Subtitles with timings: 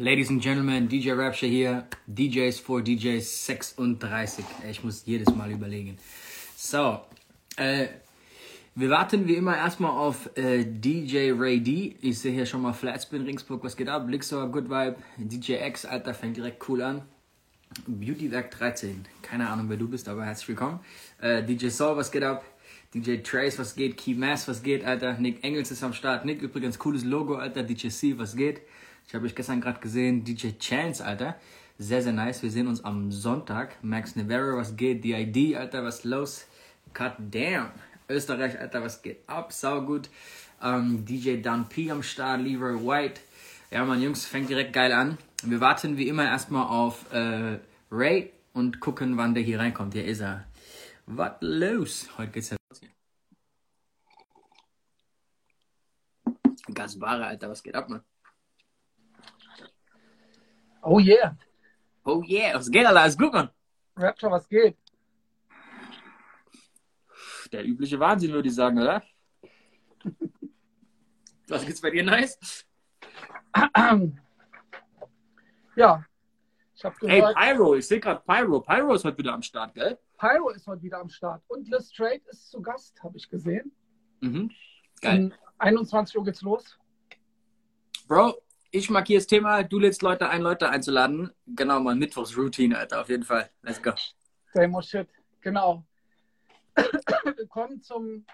[0.00, 4.42] Ladies and Gentlemen, DJ Rapture hier, DJs for DJs 36.
[4.70, 5.98] Ich muss jedes Mal überlegen.
[6.56, 7.00] So,
[7.58, 7.88] äh,
[8.74, 11.96] wir warten wie immer erstmal auf äh, DJ Ray D.
[12.00, 14.08] Ich sehe hier schon mal Flatspin Ringsburg, was geht ab?
[14.08, 17.02] Lixor, Good Vibe, DJ X, Alter, fängt direkt cool an.
[17.86, 20.80] Beautywerk 13, keine Ahnung wer du bist, aber herzlich willkommen.
[21.20, 22.42] Äh, DJ Saul, was geht ab?
[22.94, 23.98] DJ Trace, was geht?
[23.98, 25.18] Key Mass, was geht, Alter?
[25.18, 26.24] Nick Engels ist am Start.
[26.24, 27.64] Nick, übrigens, cooles Logo, Alter.
[27.64, 28.62] DJ C, was geht?
[29.10, 30.22] Ich habe euch gestern gerade gesehen.
[30.22, 31.34] DJ Chance, Alter.
[31.78, 32.44] Sehr, sehr nice.
[32.44, 33.74] Wir sehen uns am Sonntag.
[33.82, 35.02] Max Nevera, was geht?
[35.02, 36.46] DID, Alter, was los?
[36.92, 37.72] Cut damn.
[38.08, 39.52] Österreich, Alter, was geht ab?
[39.52, 40.08] Sau gut.
[40.62, 43.20] Ähm, DJ Dan P am Start, Leroy White.
[43.72, 45.18] Ja, man, Jungs, fängt direkt geil an.
[45.42, 47.58] Wir warten wie immer erstmal auf äh,
[47.90, 49.94] Ray und gucken, wann der hier reinkommt.
[49.94, 50.46] Hier ist er.
[51.06, 52.08] Was los?
[52.16, 52.90] Heute geht's ja los hier.
[56.72, 58.04] Gasbare, Alter, was geht ab, man?
[60.82, 61.34] Oh yeah.
[62.04, 63.00] Oh yeah, was geht, Alter?
[63.00, 63.50] Alles gut, man?
[63.96, 64.76] Rapture, was geht?
[67.52, 69.02] Der übliche Wahnsinn, würde ich sagen, oder?
[71.48, 72.38] Was gibt's bei dir nice?
[75.76, 76.04] Ja,
[76.74, 78.60] ich Hey, gehört, Pyro, ich sehe gerade Pyro.
[78.60, 79.98] Pyro ist heute wieder am Start, gell?
[80.18, 81.42] Pyro ist heute wieder am Start.
[81.48, 83.72] Und Lestrade ist zu Gast, habe ich gesehen.
[84.20, 84.50] Mhm.
[85.00, 85.26] Geil.
[85.26, 86.78] Um 21 Uhr geht's los.
[88.08, 91.30] Bro, ich markiere das Thema, du lädst Leute ein, Leute einzuladen.
[91.46, 93.50] Genau, mal Mittwochs-Routine, Alter, auf jeden Fall.
[93.62, 93.92] Let's go.
[94.54, 95.08] Old shit.
[95.40, 95.84] Genau.
[97.36, 98.24] Willkommen zum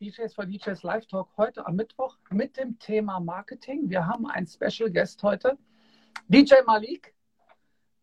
[0.00, 3.88] DJs for DJs Live Talk heute am Mittwoch mit dem Thema Marketing.
[3.88, 5.56] Wir haben einen Special Guest heute,
[6.28, 7.14] DJ Malik,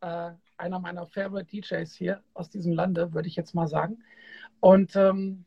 [0.01, 4.03] äh, einer meiner Favorite DJs hier aus diesem Lande, würde ich jetzt mal sagen.
[4.61, 5.45] Und ähm,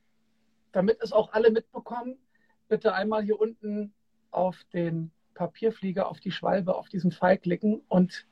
[0.72, 2.18] damit es auch alle mitbekommen,
[2.68, 3.94] bitte einmal hier unten
[4.30, 8.27] auf den Papierflieger, auf die Schwalbe, auf diesen Pfeil klicken und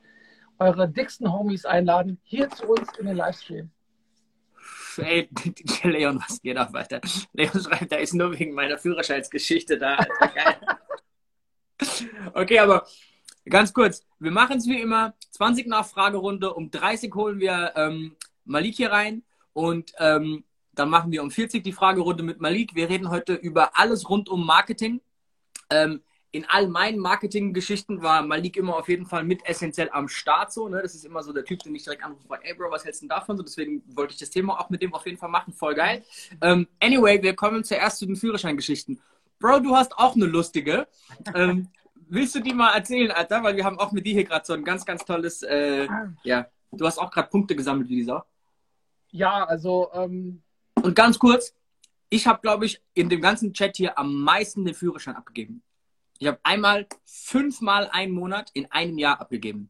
[0.59, 3.71] eure dicksten Homies einladen, hier zu uns in den Livestream.
[4.97, 5.29] Ey,
[5.83, 7.01] Leon, was geht ab, Alter?
[7.33, 9.97] Leon schreibt, da ist nur wegen meiner Führerscheinsgeschichte da.
[12.33, 12.85] Okay, aber
[13.45, 14.05] ganz kurz.
[14.19, 15.13] Wir machen es wie immer.
[15.31, 16.53] 20 nach Fragerunde.
[16.53, 18.15] Um 30 holen wir ähm,
[18.45, 19.23] Malik hier rein.
[19.53, 22.75] Und ähm, dann machen wir um 40 die Fragerunde mit Malik.
[22.75, 25.01] Wir reden heute über alles rund um Marketing.
[25.69, 26.01] Ähm,
[26.35, 30.67] in all meinen Marketing-Geschichten war Malik immer auf jeden Fall mit essentiell am Start so.
[30.67, 30.81] Ne?
[30.81, 33.05] Das ist immer so der Typ, den ich direkt anrufe, ey Bro, was hältst du
[33.05, 33.37] denn davon?
[33.37, 35.53] So, deswegen wollte ich das Thema auch mit dem auf jeden Fall machen.
[35.53, 36.03] Voll geil.
[36.41, 38.99] Ähm, anyway, wir kommen zuerst zu den Führerscheingeschichten.
[39.39, 40.87] Bro, du hast auch eine lustige.
[41.33, 41.69] Ähm,
[42.09, 43.41] willst du die mal erzählen, Alter?
[43.41, 45.87] Weil wir haben auch mit dir hier gerade so ein ganz, ganz tolles, äh,
[46.23, 48.23] ja, du hast auch gerade Punkte gesammelt Sau.
[49.11, 50.41] Ja, also ähm,
[50.81, 51.53] Und ganz kurz,
[52.09, 55.61] ich habe, glaube ich, in dem ganzen Chat hier am meisten den Führerschein abgegeben.
[56.19, 59.69] Ich habe einmal fünfmal einen Monat in einem Jahr abgegeben.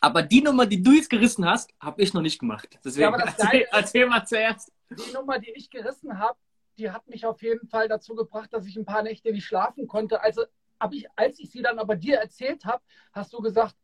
[0.00, 2.78] Aber die Nummer, die du jetzt gerissen hast, habe ich noch nicht gemacht.
[2.84, 4.72] Deswegen Ja, erzähl, erzähl mal zuerst.
[4.90, 6.38] die Nummer, die ich gerissen habe,
[6.76, 9.86] die hat mich auf jeden Fall dazu gebracht, dass ich ein paar Nächte nicht schlafen
[9.86, 10.20] konnte.
[10.20, 10.44] Also,
[10.90, 13.76] ich, als ich sie dann aber dir erzählt habe, hast du gesagt,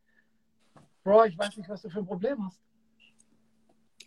[1.03, 2.61] Bro, ich weiß nicht, was du für ein Problem hast.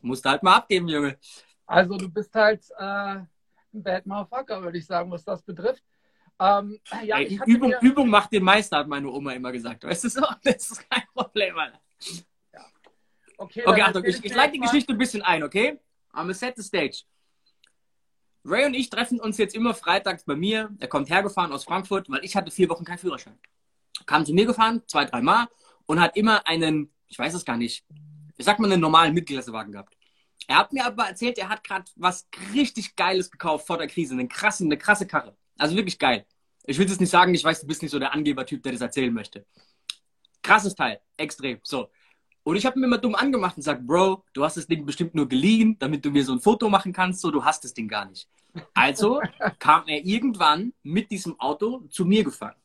[0.02, 1.18] Musst halt mal abgeben, Junge.
[1.66, 3.28] Also du bist halt äh, ein
[3.72, 5.84] Bad Motherfucker, würde ich sagen, was das betrifft.
[6.40, 9.84] Ähm, ja, Ey, Übung, mir, Übung macht den Meister, hat meine Oma immer gesagt.
[9.84, 10.26] Weißt du so?
[10.44, 11.80] Das ist kein Problem, Alter.
[13.38, 15.80] okay, Okay, dann Achtung, ich, ich leite die Geschichte ein bisschen ein, okay?
[16.14, 17.04] I'm a set the stage.
[18.46, 20.70] Ray und ich treffen uns jetzt immer freitags bei mir.
[20.80, 23.40] Er kommt hergefahren aus Frankfurt, weil ich hatte vier Wochen keinen Führerschein.
[24.06, 25.48] Kam zu mir gefahren, zwei, drei Mal
[25.86, 27.86] und hat immer einen, ich weiß es gar nicht,
[28.38, 29.96] ich sag mal einen normalen Mittelklassewagen gehabt.
[30.48, 34.14] Er hat mir aber erzählt, er hat gerade was richtig Geiles gekauft vor der Krise,
[34.14, 35.38] eine krasse, eine krasse Karre.
[35.58, 36.26] Also wirklich geil.
[36.66, 38.82] Ich will es nicht sagen, ich weiß, du bist nicht so der Angebertyp, der das
[38.82, 39.46] erzählen möchte.
[40.42, 41.60] Krasses Teil, extrem.
[41.64, 41.90] So,
[42.44, 45.16] und ich habe mir immer dumm angemacht und gesagt, Bro, du hast das Ding bestimmt
[45.16, 47.88] nur geliehen, damit du mir so ein Foto machen kannst, so du hast das Ding
[47.88, 48.28] gar nicht.
[48.74, 49.22] Also
[49.60, 52.56] kam er irgendwann mit diesem Auto zu mir gefahren.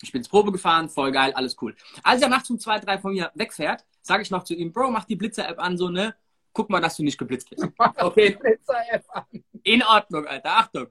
[0.00, 1.74] Ich bin ins Probe gefahren, voll geil, alles cool.
[2.02, 4.90] Als er nachts um zwei, drei von mir wegfährt, sage ich noch zu ihm, Bro,
[4.90, 6.14] mach die Blitzer-App an, so, ne?
[6.52, 7.66] Guck mal, dass du nicht geblitzt bist.
[7.96, 9.24] Okay, Blitzer-App an.
[9.64, 10.86] in Ordnung, Alter, Achtung.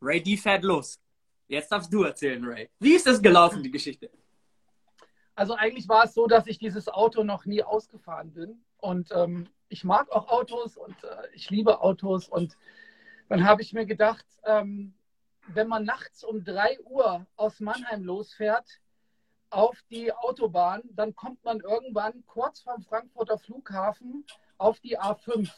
[0.00, 1.00] Ray, die fährt los.
[1.48, 2.68] Jetzt darfst du erzählen, Ray.
[2.78, 4.10] Wie ist das gelaufen, die Geschichte?
[5.34, 8.62] Also eigentlich war es so, dass ich dieses Auto noch nie ausgefahren bin.
[8.78, 12.28] Und ähm, ich mag auch Autos und äh, ich liebe Autos.
[12.28, 12.56] Und
[13.28, 14.94] dann habe ich mir gedacht, ähm,
[15.48, 18.80] wenn man nachts um 3 Uhr aus Mannheim losfährt
[19.50, 24.24] auf die Autobahn, dann kommt man irgendwann kurz vom Frankfurter Flughafen
[24.58, 25.50] auf die A5.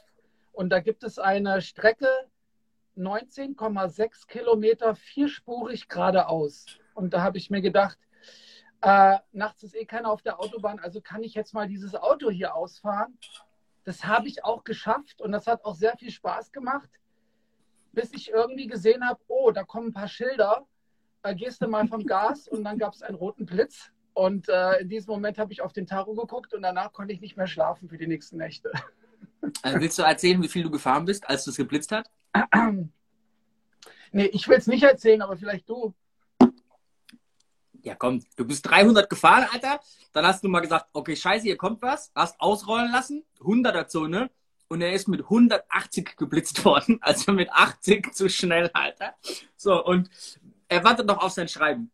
[0.53, 2.09] Und da gibt es eine Strecke
[2.97, 6.67] 19,6 Kilometer vierspurig geradeaus.
[6.95, 7.99] Und da habe ich mir gedacht,
[8.85, 12.31] Äh, nachts ist eh keiner auf der Autobahn, also kann ich jetzt mal dieses Auto
[12.31, 13.17] hier ausfahren.
[13.85, 16.91] Das habe ich auch geschafft und das hat auch sehr viel Spaß gemacht,
[17.93, 20.67] bis ich irgendwie gesehen habe, oh, da kommen ein paar Schilder,
[21.23, 23.93] da gehst du mal vom Gas und dann gab es einen roten Blitz.
[24.15, 27.21] Und äh, in diesem Moment habe ich auf den Tarot geguckt und danach konnte ich
[27.21, 28.73] nicht mehr schlafen für die nächsten Nächte.
[29.63, 32.11] Also willst du erzählen, wie viel du gefahren bist, als es geblitzt hat?
[34.13, 35.95] nee, ich will es nicht erzählen, aber vielleicht du.
[37.83, 39.81] Ja, komm, du bist 300 gefahren, Alter.
[40.13, 42.13] Dann hast du mal gesagt, okay, scheiße, hier kommt was.
[42.15, 44.31] Hast ausrollen lassen, 100er Zone.
[44.69, 46.99] Und er ist mit 180 geblitzt worden.
[47.01, 49.15] Also mit 80 zu schnell, Alter.
[49.57, 50.09] So, und
[50.69, 51.91] er wartet noch auf sein Schreiben.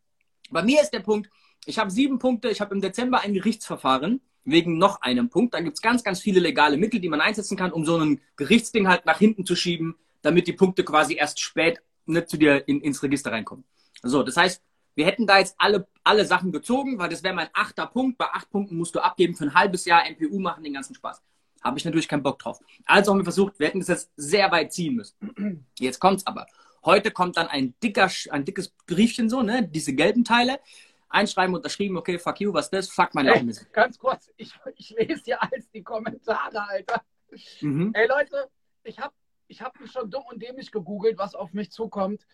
[0.51, 1.29] Bei mir ist der Punkt,
[1.65, 2.49] ich habe sieben Punkte.
[2.49, 5.53] Ich habe im Dezember ein Gerichtsverfahren wegen noch einem Punkt.
[5.53, 8.21] Dann gibt es ganz, ganz viele legale Mittel, die man einsetzen kann, um so ein
[8.35, 12.67] Gerichtsding halt nach hinten zu schieben, damit die Punkte quasi erst spät nicht zu dir
[12.67, 13.63] in, ins Register reinkommen.
[14.01, 14.63] So, das heißt,
[14.95, 18.17] wir hätten da jetzt alle, alle Sachen gezogen, weil das wäre mein achter Punkt.
[18.17, 21.21] Bei acht Punkten musst du abgeben für ein halbes Jahr MPU machen, den ganzen Spaß.
[21.61, 22.59] Habe ich natürlich keinen Bock drauf.
[22.85, 25.65] Also haben wir versucht, wir hätten das jetzt sehr weit ziehen müssen.
[25.79, 26.47] Jetzt kommt's aber.
[26.85, 30.59] Heute kommt dann ein dicker, ein dickes Briefchen so, ne, diese gelben Teile
[31.09, 32.89] einschreiben, unterschrieben, okay, fuck you, was ist das?
[32.89, 37.03] Fuck mein Ey, Ganz kurz, ich, ich lese hier alles die Kommentare, Alter.
[37.61, 37.91] Mhm.
[37.93, 38.49] Ey Leute,
[38.83, 39.13] ich habe
[39.49, 42.25] ich hab mich schon dumm und dämlich gegoogelt, was auf mich zukommt.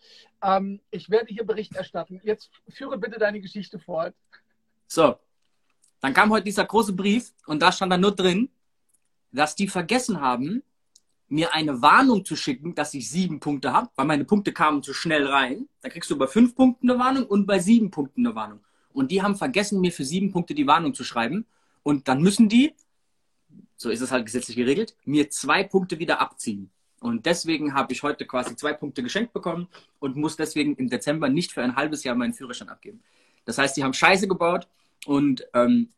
[0.44, 2.22] Ähm, ich werde hier Bericht erstatten.
[2.24, 4.14] Jetzt führe bitte deine Geschichte fort.
[4.86, 5.16] So,
[6.02, 8.50] dann kam heute dieser große Brief und da stand dann nur drin,
[9.32, 10.62] dass die vergessen haben,
[11.28, 14.94] mir eine Warnung zu schicken, dass ich sieben Punkte habe, weil meine Punkte kamen zu
[14.94, 15.68] schnell rein.
[15.82, 18.60] Da kriegst du bei fünf Punkten eine Warnung und bei sieben Punkten eine Warnung.
[18.94, 21.46] Und die haben vergessen, mir für sieben Punkte die Warnung zu schreiben.
[21.82, 22.76] Und dann müssen die,
[23.76, 26.72] so ist es halt gesetzlich geregelt, mir zwei Punkte wieder abziehen.
[27.06, 29.68] Und deswegen habe ich heute quasi zwei Punkte geschenkt bekommen
[30.00, 33.04] und muss deswegen im Dezember nicht für ein halbes Jahr meinen Führerschein abgeben.
[33.46, 34.68] Das heißt, die haben Scheiße gebaut
[35.06, 35.90] und ähm,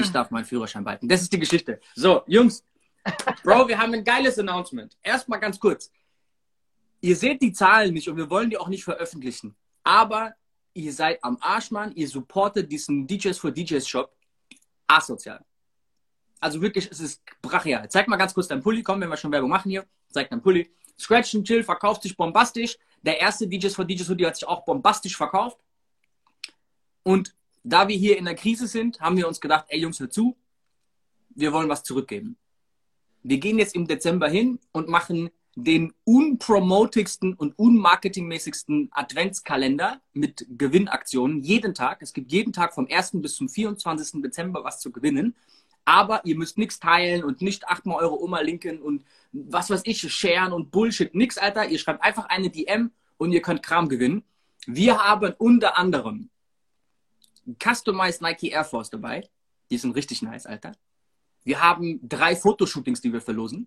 [0.00, 1.08] ich darf meinen Führerschein behalten.
[1.08, 1.80] Das ist die Geschichte.
[1.94, 2.64] So, Jungs,
[3.44, 4.98] Bro, wir haben ein geiles Announcement.
[5.04, 5.92] Erstmal ganz kurz.
[7.00, 9.54] Ihr seht die Zahlen nicht und wir wollen die auch nicht veröffentlichen.
[9.84, 10.34] Aber
[10.74, 11.92] ihr seid am Arsch, Mann.
[11.94, 14.12] Ihr supportet diesen DJs for DJs Shop
[14.88, 15.44] asozial.
[16.40, 17.88] Also wirklich, es ist brachial.
[17.88, 18.82] Zeig mal ganz kurz deinen Pulli.
[18.82, 19.86] Komm, wenn wir schon Werbung machen hier.
[20.10, 20.70] Zeig deinen Pulli.
[20.98, 22.76] Scratch and Chill verkauft sich bombastisch.
[23.02, 25.58] Der erste DJs for DJs Hoodie hat sich auch bombastisch verkauft.
[27.02, 30.10] Und da wir hier in der Krise sind, haben wir uns gedacht, ey Jungs, hör
[30.10, 30.36] zu.
[31.30, 32.36] Wir wollen was zurückgeben
[33.22, 41.42] wir gehen jetzt im Dezember hin und machen den unpromotigsten und unmarketingmäßigsten Adventskalender mit Gewinnaktionen
[41.42, 42.02] jeden Tag.
[42.02, 43.10] Es gibt jeden Tag vom 1.
[43.14, 44.22] bis zum 24.
[44.22, 45.34] Dezember was zu gewinnen.
[45.90, 50.00] Aber ihr müsst nichts teilen und nicht achtmal eure Oma linken und was weiß ich,
[50.00, 51.12] sharen und Bullshit.
[51.16, 51.66] Nix, Alter.
[51.66, 54.22] Ihr schreibt einfach eine DM und ihr könnt Kram gewinnen.
[54.66, 56.30] Wir haben unter anderem
[57.60, 59.28] Customized Nike Air Force dabei.
[59.68, 60.76] Die sind richtig nice, Alter.
[61.42, 63.66] Wir haben drei Fotoshootings, die wir verlosen.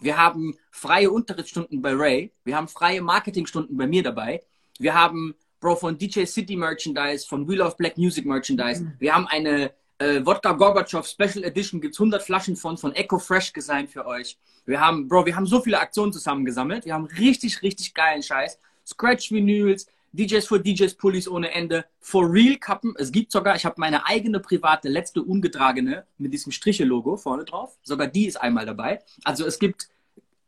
[0.00, 2.32] Wir haben freie Unterrichtsstunden bei Ray.
[2.44, 4.42] Wir haben freie Marketingstunden bei mir dabei.
[4.78, 8.82] Wir haben, Bro, von DJ City Merchandise, von Wheel of Black Music Merchandise.
[8.82, 8.92] Mhm.
[8.98, 9.72] Wir haben eine
[10.04, 11.80] äh, Wodka Gorbatschow Special Edition.
[11.80, 14.38] Gibt's 100 Flaschen von, von Eco Fresh Design für euch.
[14.66, 16.84] Wir haben, Bro, wir haben so viele Aktionen zusammengesammelt.
[16.84, 18.58] Wir haben richtig, richtig geilen Scheiß.
[18.86, 22.94] Scratch Vinyls, DJs for DJs Pullis ohne Ende, For Real Kappen.
[22.98, 27.78] Es gibt sogar, ich habe meine eigene private, letzte ungetragene mit diesem Striche-Logo vorne drauf.
[27.82, 29.02] Sogar die ist einmal dabei.
[29.24, 29.88] Also es gibt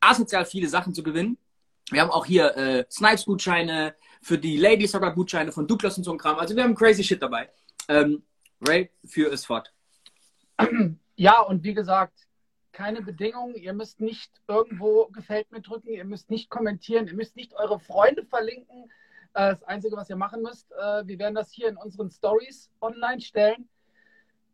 [0.01, 1.39] asozial viele Sachen zu gewinnen.
[1.91, 6.11] Wir haben auch hier äh, Snipes-Gutscheine, für die Ladies sogar Gutscheine von Douglas und so
[6.11, 6.37] ein Kram.
[6.39, 7.49] Also wir haben crazy Shit dabei.
[7.89, 8.23] Ähm,
[8.61, 9.73] Ray, für es fort.
[11.19, 12.27] Ja, und wie gesagt,
[12.73, 13.55] keine Bedingungen.
[13.55, 15.89] Ihr müsst nicht irgendwo gefällt mir drücken.
[15.89, 17.07] Ihr müsst nicht kommentieren.
[17.07, 18.85] Ihr müsst nicht eure Freunde verlinken.
[19.33, 22.71] Äh, das Einzige, was ihr machen müsst, äh, wir werden das hier in unseren Stories
[22.83, 23.67] online stellen.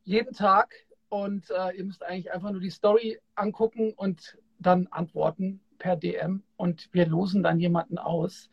[0.05, 0.73] Jeden Tag.
[1.09, 6.45] Und äh, ihr müsst eigentlich einfach nur die Story angucken und dann antworten per DM
[6.57, 8.51] und wir losen dann jemanden aus.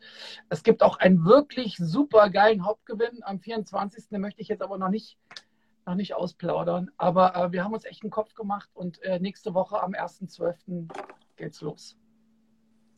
[0.48, 4.08] Es gibt auch einen wirklich super geilen Hauptgewinn am 24.
[4.08, 5.16] Den möchte ich jetzt aber noch nicht,
[5.86, 6.90] noch nicht ausplaudern.
[6.96, 10.88] Aber äh, wir haben uns echt einen Kopf gemacht und äh, nächste Woche am 1.12.
[11.36, 11.96] geht's los.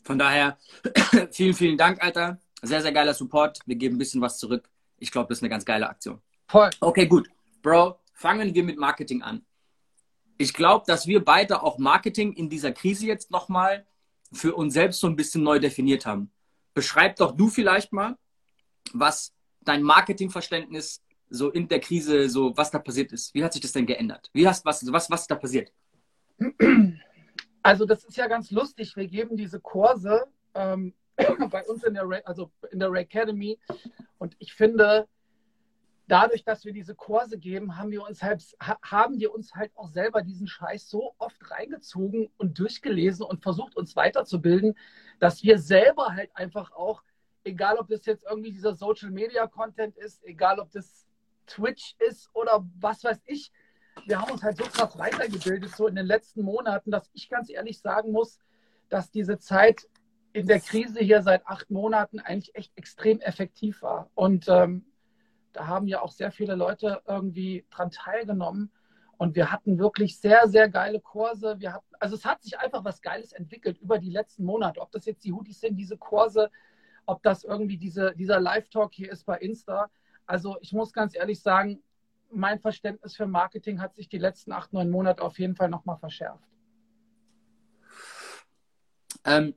[0.02, 0.56] Von daher,
[1.30, 2.40] vielen, vielen Dank, Alter.
[2.62, 3.58] Sehr, sehr geiler Support.
[3.66, 4.70] Wir geben ein bisschen was zurück.
[4.98, 6.22] Ich glaube, das ist eine ganz geile Aktion.
[6.48, 6.70] Voll.
[6.80, 7.28] Okay, gut.
[7.60, 9.44] Bro, fangen wir mit Marketing an.
[10.38, 13.86] Ich glaube, dass wir beide auch Marketing in dieser Krise jetzt nochmal
[14.32, 16.30] für uns selbst so ein bisschen neu definiert haben.
[16.74, 18.16] Beschreib doch du vielleicht mal,
[18.92, 23.34] was dein Marketingverständnis so in der Krise, so was da passiert ist.
[23.34, 24.30] Wie hat sich das denn geändert?
[24.32, 25.72] Wie hast was, was, was ist da passiert?
[27.62, 28.96] Also das ist ja ganz lustig.
[28.96, 30.94] Wir geben diese Kurse ähm,
[31.50, 33.58] bei uns in der, Ray, also in der Ray Academy.
[34.18, 35.08] Und ich finde,
[36.08, 39.88] dadurch, dass wir diese Kurse geben, haben wir uns halt, haben wir uns halt auch
[39.88, 44.76] selber diesen Scheiß so oft reingezogen und durchgelesen und versucht, uns weiterzubilden,
[45.20, 47.02] dass wir selber halt einfach auch,
[47.44, 51.06] egal ob das jetzt irgendwie dieser Social Media Content ist, egal ob das
[51.46, 53.52] Twitch ist oder was weiß ich,
[54.06, 57.50] wir haben uns halt so krass weitergebildet, so in den letzten Monaten, dass ich ganz
[57.50, 58.38] ehrlich sagen muss,
[58.88, 59.88] dass diese Zeit
[60.32, 64.10] in der Krise hier seit acht Monaten eigentlich echt extrem effektiv war.
[64.14, 64.84] Und ähm,
[65.52, 68.70] da haben ja auch sehr viele Leute irgendwie dran teilgenommen.
[69.18, 71.60] Und wir hatten wirklich sehr, sehr geile Kurse.
[71.60, 74.80] Wir hatten, also es hat sich einfach was Geiles entwickelt über die letzten Monate.
[74.80, 76.50] Ob das jetzt die Hoodies sind, diese Kurse,
[77.06, 79.90] ob das irgendwie diese, dieser Live-Talk hier ist bei Insta.
[80.26, 81.82] Also ich muss ganz ehrlich sagen,
[82.30, 85.98] mein Verständnis für Marketing hat sich die letzten acht, neun Monate auf jeden Fall nochmal
[85.98, 86.48] verschärft.
[89.24, 89.54] Ähm,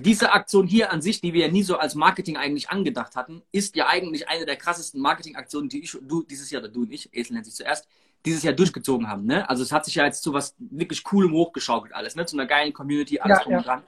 [0.00, 3.42] diese Aktion hier an sich, die wir ja nie so als Marketing eigentlich angedacht hatten,
[3.52, 6.92] ist ja eigentlich eine der krassesten Marketingaktionen, die ich, du dieses Jahr, oder du und
[6.92, 7.88] ich, Esel nennt sich zuerst,
[8.24, 9.24] dieses Jahr durchgezogen haben.
[9.24, 9.48] Ne?
[9.48, 12.26] Also es hat sich ja jetzt zu was wirklich Coolem hochgeschaukelt alles, ne?
[12.26, 13.64] zu einer geilen Community, alles ja, drum und ja.
[13.64, 13.82] dran.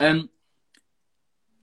[0.00, 0.28] Ähm,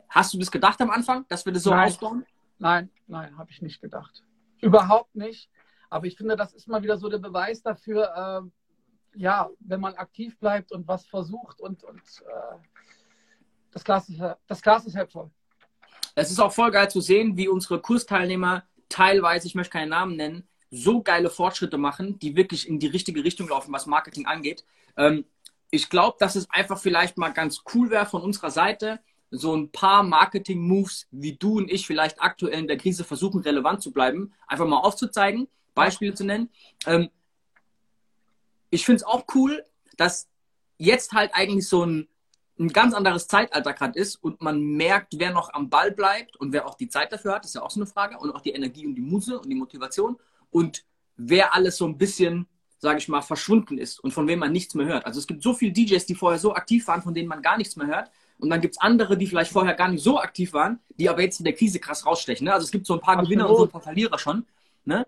[0.10, 1.88] hast du das gedacht am Anfang, dass wir das so nein.
[1.88, 2.26] ausbauen?
[2.58, 4.24] Nein, nein, habe ich nicht gedacht.
[4.62, 5.50] Überhaupt nicht.
[5.90, 9.94] Aber ich finde, das ist mal wieder so der Beweis dafür, äh, ja, wenn man
[9.96, 12.58] aktiv bleibt und was versucht und, und äh,
[13.76, 15.30] das Glas, ist, das Glas ist halb voll.
[16.16, 20.16] Es ist auch voll geil zu sehen, wie unsere Kursteilnehmer teilweise, ich möchte keinen Namen
[20.16, 24.64] nennen, so geile Fortschritte machen, die wirklich in die richtige Richtung laufen, was Marketing angeht.
[24.96, 25.26] Ähm,
[25.72, 29.70] ich glaube, dass es einfach vielleicht mal ganz cool wäre von unserer Seite, so ein
[29.74, 34.32] paar Marketing-Moves, wie du und ich vielleicht aktuell in der Krise versuchen, relevant zu bleiben,
[34.48, 36.50] einfach mal aufzuzeigen, Beispiele zu nennen.
[36.86, 37.10] Ähm,
[38.70, 39.66] ich finde es auch cool,
[39.98, 40.30] dass
[40.78, 42.08] jetzt halt eigentlich so ein
[42.58, 46.54] ein ganz anderes Zeitalter gerade ist und man merkt, wer noch am Ball bleibt und
[46.54, 48.52] wer auch die Zeit dafür hat, ist ja auch so eine Frage, und auch die
[48.52, 50.18] Energie und die Muse und die Motivation
[50.52, 50.86] und
[51.18, 52.48] wer alles so ein bisschen,
[52.80, 55.06] sage ich mal, verschwunden ist und von wem man nichts mehr hört.
[55.06, 57.58] Also es gibt so viele DJs, die vorher so aktiv waren, von denen man gar
[57.58, 58.12] nichts mehr hört.
[58.38, 61.22] Und dann gibt es andere, die vielleicht vorher gar nicht so aktiv waren, die aber
[61.22, 62.46] jetzt in der Krise krass rausstechen.
[62.46, 62.54] Ne?
[62.54, 63.22] Also es gibt so ein paar.
[63.22, 64.46] Gewinner und so ein paar Verlierer schon.
[64.84, 65.08] Ne?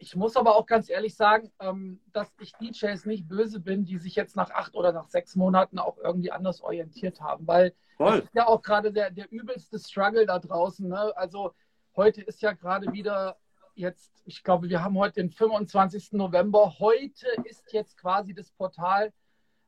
[0.00, 3.98] Ich muss aber auch ganz ehrlich sagen, ähm, dass ich DJs nicht böse bin, die
[3.98, 8.12] sich jetzt nach acht oder nach sechs Monaten auch irgendwie anders orientiert haben, weil Voll.
[8.12, 10.88] das ist ja auch gerade der, der übelste Struggle da draußen.
[10.88, 11.12] Ne?
[11.16, 11.52] Also
[11.96, 13.36] heute ist ja gerade wieder
[13.74, 16.12] jetzt, ich glaube, wir haben heute den 25.
[16.12, 16.78] November.
[16.78, 19.12] Heute ist jetzt quasi das Portal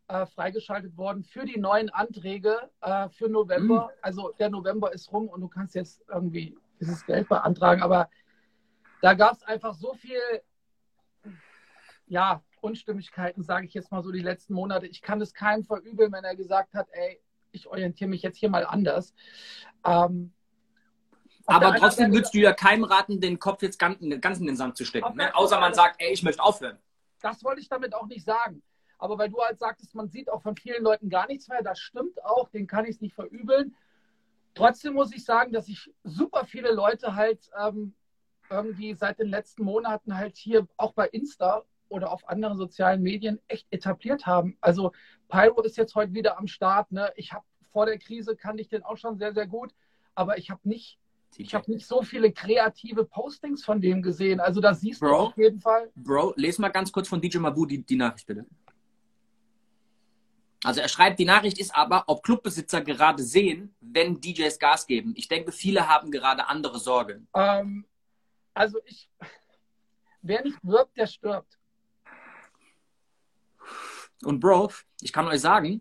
[0.09, 3.87] äh, freigeschaltet worden für die neuen Anträge äh, für November.
[3.87, 3.99] Mhm.
[4.03, 8.09] Also der November ist rum und du kannst jetzt irgendwie dieses Geld beantragen, aber
[9.01, 10.21] da gab es einfach so viel,
[12.07, 14.87] ja, Unstimmigkeiten, sage ich jetzt mal so die letzten Monate.
[14.87, 17.21] Ich kann es keinem verübeln, wenn er gesagt hat, ey,
[17.53, 19.15] ich orientiere mich jetzt hier mal anders.
[19.85, 20.33] Ähm,
[21.47, 24.77] aber trotzdem würdest du ja keinem raten, den Kopf jetzt ganz, ganz in den Sand
[24.77, 25.17] zu stecken.
[25.17, 25.35] Ne?
[25.35, 26.79] Außer man sagt, ey, ich möchte aufhören.
[27.21, 28.63] Das wollte ich damit auch nicht sagen.
[28.99, 31.81] Aber weil du halt sagtest, man sieht auch von vielen Leuten gar nichts mehr, das
[31.81, 33.75] stimmt auch, den kann ich es nicht verübeln.
[34.55, 37.95] Trotzdem muss ich sagen, dass ich super viele Leute halt ähm,
[38.51, 43.41] irgendwie seit den letzten Monaten halt hier auch bei Insta oder auf anderen sozialen Medien
[43.49, 44.57] echt etabliert haben.
[44.61, 44.93] Also
[45.29, 46.91] Pyro ist jetzt heute wieder am Start.
[46.93, 47.13] Ne?
[47.17, 49.73] Ich habe vor der Krise kannte ich den auch schon sehr, sehr gut,
[50.15, 50.99] aber ich habe nicht,
[51.37, 54.41] ich habe nicht so viele kreative Postings von dem gesehen.
[54.41, 55.91] Also da siehst Bro, du auf jeden Fall.
[55.95, 58.47] Bro, lese mal ganz kurz von DJ Mabu die, die Nachricht bitte.
[60.63, 65.15] Also er schreibt, die Nachricht ist aber, ob Clubbesitzer gerade sehen, wenn DJs Gas geben.
[65.17, 67.29] Ich denke, viele haben gerade andere Sorgen.
[67.35, 67.87] Ähm,
[68.61, 69.09] also ich,
[70.21, 71.59] wer nicht wirbt, der stirbt.
[74.23, 75.81] Und Bro, ich kann euch sagen,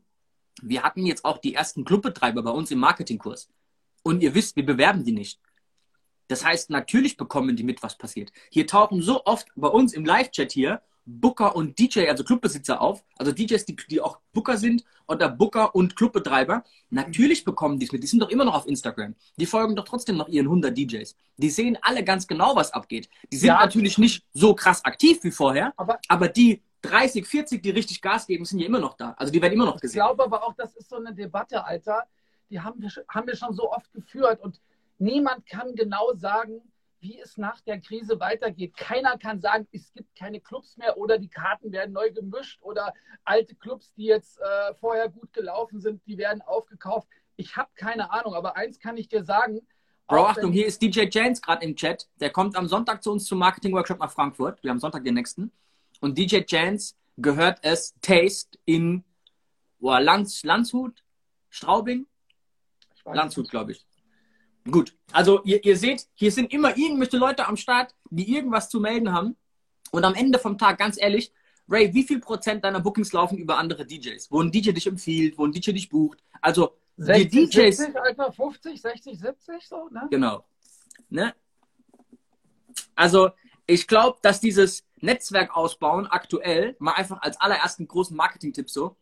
[0.61, 3.49] wir hatten jetzt auch die ersten Clubbetreiber bei uns im Marketingkurs.
[4.01, 5.41] Und ihr wisst, wir bewerben die nicht.
[6.29, 8.31] Das heißt, natürlich bekommen die mit, was passiert.
[8.49, 13.03] Hier tauchen so oft bei uns im Live-Chat hier Booker und DJ, also Clubbesitzer auf,
[13.17, 16.63] also DJs, die, die auch Booker sind oder Booker und Clubbetreiber.
[16.89, 18.03] Natürlich bekommen die es mit.
[18.03, 19.15] Die sind doch immer noch auf Instagram.
[19.37, 21.15] Die folgen doch trotzdem noch ihren 100 DJs.
[21.37, 23.09] Die sehen alle ganz genau, was abgeht.
[23.31, 27.63] Die sind ja, natürlich nicht so krass aktiv wie vorher, aber, aber die 30, 40,
[27.63, 29.13] die richtig Gas geben, sind ja immer noch da.
[29.17, 29.99] Also die werden immer noch gesehen.
[29.99, 32.03] Ich glaube aber auch, das ist so eine Debatte, Alter.
[32.49, 34.61] Die haben wir, haben wir schon so oft geführt und
[34.97, 36.61] niemand kann genau sagen,
[37.01, 38.75] wie es nach der Krise weitergeht.
[38.75, 42.93] Keiner kann sagen, es gibt keine Clubs mehr oder die Karten werden neu gemischt oder
[43.23, 47.07] alte Clubs, die jetzt äh, vorher gut gelaufen sind, die werden aufgekauft.
[47.35, 49.61] Ich habe keine Ahnung, aber eins kann ich dir sagen.
[50.07, 52.07] Bro, Achtung, hier ist DJ Jans gerade im Chat.
[52.19, 54.61] Der kommt am Sonntag zu uns zum Marketing-Workshop nach Frankfurt.
[54.63, 55.51] Wir haben Sonntag den nächsten.
[56.01, 59.03] Und DJ Jans gehört es Taste in
[59.79, 61.03] oh, Lands, Landshut,
[61.49, 62.07] Straubing?
[63.05, 63.85] Landshut, glaube ich.
[64.71, 68.79] Gut, also ihr, ihr seht, hier sind immer irgendwelche Leute am Start, die irgendwas zu
[68.79, 69.35] melden haben.
[69.91, 71.31] Und am Ende vom Tag, ganz ehrlich,
[71.67, 74.31] Ray, wie viel Prozent deiner Bookings laufen über andere DJs?
[74.31, 76.23] Wo ein DJ dich empfiehlt, wo ein DJ dich bucht?
[76.41, 77.77] Also 60, die DJs.
[77.77, 80.07] 70, Alter, 50, 60, 70, so, ne?
[80.09, 80.45] Genau.
[81.09, 81.33] Ne?
[82.95, 83.31] Also
[83.67, 88.97] ich glaube, dass dieses Netzwerk ausbauen aktuell, mal einfach als allerersten großen Marketing-Tipp so,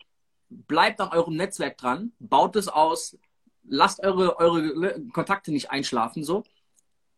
[0.49, 3.17] bleibt an eurem Netzwerk dran, baut es aus,
[3.67, 6.43] lasst eure, eure Kontakte nicht einschlafen, so.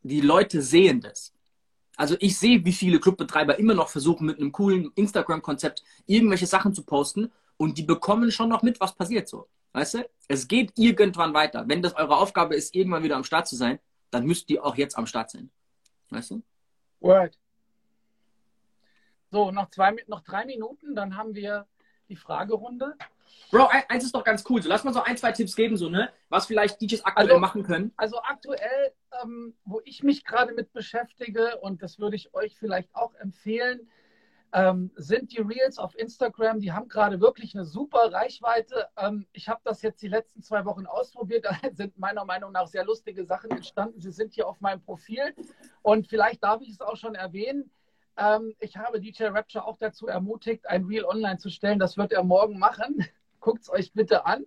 [0.01, 1.33] Die Leute sehen das.
[1.97, 6.73] Also ich sehe, wie viele Clubbetreiber immer noch versuchen, mit einem coolen Instagram-Konzept irgendwelche Sachen
[6.73, 9.49] zu posten und die bekommen schon noch mit, was passiert so.
[9.73, 10.09] Weißt du?
[10.27, 11.67] Es geht irgendwann weiter.
[11.67, 13.79] Wenn das eure Aufgabe ist, irgendwann wieder am Start zu sein,
[14.11, 15.51] dann müsst ihr auch jetzt am Start sein.
[16.09, 16.41] Weißt du?
[17.01, 17.37] Word.
[19.31, 21.67] So, noch, zwei, noch drei Minuten, dann haben wir
[22.07, 22.95] die Fragerunde.
[23.51, 24.61] Bro, eins ist doch ganz cool.
[24.61, 26.09] So, lass mal so ein, zwei Tipps geben, so, ne?
[26.29, 27.91] Was vielleicht DJs aktuell Also- machen können.
[27.97, 28.93] Also aktuell,
[29.23, 33.89] ähm, wo ich mich gerade mit beschäftige, und das würde ich euch vielleicht auch empfehlen,
[34.51, 36.59] ähm, sind die Reels auf Instagram.
[36.59, 38.87] Die haben gerade wirklich eine super Reichweite.
[38.97, 41.45] Ähm, ich habe das jetzt die letzten zwei Wochen ausprobiert.
[41.63, 43.99] Da sind meiner Meinung nach sehr lustige Sachen entstanden.
[44.01, 45.35] Sie sind hier auf meinem Profil.
[45.81, 47.71] Und vielleicht darf ich es auch schon erwähnen.
[48.17, 51.79] Ähm, ich habe DJ Rapture auch dazu ermutigt, ein Reel online zu stellen.
[51.79, 53.05] Das wird er morgen machen.
[53.39, 54.45] Guckt es euch bitte an.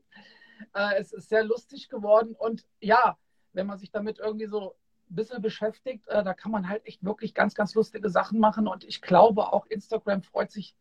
[0.74, 2.34] Äh, es ist sehr lustig geworden.
[2.34, 3.16] Und ja,
[3.52, 4.74] wenn man sich damit irgendwie so
[5.10, 8.66] ein bisschen beschäftigt, äh, da kann man halt echt wirklich ganz, ganz lustige Sachen machen.
[8.66, 10.74] Und ich glaube auch, Instagram freut sich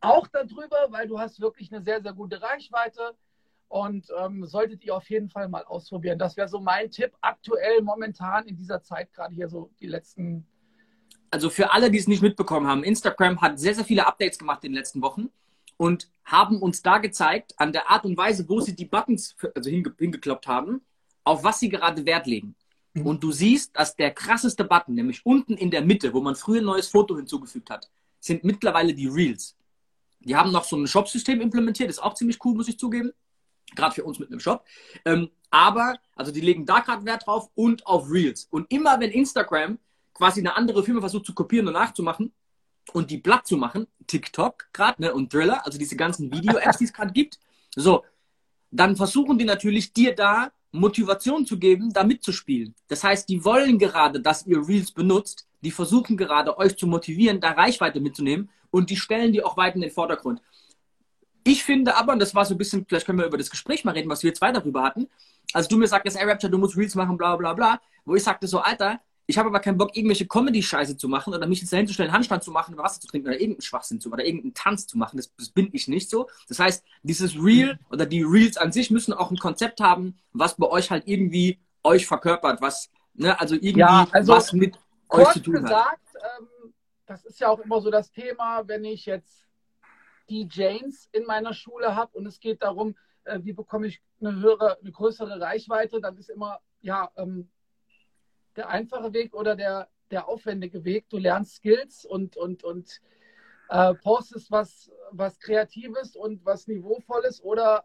[0.00, 3.16] auch darüber, weil du hast wirklich eine sehr, sehr gute Reichweite.
[3.68, 6.20] Und ähm, solltet ihr auf jeden Fall mal ausprobieren.
[6.20, 10.46] Das wäre so mein Tipp aktuell, momentan in dieser Zeit, gerade hier so die letzten.
[11.32, 14.62] Also für alle, die es nicht mitbekommen haben, Instagram hat sehr, sehr viele Updates gemacht
[14.62, 15.30] in den letzten Wochen
[15.76, 19.70] und haben uns da gezeigt, an der Art und Weise, wo sie die Buttons also
[19.70, 20.82] hinge, hingekloppt haben,
[21.24, 22.56] auf was sie gerade Wert legen.
[22.94, 23.06] Mhm.
[23.06, 26.60] Und du siehst, dass der krasseste Button, nämlich unten in der Mitte, wo man früher
[26.60, 27.90] ein neues Foto hinzugefügt hat,
[28.20, 29.56] sind mittlerweile die Reels.
[30.20, 33.12] Die haben noch so ein Shop-System implementiert, ist auch ziemlich cool, muss ich zugeben.
[33.74, 34.64] Gerade für uns mit einem Shop.
[35.04, 38.46] Ähm, aber, also die legen da gerade Wert drauf und auf Reels.
[38.50, 39.78] Und immer wenn Instagram
[40.14, 42.32] quasi eine andere Firma versucht zu kopieren und nachzumachen
[42.92, 46.84] und die platt zu machen, TikTok gerade, ne, und Thriller, also diese ganzen Video-Apps, die
[46.84, 47.38] es gerade gibt,
[47.74, 48.04] so,
[48.70, 52.74] dann versuchen die natürlich dir da Motivation zu geben, da mitzuspielen.
[52.88, 57.40] Das heißt, die wollen gerade, dass ihr Reels benutzt, die versuchen gerade, euch zu motivieren,
[57.40, 60.42] da Reichweite mitzunehmen und die stellen die auch weit in den Vordergrund.
[61.44, 63.84] Ich finde aber, und das war so ein bisschen, vielleicht können wir über das Gespräch
[63.84, 65.08] mal reden, was wir zwei darüber hatten,
[65.52, 68.24] als du mir sagtest, ey Rapture, du musst Reels machen, bla bla bla, wo ich
[68.24, 71.72] sagte so, Alter, ich habe aber keinen Bock, irgendwelche Comedy-Scheiße zu machen oder mich jetzt
[71.72, 74.54] dahin zu stellen, Handstand zu machen, Wasser zu trinken oder irgendeinen Schwachsinn zu oder irgendeinen
[74.54, 75.16] Tanz zu machen.
[75.16, 76.28] Das, das bin ich nicht so.
[76.48, 80.56] Das heißt, dieses Reel oder die Reels an sich müssen auch ein Konzept haben, was
[80.56, 85.28] bei euch halt irgendwie euch verkörpert, was, ne, also irgendwie Ja, also was mit euch
[85.32, 85.62] zu tun hat.
[85.62, 86.08] gesagt,
[86.38, 86.74] ähm,
[87.06, 89.44] das ist ja auch immer so das Thema, wenn ich jetzt
[90.30, 94.78] DJs in meiner Schule habe und es geht darum, äh, wie bekomme ich eine höhere,
[94.80, 97.48] eine größere Reichweite, dann ist immer ja ähm,
[98.56, 101.08] der einfache Weg oder der, der aufwendige Weg.
[101.08, 103.00] Du lernst Skills und, und, und
[103.68, 107.84] äh, postest was, was Kreatives und was Niveauvolles oder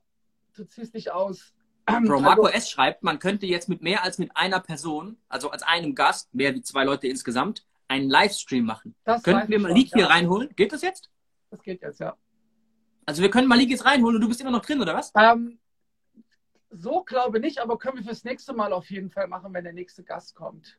[0.55, 1.53] du ziehst dich aus.
[1.85, 2.69] Bro, Marco Also- S.
[2.69, 6.53] schreibt, man könnte jetzt mit mehr als mit einer Person, also als einem Gast, mehr
[6.53, 8.95] wie zwei Leute insgesamt, einen Livestream machen.
[9.03, 10.07] Das Könnten wir ich mal schon, hier ja.
[10.07, 10.55] reinholen?
[10.55, 11.09] Geht das jetzt?
[11.49, 12.15] Das geht jetzt, ja.
[13.05, 15.11] Also wir können mal Leak jetzt reinholen und du bist immer noch drin, oder was?
[15.17, 15.59] Ähm,
[16.71, 19.73] so glaube nicht, aber können wir fürs nächste Mal auf jeden Fall machen, wenn der
[19.73, 20.77] nächste Gast kommt.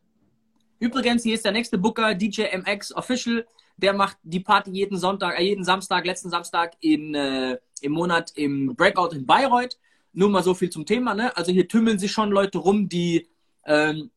[0.78, 3.46] Übrigens, hier ist der nächste Booker, DJ MX Official.
[3.76, 8.32] Der macht die Party jeden Sonntag, äh, jeden Samstag, letzten Samstag in, äh, im Monat
[8.34, 9.78] im Breakout in Bayreuth.
[10.12, 11.14] Nur mal so viel zum Thema.
[11.14, 11.36] Ne?
[11.36, 13.28] Also hier tümmeln sich schon Leute rum, die
[13.64, 14.10] ähm,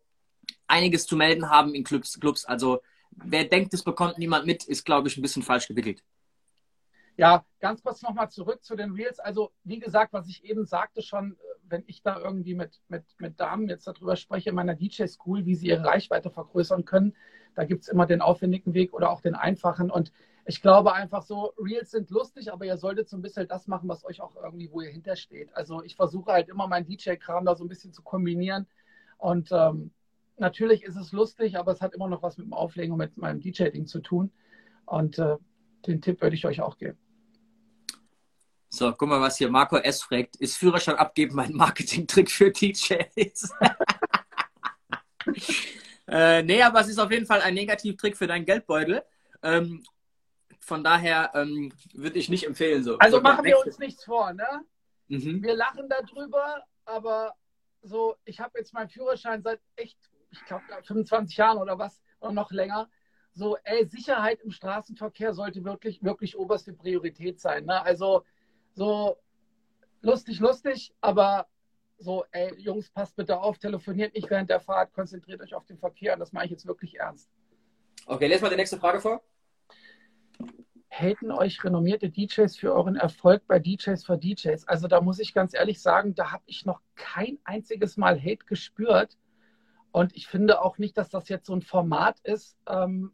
[0.67, 2.19] einiges zu melden haben in Clubs.
[2.19, 2.45] Clubs.
[2.45, 6.03] Also wer denkt, es bekommt niemand mit, ist, glaube ich, ein bisschen falsch gewickelt.
[7.17, 9.19] Ja, ganz kurz nochmal zurück zu den Reels.
[9.19, 13.03] Also, wie gesagt, was ich eben sagte schon, äh, wenn ich da irgendwie mit, mit,
[13.19, 17.13] mit Damen jetzt darüber spreche in meiner DJ-School, wie sie ihre Reichweite vergrößern können,
[17.55, 19.89] da gibt es immer den aufwendigen Weg oder auch den einfachen.
[19.89, 20.11] Und
[20.45, 23.89] ich glaube einfach so, Reels sind lustig, aber ihr solltet so ein bisschen das machen,
[23.89, 25.55] was euch auch irgendwie, wo ihr hintersteht.
[25.55, 28.67] Also ich versuche halt immer meinen DJ-Kram da so ein bisschen zu kombinieren.
[29.17, 29.91] Und ähm,
[30.37, 33.17] natürlich ist es lustig, aber es hat immer noch was mit dem Auflegen und mit
[33.17, 34.31] meinem DJ-Ding zu tun.
[34.85, 35.37] Und äh,
[35.87, 36.97] den Tipp würde ich euch auch geben.
[38.75, 40.01] So, guck mal, was hier Marco S.
[40.01, 40.35] fragt.
[40.35, 43.53] Ist Führerschein abgeben mein Marketing-Trick für DJs?
[46.07, 49.01] äh, nee, aber es ist auf jeden Fall ein Negativtrick für deinen Geldbeutel.
[49.43, 49.81] Ähm,
[50.59, 52.83] von daher ähm, würde ich nicht empfehlen.
[52.83, 52.97] So.
[52.97, 54.65] Also so machen wir uns nichts vor, ne?
[55.07, 55.41] Mhm.
[55.41, 57.33] Wir lachen darüber, aber
[57.81, 59.97] so, ich habe jetzt meinen Führerschein seit echt,
[60.31, 62.89] ich glaube, 25 Jahren oder was, oder noch länger.
[63.31, 67.63] So, ey, Sicherheit im Straßenverkehr sollte wirklich, wirklich oberste Priorität sein.
[67.63, 67.81] Ne?
[67.81, 68.25] Also,
[68.75, 69.17] so
[70.01, 71.47] lustig, lustig, aber
[71.97, 75.77] so, ey, Jungs, passt bitte auf, telefoniert nicht während der Fahrt, konzentriert euch auf den
[75.77, 76.13] Verkehr.
[76.13, 77.29] Und das mache ich jetzt wirklich ernst.
[78.05, 79.23] Okay, lest mal die nächste Frage vor.
[80.89, 84.67] Haten euch renommierte DJs für euren Erfolg bei DJs for DJs?
[84.67, 88.45] Also da muss ich ganz ehrlich sagen, da habe ich noch kein einziges Mal Hate
[88.45, 89.17] gespürt.
[89.91, 93.13] Und ich finde auch nicht, dass das jetzt so ein Format ist, ähm,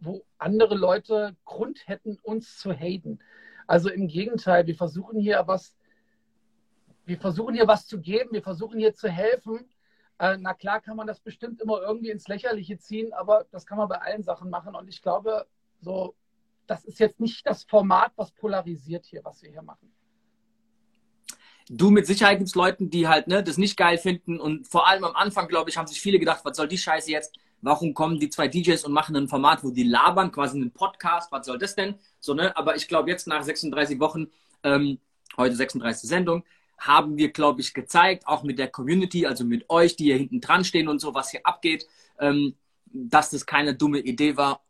[0.00, 3.20] wo andere Leute Grund hätten, uns zu haten.
[3.66, 5.74] Also im Gegenteil, wir versuchen hier was,
[7.04, 9.68] wir versuchen hier was zu geben, wir versuchen hier zu helfen.
[10.18, 13.78] Äh, na klar kann man das bestimmt immer irgendwie ins Lächerliche ziehen, aber das kann
[13.78, 14.74] man bei allen Sachen machen.
[14.74, 15.46] Und ich glaube,
[15.80, 16.14] so,
[16.66, 19.92] das ist jetzt nicht das Format, was polarisiert hier, was wir hier machen.
[21.68, 24.88] Du mit Sicherheit gibt es Leuten, die halt ne, das nicht geil finden und vor
[24.88, 27.36] allem am Anfang, glaube ich, haben sich viele gedacht, was soll die Scheiße jetzt?
[27.60, 31.30] Warum kommen die zwei DJs und machen ein Format, wo die labern, quasi einen Podcast,
[31.30, 31.94] was soll das denn?
[32.22, 32.56] So, ne?
[32.56, 34.28] Aber ich glaube, jetzt nach 36 Wochen,
[34.62, 34.98] ähm,
[35.36, 36.08] heute 36.
[36.08, 36.44] Sendung,
[36.78, 40.40] haben wir, glaube ich, gezeigt, auch mit der Community, also mit euch, die hier hinten
[40.40, 41.86] dran stehen und so, was hier abgeht,
[42.18, 42.54] ähm,
[42.86, 44.62] dass das keine dumme Idee war.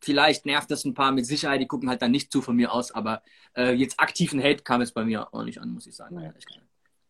[0.00, 2.72] Vielleicht nervt das ein paar mit Sicherheit, die gucken halt dann nicht zu von mir
[2.72, 3.22] aus, aber
[3.56, 6.16] äh, jetzt aktiven Hate kam es bei mir auch nicht an, muss ich sagen.
[6.16, 6.30] Nee.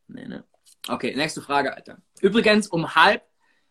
[0.09, 0.40] Nee, nee.
[0.88, 1.98] Okay, nächste Frage, Alter.
[2.20, 3.22] Übrigens, um halb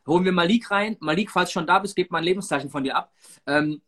[0.05, 0.97] holen wir Malik rein.
[0.99, 3.13] Malik, falls du schon da bist, gib mal ein Lebenszeichen von dir ab.
[3.45, 3.81] Ähm,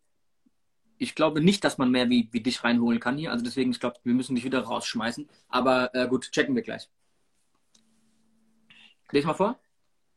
[1.01, 3.31] ich glaube nicht, dass man mehr wie, wie dich reinholen kann hier.
[3.31, 5.27] Also deswegen, ich glaube, wir müssen dich wieder rausschmeißen.
[5.49, 6.89] Aber äh, gut, checken wir gleich.
[9.09, 9.59] Lese mal vor.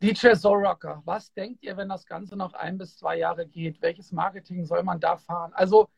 [0.02, 3.80] DJ Zorocker, was denkt ihr, wenn das Ganze noch ein bis zwei Jahre geht?
[3.80, 5.52] Welches Marketing soll man da fahren?
[5.54, 5.88] Also,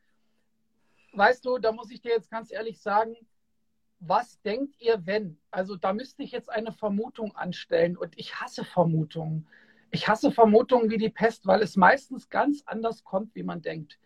[1.15, 3.17] weißt du, da muss ich dir jetzt ganz ehrlich sagen,
[3.99, 5.37] was denkt ihr, wenn?
[5.51, 9.49] Also, da müsste ich jetzt eine Vermutung anstellen und ich hasse Vermutungen.
[9.91, 13.99] Ich hasse Vermutungen wie die Pest, weil es meistens ganz anders kommt, wie man denkt.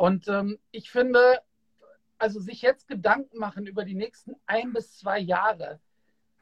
[0.00, 1.42] Und ähm, ich finde,
[2.16, 5.78] also sich jetzt Gedanken machen über die nächsten ein bis zwei Jahre,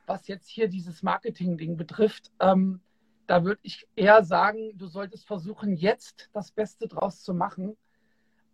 [0.07, 2.81] was jetzt hier dieses Marketing-Ding betrifft, ähm,
[3.27, 7.77] da würde ich eher sagen, du solltest versuchen, jetzt das Beste draus zu machen.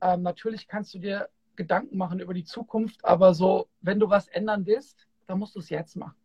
[0.00, 4.28] Ähm, natürlich kannst du dir Gedanken machen über die Zukunft, aber so, wenn du was
[4.28, 6.16] ändern willst, dann musst du es jetzt machen.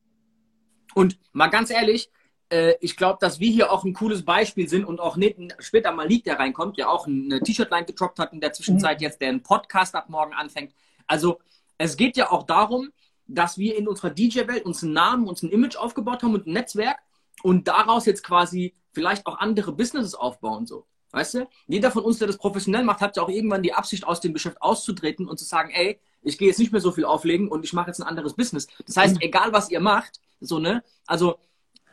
[0.96, 2.10] Und mal ganz ehrlich,
[2.50, 5.92] äh, ich glaube, dass wir hier auch ein cooles Beispiel sind und auch nicht, später
[5.92, 9.04] mal Malik, der reinkommt, der auch eine T-Shirt-Line gedroppt hat in der Zwischenzeit mhm.
[9.04, 10.74] jetzt, der einen Podcast ab morgen anfängt.
[11.08, 11.40] Also
[11.78, 12.90] es geht ja auch darum,
[13.28, 16.54] dass wir in unserer DJ-Welt uns einen Namen, uns ein Image aufgebaut haben und ein
[16.54, 16.98] Netzwerk
[17.44, 20.66] und daraus jetzt quasi vielleicht auch andere Businesses aufbauen.
[20.66, 20.86] So.
[21.12, 21.48] Weißt du?
[21.68, 24.34] Jeder von uns, der das professionell macht, hat ja auch irgendwann die Absicht, aus dem
[24.34, 27.64] Geschäft auszutreten und zu sagen, ey, ich gehe jetzt nicht mehr so viel auflegen und
[27.64, 28.68] ich mache jetzt ein anderes Business.
[28.86, 29.22] Das heißt, mhm.
[29.22, 30.84] egal was ihr macht, so, ne?
[31.06, 31.38] Also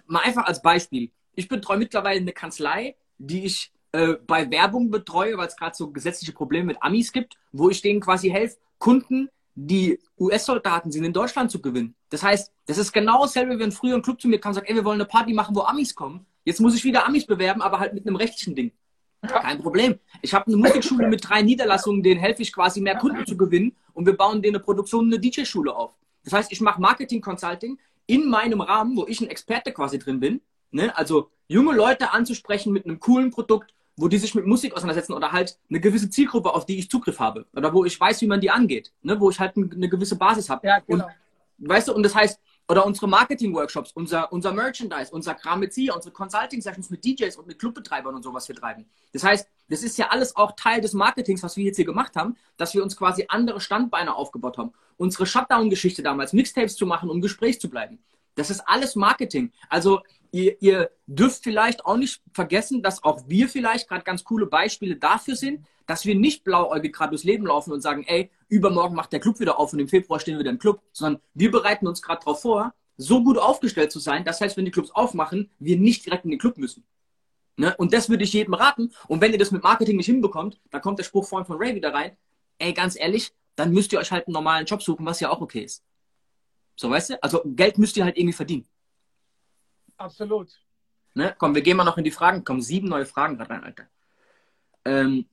[0.06, 1.10] mal einfach als Beispiel.
[1.34, 5.90] Ich betreue mittlerweile eine Kanzlei, die ich äh, bei Werbung betreue, weil es gerade so
[5.90, 11.12] gesetzliche Probleme mit Amis gibt, wo ich denen quasi helfe, Kunden, die US-Soldaten sind, in
[11.12, 11.94] Deutschland zu gewinnen.
[12.10, 14.68] Das heißt, das ist genau dasselbe, wenn früher ein Club zu mir kam und sagt,
[14.68, 16.26] ey, wir wollen eine Party machen, wo Amis kommen.
[16.44, 18.72] Jetzt muss ich wieder Amis bewerben, aber halt mit einem rechtlichen Ding.
[19.22, 19.98] Kein Problem.
[20.22, 23.74] Ich habe eine Musikschule mit drei Niederlassungen, denen helfe ich quasi mehr Kunden zu gewinnen
[23.94, 25.94] und wir bauen denen eine Produktion, eine DJ-Schule auf.
[26.22, 30.40] Das heißt, ich mache Marketing-Consulting, in meinem Rahmen, wo ich ein Experte quasi drin bin.
[30.70, 30.96] Ne?
[30.96, 35.32] Also junge Leute anzusprechen mit einem coolen Produkt, wo die sich mit Musik auseinandersetzen oder
[35.32, 37.46] halt eine gewisse Zielgruppe, auf die ich Zugriff habe.
[37.54, 38.92] Oder wo ich weiß, wie man die angeht.
[39.02, 39.18] Ne?
[39.18, 40.66] Wo ich halt eine gewisse Basis habe.
[40.66, 41.06] Ja, genau.
[41.58, 45.72] Und, weißt du, und das heißt, oder unsere Marketing-Workshops, unser, unser Merchandise, unser Kram mit
[45.72, 48.86] Sie, unsere Consulting-Sessions mit DJs und mit Clubbetreibern und sowas wir treiben.
[49.12, 52.16] Das heißt, das ist ja alles auch Teil des Marketings, was wir jetzt hier gemacht
[52.16, 54.72] haben, dass wir uns quasi andere Standbeine aufgebaut haben.
[54.96, 57.98] Unsere Shutdown-Geschichte damals, Mixtapes zu machen, um Gespräch zu bleiben.
[58.34, 59.52] Das ist alles Marketing.
[59.68, 60.00] Also
[60.30, 64.96] ihr, ihr dürft vielleicht auch nicht vergessen, dass auch wir vielleicht gerade ganz coole Beispiele
[64.96, 69.12] dafür sind, dass wir nicht blauäugig gerade durchs Leben laufen und sagen, ey, übermorgen macht
[69.12, 71.86] der Club wieder auf und im Februar stehen wir wieder im Club, sondern wir bereiten
[71.86, 75.50] uns gerade darauf vor, so gut aufgestellt zu sein, das heißt, wenn die Clubs aufmachen,
[75.58, 76.84] wir nicht direkt in den Club müssen.
[77.56, 77.74] Ne?
[77.76, 78.92] Und das würde ich jedem raten.
[79.08, 81.74] Und wenn ihr das mit Marketing nicht hinbekommt, dann kommt der Spruch vorhin von Ray
[81.74, 82.16] wieder rein.
[82.58, 85.40] Ey, ganz ehrlich, dann müsst ihr euch halt einen normalen Job suchen, was ja auch
[85.40, 85.82] okay ist.
[86.76, 87.22] So, weißt du?
[87.22, 88.68] Also Geld müsst ihr halt irgendwie verdienen.
[89.96, 90.52] Absolut.
[91.14, 91.34] Ne?
[91.38, 92.44] Komm, wir gehen mal noch in die Fragen.
[92.44, 93.88] Kommen sieben neue Fragen gerade rein, Alter.
[94.84, 95.26] Ähm,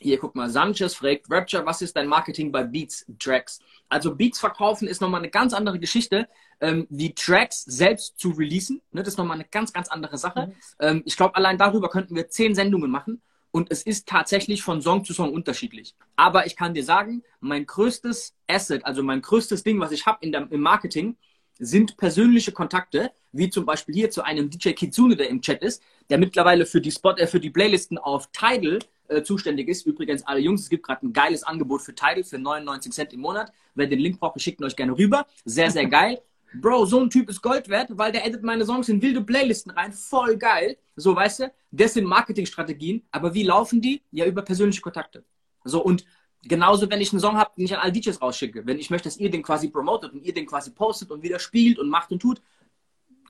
[0.00, 3.60] hier, guck mal, Sanchez fragt, Rapture, was ist dein Marketing bei Beats Tracks?
[3.88, 6.28] Also Beats verkaufen ist nochmal eine ganz andere Geschichte,
[6.60, 8.80] ähm, wie Tracks selbst zu releasen.
[8.90, 10.48] Ne, das ist nochmal eine ganz, ganz andere Sache.
[10.48, 10.52] Mhm.
[10.80, 13.22] Ähm, ich glaube, allein darüber könnten wir zehn Sendungen machen.
[13.50, 15.94] Und es ist tatsächlich von Song zu Song unterschiedlich.
[16.14, 20.26] Aber ich kann dir sagen, mein größtes Asset, also mein größtes Ding, was ich habe
[20.26, 21.16] im Marketing,
[21.58, 25.82] sind persönliche Kontakte, wie zum Beispiel hier zu einem DJ Kitsune, der im Chat ist,
[26.10, 28.78] der mittlerweile für die Spot, äh, für die Playlisten auf Tidal
[29.08, 29.86] äh, zuständig ist.
[29.86, 33.20] Übrigens, alle Jungs, es gibt gerade ein geiles Angebot für Tidal für 99 Cent im
[33.20, 33.52] Monat.
[33.74, 35.26] Wer den Link braucht, wir schicken euch gerne rüber.
[35.44, 36.20] Sehr, sehr geil.
[36.60, 39.72] Bro, so ein Typ ist Gold wert, weil der edit meine Songs in wilde Playlisten
[39.72, 39.92] rein.
[39.92, 40.76] Voll geil.
[40.94, 41.52] So, weißt du?
[41.70, 43.04] Das sind Marketingstrategien.
[43.10, 44.02] Aber wie laufen die?
[44.10, 45.24] Ja, über persönliche Kontakte.
[45.64, 46.04] So, und
[46.42, 48.66] genauso, wenn ich einen Song habe, den ich an alle DJs rausschicke.
[48.66, 51.38] Wenn ich möchte, dass ihr den quasi promotet und ihr den quasi postet und wieder
[51.38, 52.40] spielt und macht und tut,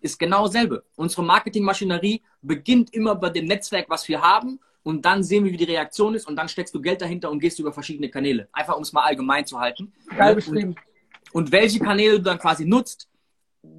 [0.02, 0.84] ist genau dasselbe.
[0.96, 4.60] Unsere Marketingmaschinerie beginnt immer bei dem Netzwerk, was wir haben.
[4.86, 6.28] Und dann sehen wir, wie die Reaktion ist.
[6.28, 8.48] Und dann steckst du Geld dahinter und gehst über verschiedene Kanäle.
[8.52, 9.92] Einfach, um es mal allgemein zu halten.
[10.16, 10.76] Geil beschrieben.
[11.32, 13.08] Und, und welche Kanäle du dann quasi nutzt,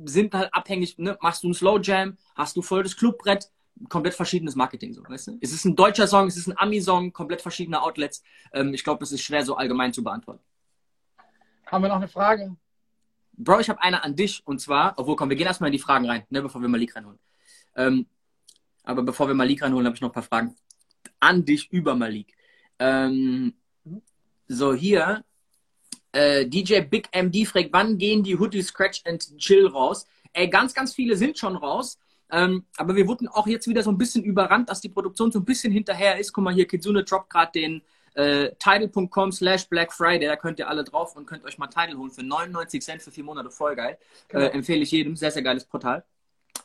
[0.03, 1.17] sind halt abhängig, ne?
[1.21, 3.49] machst du einen Slow Jam, hast du voll das Clubbrett,
[3.87, 5.37] komplett verschiedenes Marketing, so, weißt du?
[5.39, 8.21] Es ist ein deutscher Song, es ist ein Ami-Song, komplett verschiedene Outlets.
[8.51, 10.43] Ähm, ich glaube, es ist schwer so allgemein zu beantworten.
[11.67, 12.57] Haben wir noch eine Frage?
[13.31, 15.79] Bro, ich habe eine an dich und zwar, obwohl, komm, wir gehen erstmal in die
[15.79, 17.19] Fragen rein, ne, bevor wir Malik reinholen.
[17.77, 18.07] Ähm,
[18.83, 20.53] aber bevor wir Malik reinholen, habe ich noch ein paar Fragen
[21.19, 22.35] an dich über Malik.
[22.79, 23.53] Ähm,
[24.47, 25.23] so, hier
[26.11, 30.05] äh, DJ Big MD fragt, wann gehen die Hoodie Scratch and Chill raus?
[30.33, 31.99] Ey, ganz, ganz viele sind schon raus.
[32.29, 35.39] Ähm, aber wir wurden auch jetzt wieder so ein bisschen überrannt, dass die Produktion so
[35.39, 36.33] ein bisschen hinterher ist.
[36.33, 37.81] Guck mal hier, Kitsune droppt gerade den
[38.15, 40.27] äh, title.com slash Black Friday.
[40.27, 43.11] Da könnt ihr alle drauf und könnt euch mal Title holen für 99 Cent für
[43.11, 43.49] vier Monate.
[43.49, 43.97] Voll geil.
[44.27, 44.45] Genau.
[44.45, 45.15] Äh, empfehle ich jedem.
[45.15, 46.03] Sehr, sehr geiles Portal.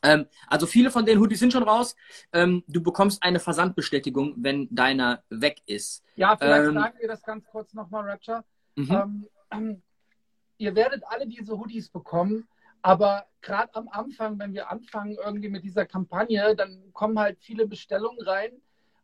[0.02, 1.94] Ähm, also viele von den Hoodies sind schon raus.
[2.32, 6.04] Ähm, du bekommst eine Versandbestätigung, wenn deiner weg ist.
[6.16, 8.44] Ja, vielleicht ähm, sagen wir das ganz kurz nochmal, Rapture.
[8.76, 9.28] Mhm.
[9.50, 9.82] Ähm,
[10.58, 12.48] ihr werdet alle diese Hoodies bekommen,
[12.82, 17.66] aber gerade am Anfang, wenn wir anfangen irgendwie mit dieser Kampagne, dann kommen halt viele
[17.66, 18.50] Bestellungen rein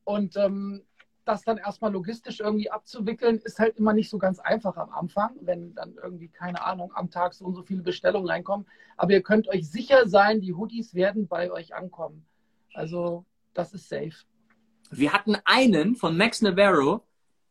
[0.05, 0.85] und ähm,
[1.29, 5.37] das dann erstmal logistisch irgendwie abzuwickeln, ist halt immer nicht so ganz einfach am Anfang,
[5.43, 8.67] wenn dann irgendwie, keine Ahnung, am Tag so und so viele Bestellungen reinkommen.
[8.97, 12.25] Aber ihr könnt euch sicher sein, die Hoodies werden bei euch ankommen.
[12.73, 14.15] Also das ist safe.
[14.91, 17.03] Wir hatten einen von Max Navarro,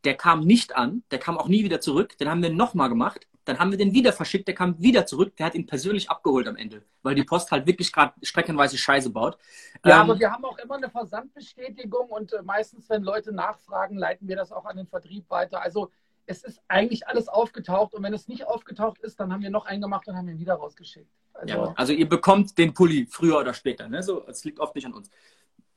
[0.04, 2.18] der kam nicht an, der kam auch nie wieder zurück.
[2.18, 3.28] Den haben wir nochmal gemacht.
[3.48, 5.36] Dann haben wir den wieder verschickt, der kam wieder zurück.
[5.38, 9.10] Der hat ihn persönlich abgeholt am Ende, weil die Post halt wirklich gerade streckenweise Scheiße
[9.10, 9.38] baut.
[9.86, 13.98] Ja, ähm, aber wir haben auch immer eine Versandbestätigung und äh, meistens, wenn Leute nachfragen,
[13.98, 15.62] leiten wir das auch an den Vertrieb weiter.
[15.62, 15.92] Also
[16.26, 19.66] es ist eigentlich alles aufgetaucht und wenn es nicht aufgetaucht ist, dann haben wir noch
[19.66, 21.10] einen gemacht und haben ihn wieder rausgeschickt.
[21.34, 23.88] Also, ja, also ihr bekommt den Pulli früher oder später.
[23.88, 24.04] Ne?
[24.04, 25.10] So, es liegt oft nicht an uns.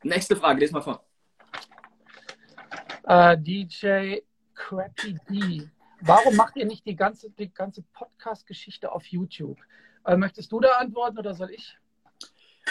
[0.03, 1.05] Nächste Frage, lese mal vor.
[3.05, 4.17] Uh, äh, DJ
[4.55, 5.71] Crappy D.
[6.01, 9.59] Warum macht ihr nicht die ganze, die ganze Podcast-Geschichte auf YouTube?
[10.09, 11.77] Uh, möchtest du da antworten oder soll ich?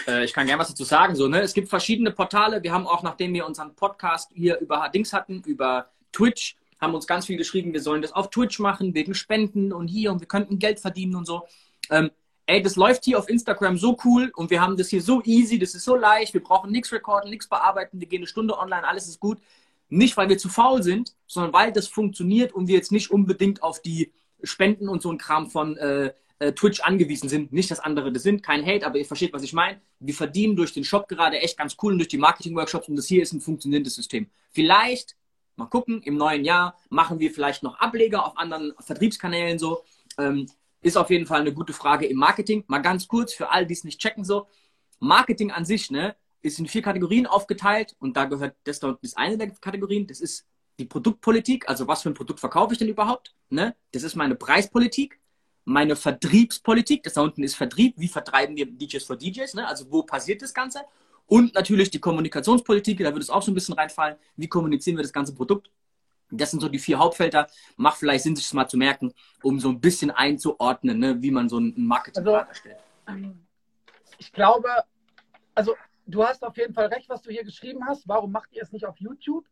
[0.08, 1.16] Äh, ich kann gerne was dazu sagen.
[1.16, 1.42] So, ne?
[1.42, 2.64] Es gibt verschiedene Portale.
[2.64, 7.08] Wir haben auch, nachdem wir unseren Podcast hier über Dings hatten, über Twitch, haben uns
[7.08, 10.28] ganz viel geschrieben, wir sollen das auf Twitch machen, wegen Spenden und hier und wir
[10.28, 11.46] könnten Geld verdienen und so.
[11.90, 12.10] Ähm,
[12.46, 15.60] ey, das läuft hier auf Instagram so cool und wir haben das hier so easy,
[15.60, 18.88] das ist so leicht, wir brauchen nichts recorden, nichts bearbeiten, wir gehen eine Stunde online,
[18.88, 19.40] alles ist gut.
[19.90, 23.64] Nicht, weil wir zu faul sind, sondern weil das funktioniert und wir jetzt nicht unbedingt
[23.64, 24.12] auf die
[24.44, 27.52] Spenden und so ein Kram von äh, äh, Twitch angewiesen sind.
[27.52, 29.82] Nicht, dass andere das sind, kein Hate, aber ihr versteht, was ich meine.
[30.00, 33.08] Wir verdienen durch den Shop gerade echt ganz cool und durch die Marketing-Workshops und das
[33.08, 34.30] hier ist ein funktionierendes System.
[34.52, 35.16] Vielleicht,
[35.56, 39.84] mal gucken, im neuen Jahr machen wir vielleicht noch Ableger auf anderen Vertriebskanälen so.
[40.18, 40.48] Ähm,
[40.82, 42.64] ist auf jeden Fall eine gute Frage im Marketing.
[42.68, 44.48] Mal ganz kurz für all die es nicht checken so.
[45.00, 49.18] Marketing an sich, ne, ist in vier Kategorien aufgeteilt und da gehört das da ist
[49.18, 50.08] eine der Kategorien.
[50.08, 50.46] Das ist
[50.80, 53.36] die Produktpolitik, also was für ein Produkt verkaufe ich denn überhaupt?
[53.50, 53.76] Ne?
[53.92, 55.20] Das ist meine Preispolitik,
[55.66, 59.68] meine Vertriebspolitik, das da unten ist Vertrieb, wie vertreiben wir DJs für DJs, ne?
[59.68, 60.82] also wo passiert das Ganze?
[61.26, 65.04] Und natürlich die Kommunikationspolitik, da würde es auch so ein bisschen reinfallen, wie kommunizieren wir
[65.04, 65.70] das ganze Produkt?
[66.32, 67.48] Das sind so die vier Hauptfelder.
[67.76, 71.22] Macht vielleicht Sinn, sich das mal zu merken, um so ein bisschen einzuordnen, ne?
[71.22, 72.78] wie man so ein Marketing also, erstellt.
[74.18, 74.70] Ich glaube,
[75.56, 75.76] also
[76.10, 78.08] du hast auf jeden Fall recht, was du hier geschrieben hast.
[78.08, 79.46] Warum macht ihr es nicht auf YouTube?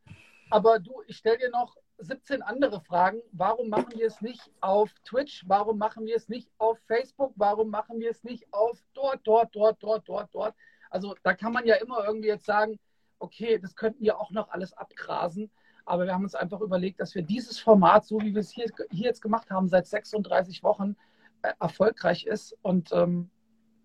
[0.49, 3.21] Aber du, ich stelle dir noch 17 andere Fragen.
[3.31, 5.43] Warum machen wir es nicht auf Twitch?
[5.47, 7.33] Warum machen wir es nicht auf Facebook?
[7.35, 10.55] Warum machen wir es nicht auf dort, dort, dort, dort, dort, dort?
[10.89, 12.79] Also da kann man ja immer irgendwie jetzt sagen,
[13.19, 15.51] okay, das könnten wir auch noch alles abgrasen.
[15.85, 18.69] Aber wir haben uns einfach überlegt, dass wir dieses Format, so wie wir es hier,
[18.91, 20.95] hier jetzt gemacht haben, seit 36 Wochen
[21.41, 22.55] äh, erfolgreich ist.
[22.61, 23.29] Und ähm,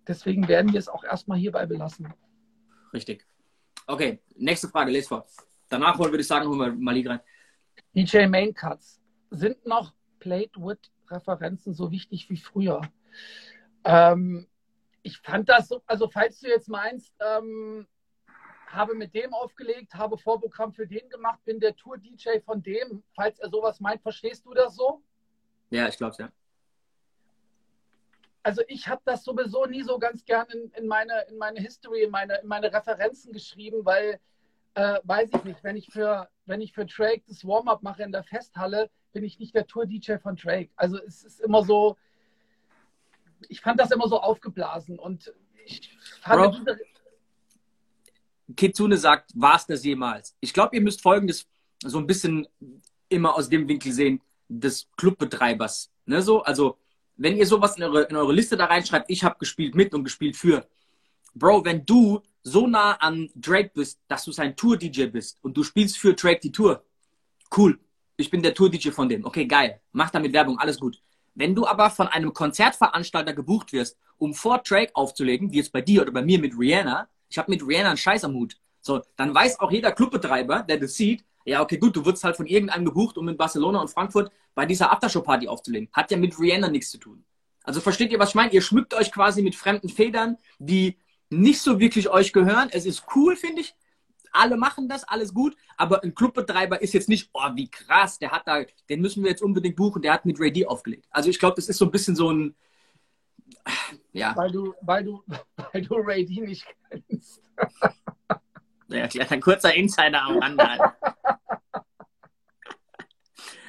[0.07, 2.13] deswegen werden wir es auch erstmal hierbei belassen.
[2.93, 3.27] Richtig.
[3.87, 5.27] Okay, nächste Frage, les vor.
[5.69, 7.21] Danach würde ich sagen, holen wir Malik rein.
[7.95, 9.01] DJ Main Cuts.
[9.31, 12.83] Sind noch Plate-Wood-Referenzen so wichtig wie früher?
[13.85, 14.47] Ähm,
[15.03, 17.87] ich fand das so, also falls du jetzt meinst, ähm,
[18.67, 23.39] habe mit dem aufgelegt, habe Vorprogramm für den gemacht, bin der Tour-DJ von dem, falls
[23.39, 25.03] er sowas meint, verstehst du das so?
[25.71, 26.31] Ja, ich glaube es, ja.
[28.43, 32.03] Also ich habe das sowieso nie so ganz gern in, in, meine, in meine History,
[32.03, 34.21] in meine, in meine Referenzen geschrieben, weil,
[34.75, 38.13] äh, weiß ich nicht, wenn ich für, wenn ich für Drake das Warm-up mache in
[38.13, 40.71] der Festhalle, bin ich nicht der Tour-DJ von Drake.
[40.77, 41.97] Also es ist immer so,
[43.49, 45.33] ich fand das immer so aufgeblasen und
[45.65, 46.77] ich fand Bro,
[48.57, 50.37] Kitsune sagt, war es das jemals?
[50.41, 51.47] Ich glaube, ihr müsst Folgendes
[51.85, 52.47] so ein bisschen
[53.09, 55.91] immer aus dem Winkel sehen, des Clubbetreibers.
[56.05, 56.77] Ne, so, also
[57.17, 60.05] wenn ihr sowas in eure, in eure Liste da reinschreibt, ich habe gespielt mit und
[60.05, 60.67] gespielt für.
[61.35, 65.63] Bro, wenn du so nah an Drake bist, dass du sein Tour-DJ bist und du
[65.63, 66.85] spielst für Drake die Tour,
[67.57, 67.79] cool.
[68.17, 69.25] Ich bin der Tour-DJ von dem.
[69.25, 69.81] Okay, geil.
[69.93, 71.01] Mach damit Werbung, alles gut.
[71.35, 75.81] Wenn du aber von einem Konzertveranstalter gebucht wirst, um vor Drake aufzulegen, wie jetzt bei
[75.81, 78.57] dir oder bei mir mit Rihanna, ich habe mit Rihanna einen Scheiß am Hut.
[78.81, 82.37] So, dann weiß auch jeder Clubbetreiber, der das sieht, ja, okay, gut, du wurdest halt
[82.37, 85.89] von irgendeinem gebucht, um in Barcelona und Frankfurt bei dieser Aftershow-Party aufzulegen.
[85.93, 87.25] Hat ja mit Rihanna nichts zu tun.
[87.65, 88.53] Also versteht ihr, was ich meine?
[88.53, 90.99] Ihr schmückt euch quasi mit fremden Federn, die
[91.31, 92.69] nicht so wirklich euch gehören.
[92.73, 93.75] Es ist cool, finde ich.
[94.33, 98.31] Alle machen das, alles gut, aber ein Clubbetreiber ist jetzt nicht, oh, wie krass, der
[98.31, 101.07] hat da, den müssen wir jetzt unbedingt buchen, der hat mit Ray D aufgelegt.
[101.11, 102.55] Also ich glaube, das ist so ein bisschen so ein,
[104.13, 104.35] ja.
[104.37, 105.23] Weil du, weil du,
[105.73, 107.43] weil du Ray D nicht kennst.
[108.89, 110.93] Ja, ein kurzer Insider am Rande.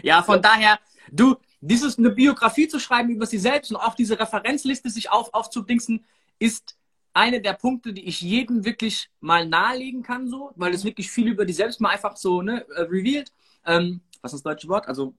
[0.03, 0.79] Ja, von daher,
[1.11, 5.33] du, dieses eine Biografie zu schreiben über sie selbst und auch diese Referenzliste sich auf,
[5.33, 6.05] aufzudingsen,
[6.39, 6.77] ist
[7.13, 11.27] eine der Punkte, die ich jedem wirklich mal nahelegen kann, so, weil es wirklich viel
[11.27, 13.31] über die selbst mal einfach so ne, äh, revealed.
[13.65, 14.87] Ähm, was ist das deutsche Wort?
[14.87, 15.15] Also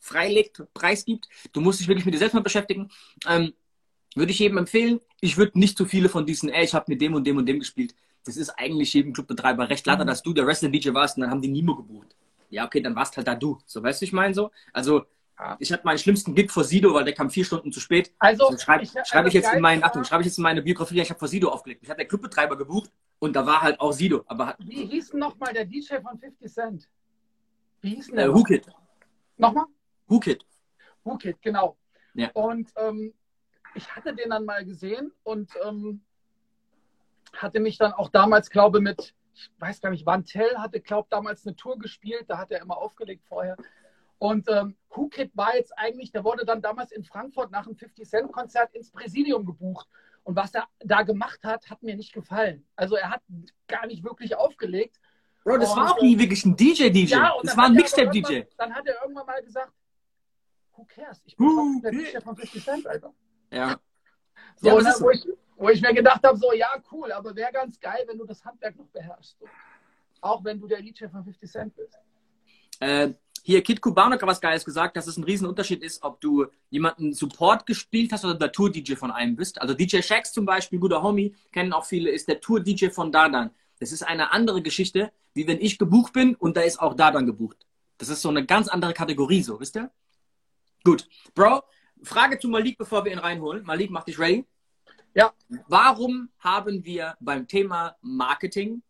[0.00, 1.28] freilegt, preisgibt.
[1.52, 2.90] Du musst dich wirklich mit dir selbst mal beschäftigen.
[3.26, 3.52] Ähm,
[4.16, 5.00] würde ich jedem empfehlen.
[5.20, 7.46] Ich würde nicht zu viele von diesen, ey, ich habe mit dem und dem und
[7.46, 7.94] dem gespielt.
[8.24, 10.08] Das ist eigentlich jedem Clubbetreiber recht latter, mhm.
[10.08, 12.16] dass du der Wrestling-DJ warst und dann haben die Nimo gebucht.
[12.50, 13.58] Ja, okay, dann warst halt da du.
[13.66, 14.50] So, weißt du, ich meine so?
[14.72, 15.04] Also,
[15.60, 18.12] ich hatte meinen schlimmsten Gig vor Sido, weil der kam vier Stunden zu spät.
[18.18, 20.62] Also, also schreibe schreib also ich jetzt in meinen, Achtung, schreibe ich jetzt in meine
[20.62, 21.82] Biografie, ich habe vor Sido aufgelegt.
[21.82, 24.24] Ich hatte der Clubbetreiber gebucht und da war halt auch Sido.
[24.26, 26.88] Aber Wie hieß denn nochmal der DJ von 50 Cent?
[27.82, 28.26] Wie hieß denn der?
[28.26, 28.66] Äh, Hookit.
[29.36, 29.66] Nochmal?
[30.08, 30.44] Hookit.
[31.04, 31.76] Hookit, genau.
[32.14, 32.30] Ja.
[32.32, 33.14] Und ähm,
[33.74, 36.00] ich hatte den dann mal gesehen und ähm,
[37.32, 41.46] hatte mich dann auch damals, glaube mit, ich weiß gar nicht, Vantel hatte, glaube damals
[41.46, 43.56] eine Tour gespielt, da hat er immer aufgelegt vorher.
[44.18, 47.76] Und ähm, Who Kid war jetzt eigentlich, der wurde dann damals in Frankfurt nach einem
[47.76, 49.88] 50-Cent-Konzert ins Präsidium gebucht.
[50.24, 52.66] Und was er da gemacht hat, hat mir nicht gefallen.
[52.74, 53.22] Also er hat
[53.68, 55.00] gar nicht wirklich aufgelegt.
[55.44, 57.12] Bro, das und, war auch nie wirklich ein DJ-DJ.
[57.12, 58.42] Ja, das war ein Mixtape-DJ.
[58.56, 59.72] Dann hat er irgendwann mal gesagt,
[60.72, 61.22] who cares?
[61.24, 63.14] Ich bin uh, der DJ von 50 Cent, Alter.
[63.52, 63.78] Ja.
[64.56, 65.26] So, ja, ne, wo, ich,
[65.58, 68.44] wo ich mir gedacht habe, so, ja, cool, aber wäre ganz geil, wenn du das
[68.44, 69.36] Handwerk noch beherrschst.
[70.20, 71.98] Auch wenn du der DJ von 50 Cent bist.
[72.80, 73.10] Äh,
[73.42, 77.12] hier, Kid Cubano hat was Geiles gesagt, dass es ein Riesenunterschied ist, ob du jemanden
[77.12, 79.60] Support gespielt hast oder der Tour-DJ von einem bist.
[79.60, 83.50] Also DJ Shax zum Beispiel, guter Homie, kennen auch viele, ist der Tour-DJ von Dadan.
[83.80, 87.26] Das ist eine andere Geschichte, wie wenn ich gebucht bin und da ist auch Dadan
[87.26, 87.66] gebucht.
[87.96, 89.90] Das ist so eine ganz andere Kategorie, so, wisst ihr?
[90.84, 91.08] Gut.
[91.34, 91.62] Bro,
[92.02, 93.64] Frage zu Malik, bevor wir ihn reinholen.
[93.64, 94.44] Malik, mach dich ready.
[95.18, 95.34] Ja.
[95.66, 98.84] Warum haben wir beim Thema Marketing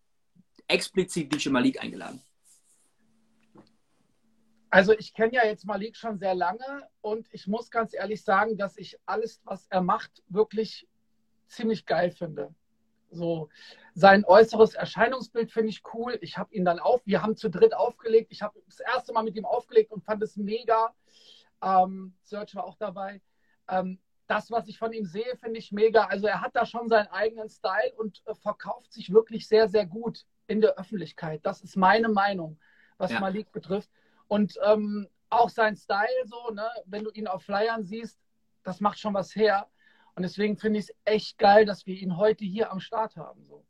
[0.66, 2.22] explizit DJ Malik eingeladen?
[4.68, 8.58] Also ich kenne ja jetzt Malik schon sehr lange und ich muss ganz ehrlich sagen,
[8.58, 10.86] dass ich alles, was er macht, wirklich
[11.46, 12.54] ziemlich geil finde.
[13.10, 13.48] So
[13.94, 16.18] sein äußeres Erscheinungsbild finde ich cool.
[16.20, 18.30] Ich habe ihn dann auf, wir haben zu dritt aufgelegt.
[18.32, 20.94] Ich habe das erste Mal mit ihm aufgelegt und fand es mega.
[21.62, 23.22] Ähm, Search war auch dabei.
[23.66, 26.04] Ähm, das, was ich von ihm sehe, finde ich mega.
[26.04, 29.86] Also er hat da schon seinen eigenen Style und äh, verkauft sich wirklich sehr, sehr
[29.86, 31.40] gut in der Öffentlichkeit.
[31.44, 32.58] Das ist meine Meinung,
[32.98, 33.20] was ja.
[33.20, 33.90] Malik betrifft.
[34.28, 38.18] Und ähm, auch sein Style, so, ne, wenn du ihn auf Flyern siehst,
[38.62, 39.66] das macht schon was her.
[40.14, 43.44] Und deswegen finde ich es echt geil, dass wir ihn heute hier am Start haben.
[43.46, 43.64] So.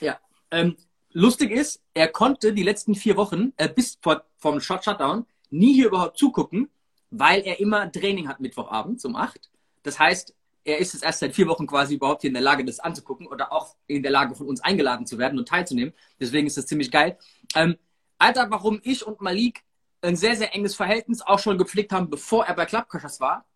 [0.00, 0.18] Ja,
[0.50, 0.76] ähm,
[1.10, 5.74] lustig ist, er konnte die letzten vier Wochen äh, bis vor, vom Shot Shutdown nie
[5.74, 6.70] hier überhaupt zugucken,
[7.10, 9.50] weil er immer Training hat Mittwochabend um 8.
[9.82, 12.64] Das heißt, er ist jetzt erst seit vier Wochen quasi überhaupt hier in der Lage,
[12.64, 15.94] das anzugucken oder auch in der Lage, von uns eingeladen zu werden und teilzunehmen.
[16.18, 17.18] Deswegen ist das ziemlich geil.
[17.54, 17.76] Ähm,
[18.18, 19.62] Alter, warum ich und Malik
[20.02, 23.46] ein sehr, sehr enges Verhältnis auch schon gepflegt haben, bevor er bei Clubcrushers war.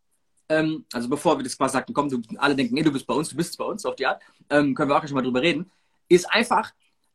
[0.49, 3.15] Ähm, also bevor wir das quasi sagten, komm, du, alle denken, nee, du bist bei
[3.15, 5.41] uns, du bist bei uns auf die Art, ähm, können wir auch schon mal drüber
[5.41, 5.71] reden,
[6.09, 6.73] ist einfach,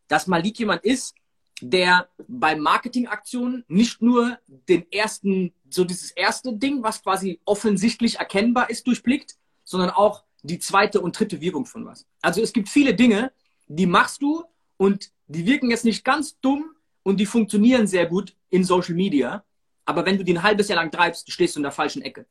[0.07, 1.13] dass Malik jemand ist,
[1.61, 8.69] der bei Marketingaktionen nicht nur den ersten, so dieses erste Ding, was quasi offensichtlich erkennbar
[8.69, 12.05] ist, durchblickt, sondern auch die zweite und dritte Wirkung von was.
[12.21, 13.31] Also es gibt viele Dinge,
[13.67, 14.43] die machst du
[14.77, 16.71] und die wirken jetzt nicht ganz dumm
[17.03, 19.43] und die funktionieren sehr gut in Social Media,
[19.85, 22.25] aber wenn du die ein halbes Jahr lang treibst, stehst du in der falschen Ecke.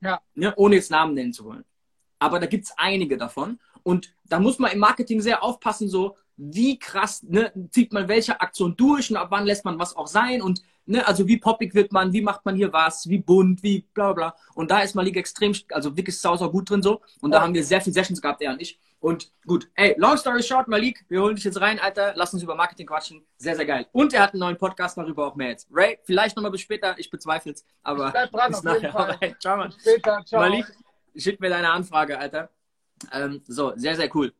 [0.00, 0.20] Ja.
[0.34, 1.64] ja ohne jetzt Namen nennen zu wollen.
[2.20, 3.58] aber da gibt es einige davon.
[3.82, 8.40] Und da muss man im Marketing sehr aufpassen, so wie krass ne, zieht man welche
[8.40, 11.74] Aktion durch und ab wann lässt man was auch sein und ne, also wie poppig
[11.74, 14.34] wird man, wie macht man hier was, wie bunt, wie bla bla.
[14.54, 17.02] Und da ist Malik extrem, also wirklich sauser gut drin so.
[17.20, 18.80] Und da haben wir sehr viele Sessions gehabt, er und ich.
[19.00, 22.42] Und gut, ey, long story short, Malik, wir holen dich jetzt rein, Alter, lass uns
[22.42, 23.22] über Marketing quatschen.
[23.38, 23.86] Sehr, sehr geil.
[23.92, 25.68] Und er hat einen neuen Podcast, darüber auch mehr jetzt.
[25.70, 28.94] Ray, vielleicht nochmal bis später, ich bezweifle es, aber Ich bleib dran, bis nachher.
[28.94, 29.70] Alright, Ciao, Mann.
[29.70, 30.40] Bis später, ciao.
[30.40, 30.66] Malik,
[31.16, 32.50] schick mir deine Anfrage, Alter.
[33.12, 34.34] Ähm, so, sehr, sehr cool.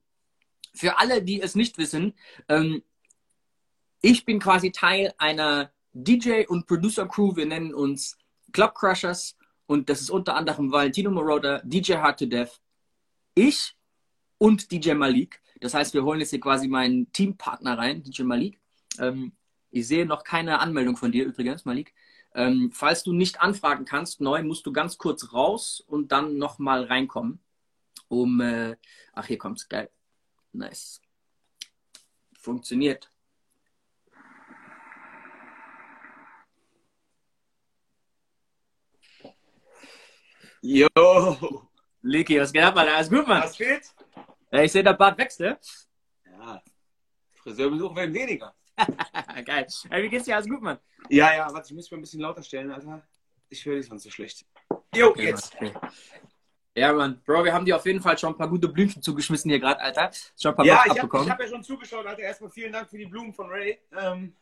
[0.74, 2.14] Für alle, die es nicht wissen,
[2.48, 2.82] ähm,
[4.02, 7.36] ich bin quasi Teil einer DJ- und Producer-Crew.
[7.36, 8.16] Wir nennen uns
[8.52, 12.60] Club Crushers und das ist unter anderem Valentino Moroder, DJ Hard to Death,
[13.34, 13.76] ich
[14.38, 15.40] und DJ Malik.
[15.60, 18.58] Das heißt, wir holen jetzt hier quasi meinen Teampartner rein, DJ Malik.
[18.98, 19.32] Ähm,
[19.70, 21.94] ich sehe noch keine Anmeldung von dir übrigens, Malik.
[22.34, 26.84] Ähm, falls du nicht anfragen kannst, neu musst du ganz kurz raus und dann nochmal
[26.84, 27.40] reinkommen.
[28.08, 28.76] Um, äh,
[29.12, 29.90] ach, hier kommt's, geil.
[30.53, 31.01] Nice.
[32.38, 33.09] Funktioniert.
[40.62, 40.86] Yo,
[42.03, 42.94] Liki, was geht ab, Alter?
[42.96, 43.42] Alles gut, Mann?
[43.42, 43.94] was geht?
[44.51, 45.59] Ja, ich sehe, der Bart wächst, ne?
[46.26, 46.62] Ja,
[47.32, 48.55] Friseurbesuch werden weniger.
[49.44, 49.66] Geil.
[49.90, 50.36] Ey, wie geht's dir?
[50.36, 50.78] Alles gut, Mann?
[51.09, 53.07] Ja, ja, warte, ich muss mich mal ein bisschen lauter stellen, Alter.
[53.48, 54.44] Ich höre dich sonst so schlecht.
[54.94, 55.55] Jo, Okay, jetzt.
[55.55, 55.72] Okay.
[56.76, 57.20] Ja, Mann.
[57.26, 59.80] Bro, wir haben dir auf jeden Fall schon ein paar gute Blümchen zugeschmissen hier gerade,
[59.80, 60.10] Alter.
[60.40, 61.30] Schon ein paar Ja, ich habe abbekommen.
[61.30, 62.22] hab ja schon zugeschaut, Alter.
[62.22, 63.78] Erstmal vielen Dank für die Blumen von Ray.
[64.00, 64.34] Ähm,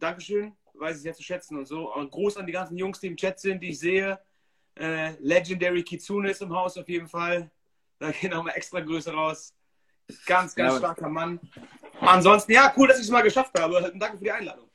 [0.00, 1.92] Dankeschön, weiß ich sehr zu schätzen und so.
[1.94, 4.18] Und Gruß an die ganzen Jungs, die im Chat sind, die ich sehe.
[4.74, 7.50] Äh, Legendary Kitsune ist im Haus auf jeden Fall.
[7.98, 9.54] Da gehen nochmal extra Grüße raus.
[10.26, 11.40] Ganz, ganz Ja, starker Mann.
[12.00, 13.92] Ansonsten, ja, cool, dass ich es mal geschafft habe.
[13.96, 14.67] Danke für die Einladung.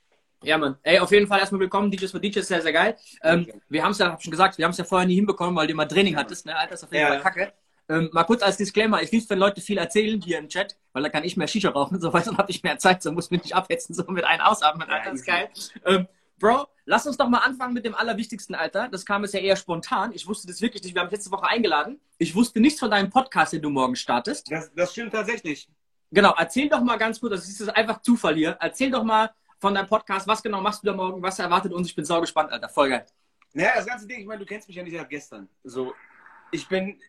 [0.44, 0.78] Ja, Mann.
[0.84, 1.90] Ey, auf jeden Fall erstmal willkommen.
[1.90, 2.98] DJs für DJs, sehr, sehr geil.
[3.24, 5.56] Ähm, wir haben es ja, hab schon gesagt, wir haben es ja vorher nie hinbekommen,
[5.56, 6.56] weil du immer Training hattest, ne?
[6.58, 7.08] Alter, ist auf jeden Ja.
[7.10, 7.54] Fall kacke.
[7.90, 11.04] Ähm, mal kurz als Disclaimer, ich lieb's, wenn Leute viel erzählen hier im Chat, weil
[11.04, 13.12] da kann ich mehr Shisha rauchen, so weißt du, dann hab ich mehr Zeit, so
[13.12, 15.50] muss mich nicht abhetzen, so mit einem ausatmen, Ja, Alter, das ist geil.
[15.86, 16.08] Ähm,
[16.40, 18.90] Bro, lass uns doch mal anfangen mit dem Allerwichtigsten, Alter.
[18.90, 20.12] Das kam jetzt ja eher spontan.
[20.14, 20.94] Ich wusste das wirklich nicht.
[20.94, 22.02] Wir haben dich letzte Woche eingeladen.
[22.18, 24.52] Ich wusste nichts von deinem Podcast, den du morgen startest.
[24.52, 25.70] Das, das stimmt tatsächlich.
[26.12, 28.58] Genau, erzähl doch mal ganz kurz, das ist jetzt einfach Zufall hier.
[28.60, 29.30] Erzähl doch mal
[29.64, 31.88] von deinem Podcast, was genau machst du da morgen, was erwartet uns?
[31.88, 32.68] Ich bin sau gespannt, Alter.
[32.68, 33.06] Voll geil.
[33.54, 35.48] Naja, das ganze Ding, ich meine, du kennst mich ja nicht seit gestern.
[35.64, 35.94] So,
[36.52, 37.00] ich bin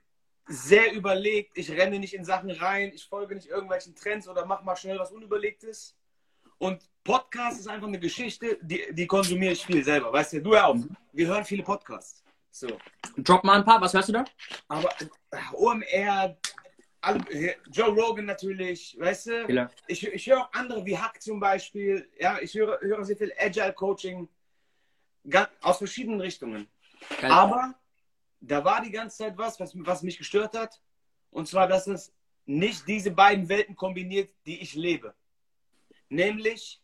[0.46, 4.62] sehr überlegt, ich renne nicht in Sachen rein, ich folge nicht irgendwelchen Trends oder mach
[4.62, 5.96] mal schnell was Unüberlegtes.
[6.58, 10.12] Und Podcast ist einfach eine Geschichte, die, die konsumiere ich viel selber.
[10.12, 10.76] Weißt du, du ja auch.
[11.12, 12.22] Wir hören viele Podcasts.
[12.52, 12.68] So.
[13.18, 14.24] Drop mal ein paar, was hörst du da?
[14.68, 16.36] Aber äh, OMR,
[17.70, 19.46] Joe Rogan natürlich, weißt du?
[19.46, 19.70] Killer.
[19.86, 22.08] Ich, ich höre auch andere wie Hack zum Beispiel.
[22.18, 24.28] Ja, ich höre, höre sehr viel Agile Coaching
[25.60, 26.68] aus verschiedenen Richtungen.
[27.20, 27.30] Geil.
[27.30, 27.74] Aber
[28.40, 30.80] da war die ganze Zeit was, was, was mich gestört hat.
[31.30, 32.12] Und zwar, dass es
[32.46, 35.14] nicht diese beiden Welten kombiniert, die ich lebe.
[36.08, 36.80] Nämlich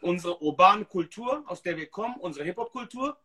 [0.00, 3.18] unsere urbane Kultur, aus der wir kommen, unsere Hip-Hop-Kultur.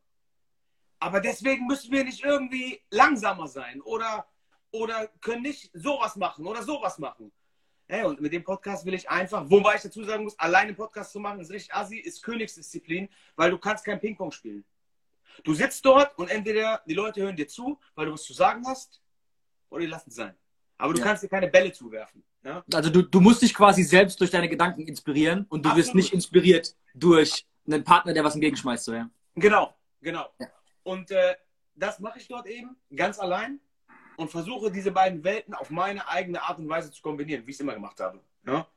[0.99, 4.27] Aber deswegen müssen wir nicht irgendwie langsamer sein oder,
[4.75, 7.31] oder können nicht sowas machen oder sowas machen.
[7.87, 10.75] Hey, und mit dem Podcast will ich einfach, wobei ich dazu sagen muss, alleine einen
[10.75, 14.65] Podcast zu machen, ist richtig assi, ist Königsdisziplin, weil du kannst kein Ping-Pong spielen.
[15.43, 18.63] Du sitzt dort und entweder die Leute hören dir zu, weil du was zu sagen
[18.65, 19.01] hast,
[19.69, 20.35] oder die lassen es sein.
[20.77, 21.05] Aber du Ja.
[21.05, 22.23] kannst dir keine Bälle zuwerfen.
[22.43, 22.63] Ja?
[22.73, 25.95] Also du, du musst dich quasi selbst durch deine Gedanken inspirieren und du wirst Absolut.
[25.95, 28.85] nicht inspiriert durch einen Partner, der was entgegenschmeißt.
[28.85, 29.09] So, ja.
[29.35, 30.27] Genau, genau.
[30.83, 31.35] Und äh,
[31.75, 33.59] das mache ich dort eben ganz allein
[34.17, 37.55] und versuche diese beiden Welten auf meine eigene Art und Weise zu kombinieren, wie ich
[37.57, 38.19] es immer gemacht habe.
[38.45, 38.67] Ja?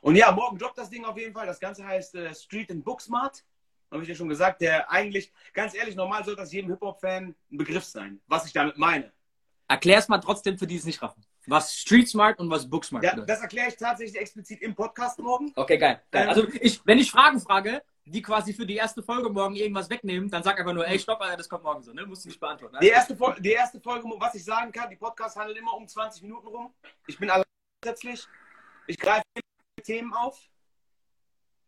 [0.00, 1.46] Und ja, morgen droppt das Ding auf jeden Fall.
[1.46, 3.44] Das Ganze heißt äh, Street and Booksmart.
[3.90, 7.56] Habe ich ja schon gesagt, der eigentlich, ganz ehrlich, normal sollte das jedem Hip-Hop-Fan ein
[7.58, 9.12] Begriff sein, was ich damit meine.
[9.66, 11.24] Erklär's mal trotzdem für die es nicht raffen.
[11.46, 13.30] Was Street Smart und was Book Smart Ja, bedeutet.
[13.30, 15.52] das erkläre ich tatsächlich explizit im Podcast morgen.
[15.56, 16.00] Okay, geil.
[16.10, 16.22] geil.
[16.24, 19.88] Ähm, Also ich, wenn ich Fragen frage, die quasi für die erste Folge morgen irgendwas
[19.88, 22.04] wegnehmen, dann sag einfach nur, ey, stopp, Alter, das kommt morgen so, ne?
[22.04, 22.76] Musst du nicht beantworten.
[22.82, 26.22] Die erste, die erste Folge, was ich sagen kann, die Podcasts handeln immer um 20
[26.22, 26.74] Minuten rum.
[27.06, 27.44] Ich bin allein
[27.80, 28.26] grundsätzlich.
[28.86, 29.22] Ich greife
[29.84, 30.40] Themen auf.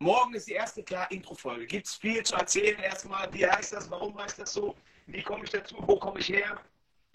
[0.01, 1.67] Morgen ist die erste klar Intro-Folge.
[1.67, 2.79] Gibt es viel zu erzählen?
[2.81, 3.89] Erstmal, wie heißt das?
[3.89, 4.75] Warum heißt das so?
[5.07, 5.77] Wie komme ich dazu?
[5.79, 6.61] Wo komme ich her?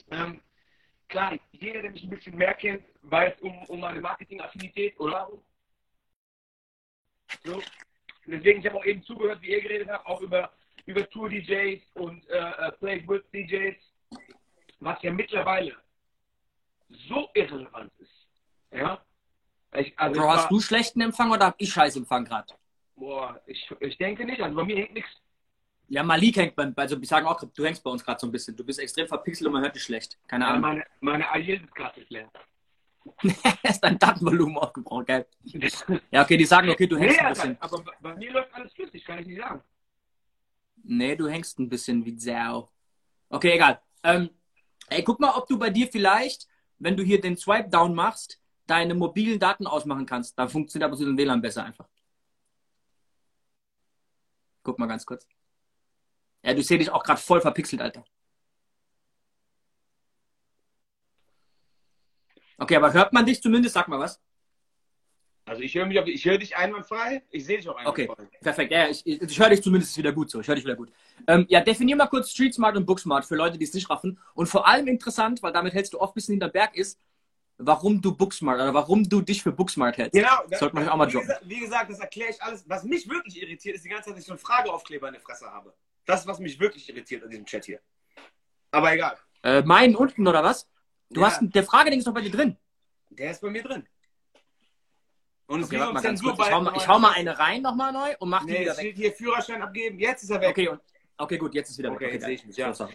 [0.10, 0.42] Ähm,
[1.10, 5.30] klar, jeder, der mich ein bisschen mehr kennt, weiß um, um meine Marketing-Affinität oder
[7.44, 7.62] so.
[8.28, 10.52] Deswegen, ich habe auch eben zugehört, wie ihr geredet habt, auch über,
[10.86, 13.76] über Tour-DJs und äh, äh, Play-with-DJs,
[14.82, 15.76] was ja mittlerweile
[16.90, 18.12] so irrelevant ist.
[18.72, 19.02] Ja?
[19.76, 22.54] Ich, also Bro, hast war- du schlechten Empfang oder hab ich scheiß Empfang gerade?
[22.96, 24.42] Boah, ich, ich denke nicht.
[24.42, 25.10] Also bei mir hängt nichts.
[25.90, 28.32] Ja, Malik hängt bei, also wir sagen auch, du hängst bei uns gerade so ein
[28.32, 28.56] bisschen.
[28.58, 30.18] Du bist extrem verpixelt und man hört dich schlecht.
[30.28, 30.62] Keine Ja, Ahnung.
[30.62, 32.30] meine, meine Agil ist gerade leer.
[33.64, 35.26] ist dein Datenvolumen aufgebraucht, geil.
[36.12, 37.58] Ja, okay, die sagen, okay, du hängst Nee, ein bisschen.
[37.62, 39.62] aber bei mir läuft alles flüssig, kann ich nicht sagen.
[40.84, 42.70] Nee, du hängst ein bisschen wie Sau.
[43.30, 43.82] Okay, egal.
[44.04, 44.30] Ähm,
[44.90, 46.48] ey, guck mal, ob du bei dir vielleicht,
[46.80, 50.38] wenn du hier den Swipe Down machst, deine mobilen Daten ausmachen kannst.
[50.38, 51.88] Dann funktioniert aber so ein WLAN besser einfach.
[54.64, 55.28] Guck mal ganz kurz.
[56.44, 58.04] Ja, du siehst dich auch gerade voll verpixelt, Alter.
[62.58, 63.74] Okay, aber hört man dich zumindest?
[63.76, 64.20] Sag mal was.
[65.46, 68.38] Also ich höre mich, auf- ich höre dich einwandfrei, ich sehe dich auch Okay, einwandfrei.
[68.42, 68.72] perfekt.
[68.74, 70.42] Ja, ich, ich, ich höre dich zumindest wieder gut so.
[70.42, 70.92] Ich höre dich wieder gut.
[71.26, 73.90] Ähm, ja, definier mal kurz Street Smart und Book Smart für Leute, die es nicht
[73.90, 74.20] raffen.
[74.34, 77.00] Und vor allem interessant, weil damit hältst du oft ein bisschen hinter Berg ist,
[77.58, 80.20] warum du Book Smart oder warum du dich für Book Smart hältst.
[80.20, 81.32] Genau, Sollte man auch mal droppen.
[81.44, 82.68] wie gesagt, das erkläre ich alles.
[82.68, 85.22] Was mich wirklich irritiert, ist die ganze Zeit, dass ich so einen Frageaufkleber in der
[85.22, 85.74] Fresse habe.
[86.06, 87.80] Das, was mich wirklich irritiert an diesem Chat hier.
[88.72, 89.18] Aber egal.
[89.44, 90.68] Äh, meinen unten oder was?
[91.10, 91.28] Du Ja.
[91.28, 92.58] hast der Frageding ist doch bei dir drin.
[93.10, 93.88] Der ist bei mir drin.
[95.48, 96.48] Und es Okay, geht um Zensur kurz.
[96.48, 98.72] Ich hau, mal, ich hau mal eine rein nochmal neu und mach die Nee, wieder
[98.72, 98.84] es weg.
[98.86, 100.50] steht hier Führerschein abgeben, jetzt ist er weg.
[100.50, 100.82] Okay, und,
[101.18, 102.14] okay, gut, jetzt ist wieder Okay, weg.
[102.14, 102.28] jetzt geil.
[102.30, 102.74] sehe ich mich, ja.
[102.74, 102.90] So.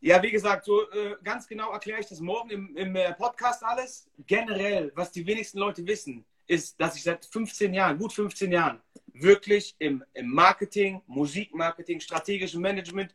[0.00, 3.62] Ja, wie gesagt, so äh, ganz genau erkläre ich das morgen im, im äh, Podcast
[3.62, 4.08] alles.
[4.26, 8.80] Generell, was die wenigsten Leute wissen, ist, dass ich seit 15 Jahren, gut 15 Jahren,
[9.12, 13.14] wirklich im, im Marketing, Musikmarketing, strategischem Management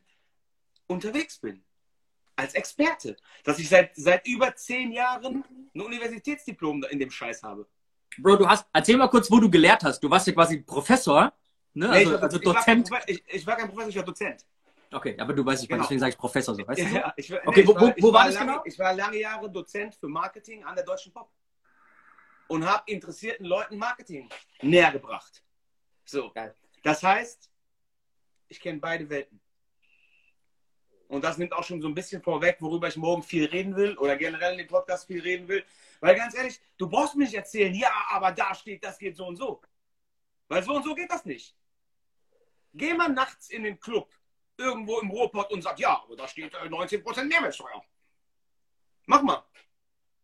[0.86, 1.64] unterwegs bin.
[2.36, 3.16] Als Experte.
[3.44, 7.66] Dass ich seit, seit über 10 Jahren ein Universitätsdiplom in dem Scheiß habe.
[8.18, 10.00] Bro, du hast, erzähl mal kurz, wo du gelehrt hast.
[10.00, 11.32] Du warst ja quasi Professor,
[11.74, 11.88] ne?
[11.88, 12.90] Nee, ich Also, war- also ich war Dozent.
[12.90, 14.46] kein Profe- Ich, ich war kein Professor, ich war Dozent.
[14.94, 15.82] Okay, aber du weißt nicht, Genau.
[15.82, 16.86] deswegen sage ich Professor so, weißt du?
[16.88, 16.94] so?
[16.96, 18.62] Ja, ich, war- Okay, ich wo- wo- ich wo war das lange, genau?
[18.66, 21.30] Ich war lange Jahre Dozent für Marketing an der Deutschen Pop.
[22.48, 24.28] Und habe interessierten Leuten Marketing
[24.60, 25.42] näher gebracht.
[26.04, 26.30] So.
[26.34, 26.54] Geil.
[26.82, 27.50] Das heißt,
[28.48, 29.40] ich kenne beide Welten.
[31.12, 33.98] Und das nimmt auch schon so ein bisschen vorweg, worüber ich morgen viel reden will
[33.98, 35.62] oder generell in dem Podcast viel reden will.
[36.00, 39.26] Weil ganz ehrlich, du brauchst mir nicht erzählen, ja, aber da steht, das geht so
[39.26, 39.60] und so.
[40.48, 41.54] Weil so und so geht das nicht.
[42.72, 44.10] Geh mal nachts in den Club
[44.56, 47.84] irgendwo im Ruhrpott und sag, ja, aber da steht äh, 19% Mehrwertsteuer.
[49.04, 49.44] Mach mal.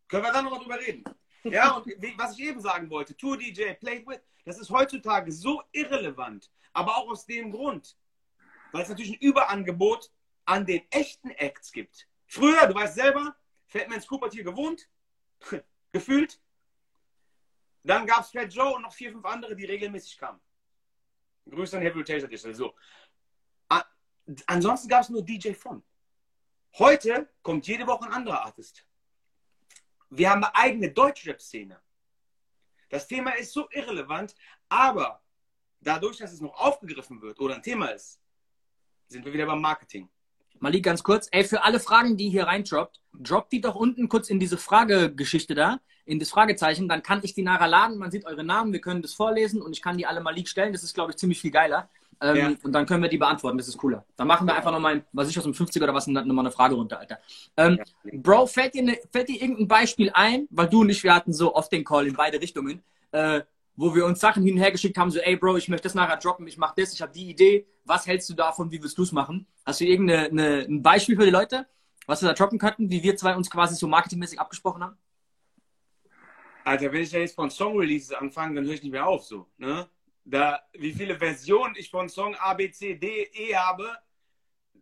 [0.07, 1.03] Können wir dann nochmal drüber reden.
[1.43, 1.85] Ja, und
[2.17, 6.49] was ich eben sagen wollte, Tour DJ, Play With, das ist heutzutage so irrelevant.
[6.73, 7.95] Aber auch aus dem Grund,
[8.71, 10.09] weil es natürlich ein Überangebot
[10.49, 12.07] an den echten Acts gibt.
[12.25, 13.35] Früher, du weißt selber,
[13.67, 14.89] Fatman's Cooper hat hier gewohnt,
[15.91, 16.41] gefühlt.
[17.83, 20.41] Dann gab es Fat Joe und noch vier, fünf andere, die regelmäßig kamen.
[21.47, 22.53] Grüße an Heavy Rotation Edition.
[22.55, 22.75] So.
[24.47, 25.83] Ansonsten gab es nur DJ von.
[26.79, 28.85] Heute kommt jede Woche ein anderer Artist.
[30.09, 31.79] Wir haben eine eigene Deutschrap-Szene.
[32.89, 34.35] Das Thema ist so irrelevant,
[34.67, 35.23] aber
[35.79, 38.19] dadurch, dass es noch aufgegriffen wird oder ein Thema ist,
[39.07, 40.09] sind wir wieder beim Marketing.
[40.59, 41.27] Malik, ganz kurz.
[41.31, 45.55] Ey, für alle Fragen, die hier reindroppt, droppt die doch unten kurz in diese Fragegeschichte
[45.55, 46.89] da, in das Fragezeichen.
[46.89, 47.97] Dann kann ich die nachher laden.
[47.97, 50.73] Man sieht eure Namen, wir können das vorlesen und ich kann die alle Malik stellen.
[50.73, 51.89] Das ist, glaube ich, ziemlich viel geiler.
[52.21, 52.51] Ähm, Ja.
[52.63, 53.57] Und dann können wir die beantworten.
[53.57, 54.03] Das ist cooler.
[54.17, 56.75] Dann machen wir einfach nochmal, was ich aus dem 50er oder was, nochmal eine Frage
[56.75, 57.19] runter, Alter.
[57.55, 60.47] Ähm, Bro, fällt dir, ne, fällt dir irgendein Beispiel ein?
[60.49, 63.41] Weil du und ich, wir hatten so oft den Call in beide Richtungen, äh,
[63.79, 65.95] wo wir uns Sachen hin und her geschickt haben, so, ey Bro, ich möchte das
[65.95, 68.97] nachher droppen, ich mach das, ich habe die Idee, was hältst du davon, wie willst
[68.97, 69.47] du es machen?
[69.65, 71.65] Hast du irgendein ein Beispiel für die Leute,
[72.05, 74.97] was wir da droppen könnten, wie wir zwei uns quasi so marketingmäßig abgesprochen haben?
[76.65, 79.47] Alter, wenn ich da jetzt von Song-Releases anfange, dann höre ich nicht mehr auf so.
[79.57, 79.89] Ne?
[80.25, 83.97] Da, wie viele Versionen ich von Song A, B, C, D, E habe,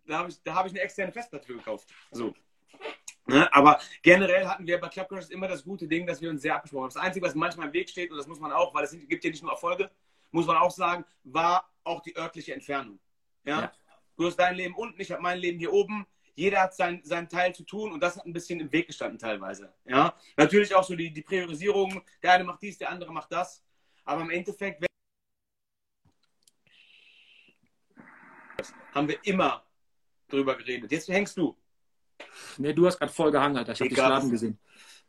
[0.07, 1.87] da habe ich, hab ich eine externe Festplatte gekauft.
[2.09, 2.33] So.
[3.27, 3.53] Ne?
[3.53, 6.55] Aber generell hatten wir bei Club Crashers immer das gute Ding, dass wir uns sehr
[6.55, 6.93] abgesprochen haben.
[6.93, 9.23] Das Einzige, was manchmal im Weg steht, und das muss man auch, weil es gibt
[9.23, 9.91] ja nicht nur Erfolge,
[10.31, 12.99] muss man auch sagen, war auch die örtliche Entfernung.
[13.43, 13.61] Ja?
[13.61, 13.73] Ja.
[14.15, 16.07] Du hast dein Leben unten, ich habe mein Leben hier oben.
[16.35, 19.19] Jeder hat sein, seinen Teil zu tun und das hat ein bisschen im Weg gestanden
[19.19, 19.73] teilweise.
[19.85, 20.15] Ja?
[20.37, 23.63] Natürlich auch so die, die Priorisierung, der eine macht dies, der andere macht das.
[24.05, 24.87] Aber im Endeffekt wenn-
[28.93, 29.65] haben wir immer
[30.27, 30.91] drüber geredet.
[30.91, 31.57] Jetzt hängst du.
[32.57, 33.73] Nee, du hast gerade voll gehangen, Alter.
[33.73, 34.57] Ich habe dich schlafen gesehen.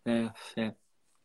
[0.04, 0.74] Ja, ja, ja.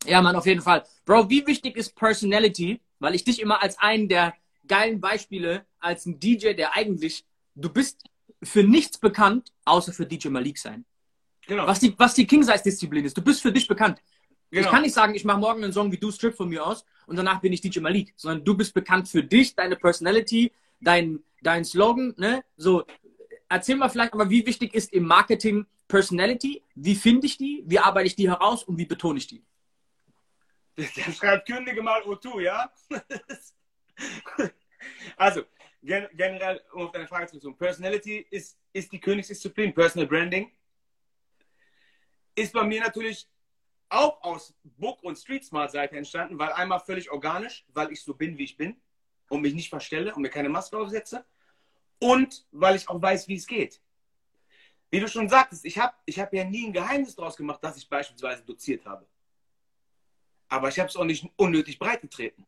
[0.05, 0.83] ja, Mann, auf jeden Fall.
[1.05, 2.81] Bro, wie wichtig ist Personality?
[2.99, 4.33] Weil ich dich immer als einen der
[4.67, 7.25] geilen Beispiele, als ein DJ, der eigentlich,
[7.55, 8.03] du bist
[8.41, 10.85] für nichts bekannt, außer für DJ Malik sein.
[11.47, 11.67] Genau.
[11.67, 13.17] Was die, was die King-Size-Disziplin ist.
[13.17, 14.01] Du bist für dich bekannt.
[14.49, 14.65] genau.
[14.65, 16.85] Ich kann nicht sagen, ich mache morgen einen Song wie du Strip von mir aus
[17.05, 21.19] und danach bin ich DJ Malik, sondern du bist bekannt für dich, deine Personality, dein,
[21.41, 22.43] dein Slogan, ne?
[22.55, 22.85] So,
[23.49, 26.63] erzähl mal vielleicht aber, wie wichtig ist im Marketing Personality?
[26.75, 27.63] Wie finde ich die?
[27.65, 29.43] Wie arbeite ich die heraus und wie betone ich die?
[30.77, 32.71] Der schreibt, kündige mal O2, ja?
[35.17, 35.43] also,
[35.83, 40.51] gen generell, um auf deine Frage zu kommen, Personality ist, ist die Königsdisziplin, Personal Branding.
[42.35, 43.27] Ist bei mir natürlich
[43.89, 48.37] auch aus Book- und Street Smart-Seite entstanden, weil einmal völlig organisch, weil ich so bin,
[48.39, 48.81] wie ich bin
[49.29, 51.23] und mich nicht verstelle und mir keine Maske aufsetze
[51.99, 53.82] und weil ich auch weiß, wie es geht.
[54.93, 57.77] Wie du schon sagtest, ich habe ich hab ja nie ein Geheimnis daraus gemacht, dass
[57.77, 59.07] ich beispielsweise doziert habe.
[60.49, 62.45] Aber ich habe es auch nicht unnötig breit getreten.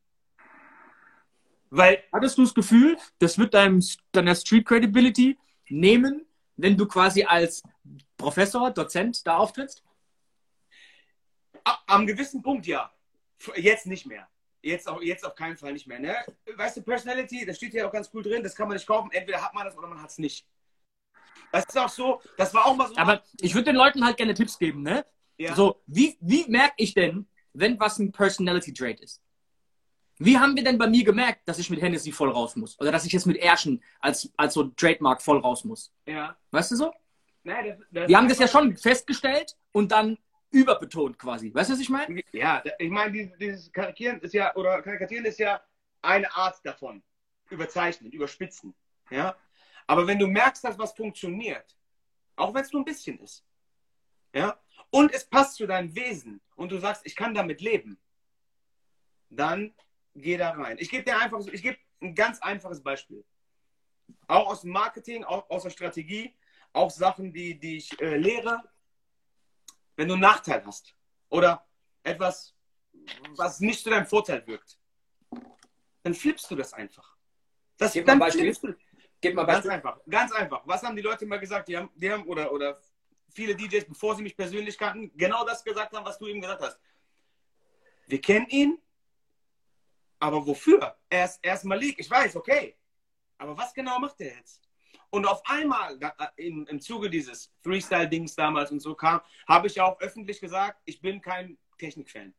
[1.71, 5.39] Weil hattest du das Gefühl, das wird deinem, deiner Street Credibility
[5.69, 6.23] nehmen,
[6.55, 7.63] wenn du quasi als
[8.15, 9.83] Professor, Dozent da auftrittst?
[11.87, 12.93] Am gewissen Punkt ja.
[13.55, 14.29] Jetzt nicht mehr.
[14.61, 15.99] Jetzt, auch, jetzt auf keinen Fall nicht mehr.
[15.99, 16.15] Ne?
[16.55, 19.09] Weißt du, Personality, das steht hier auch ganz cool drin, das kann man nicht kaufen.
[19.11, 20.45] Entweder hat man das oder man hat es nicht.
[21.55, 22.97] Das ist auch so, das war auch mal so.
[22.97, 25.05] Aber ich würde den Leuten halt gerne Tipps geben, ne?
[25.37, 25.55] Ja.
[25.55, 29.21] So, wie, wie merke ich denn, wenn was ein Personality Trait ist?
[30.17, 32.79] Wie haben wir denn bei mir gemerkt, dass ich mit Hennessy voll raus muss?
[32.79, 35.93] Oder dass ich jetzt mit Erschen als, als so Trademark voll raus muss?
[36.05, 36.37] Ja.
[36.51, 36.93] Weißt du so?
[37.43, 40.17] Nein, das, das wir haben das ja schon festgestellt und dann
[40.51, 41.53] überbetont quasi.
[41.53, 42.21] Weißt du, was ich meine?
[42.31, 45.61] Ja, ich meine, dieses, dieses Karikieren ist ja, oder Karikatieren ist ja
[46.01, 47.03] eine Art davon.
[47.49, 48.73] Überzeichnen, überspitzen.
[49.09, 49.35] Ja.
[49.87, 51.75] Aber wenn du merkst, dass was funktioniert,
[52.35, 53.45] auch wenn es nur ein bisschen ist,
[54.33, 54.59] ja,
[54.89, 57.99] und es passt zu deinem Wesen und du sagst, ich kann damit leben,
[59.29, 59.73] dann
[60.13, 60.77] geh da rein.
[60.79, 63.23] Ich gebe dir einfach, ich gebe ein ganz einfaches Beispiel.
[64.27, 66.35] Auch aus dem Marketing, auch aus der Strategie,
[66.73, 68.61] auch Sachen, die, die ich äh, lehre.
[69.95, 70.95] Wenn du einen Nachteil hast
[71.29, 71.65] oder
[72.03, 72.53] etwas,
[73.35, 74.77] was nicht zu deinem Vorteil wirkt,
[76.03, 77.15] dann flippst du das einfach.
[77.77, 78.53] Das, Gib mal Beispiel.
[78.53, 78.75] Du,
[79.21, 79.45] Gib mal.
[79.45, 80.61] Ganz einfach, ganz einfach.
[80.65, 81.67] Was haben die Leute immer gesagt?
[81.67, 82.79] Die haben, die haben oder, oder
[83.29, 86.61] viele DJs, bevor sie mich persönlich kannten, genau das gesagt haben, was du eben gesagt
[86.61, 86.79] hast.
[88.07, 88.77] Wir kennen ihn,
[90.19, 90.95] aber wofür?
[91.09, 92.75] Er ist, er ist Malik, ich weiß, okay.
[93.37, 94.61] Aber was genau macht er jetzt?
[95.09, 95.97] Und auf einmal,
[96.35, 101.01] im, im Zuge dieses Freestyle-Dings damals und so kam, habe ich auch öffentlich gesagt, ich
[101.01, 102.33] bin kein Technik-Fan.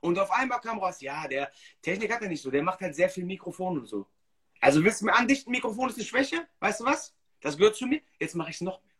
[0.00, 1.50] Und auf einmal kam raus, ja, der
[1.80, 4.06] Technik hat er nicht so, der macht halt sehr viel Mikrofon und so.
[4.64, 6.48] Also willst du mir andichten, Mikrofon ist eine Schwäche?
[6.58, 7.14] Weißt du was?
[7.42, 8.00] Das gehört zu mir.
[8.18, 8.94] Jetzt mache ich es noch mehr.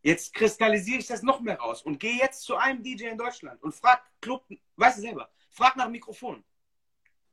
[0.00, 3.62] Jetzt kristallisiere ich das noch mehr raus und gehe jetzt zu einem DJ in Deutschland
[3.62, 4.46] und frag Club,
[4.76, 6.42] weißt du selber, frag nach Mikrofon.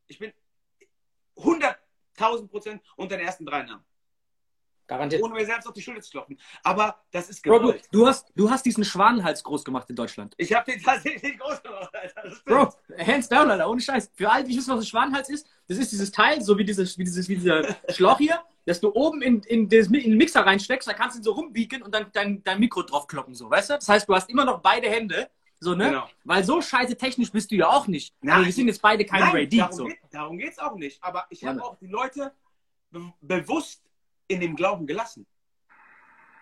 [0.08, 0.34] Ich bin
[1.38, 3.86] 100.000 Prozent unter den ersten drei Namen.
[4.92, 5.24] Garantiert.
[5.24, 6.38] Ohne mir selbst auf die Schulter zu klopfen.
[6.64, 7.84] Aber das ist gewollt.
[7.84, 10.34] Bro, du, hast, du hast diesen Schwanenhals groß gemacht in Deutschland.
[10.36, 12.36] Ich habe den tatsächlich groß gemacht, Alter.
[12.44, 14.12] Bro, hands down, Alter, ohne Scheiß.
[14.14, 16.98] Für alle, die wissen, was ein Schwanenhals ist, das ist dieses Teil, so wie dieses,
[16.98, 20.46] wie dieses, wie dieser Schloch hier, dass du oben in, in, das, in den Mixer
[20.46, 23.70] reinsteckst, da kannst du ihn so rumbiegen und dann dein, dein Mikro draufkloppen, so, weißt
[23.70, 23.74] du?
[23.76, 25.30] Das heißt, du hast immer noch beide Hände
[25.64, 25.90] so, ne?
[25.90, 26.10] Genau.
[26.24, 28.16] Weil so scheiße technisch bist du ja auch nicht.
[28.22, 29.58] Nein, also wir sind jetzt beide keine Ray D.
[29.58, 29.86] Darum, so.
[29.86, 31.02] geht, darum geht's auch nicht.
[31.04, 32.34] Aber ich habe auch die Leute
[32.90, 33.84] be bewusst
[34.28, 35.28] in dem Glauben gelassen.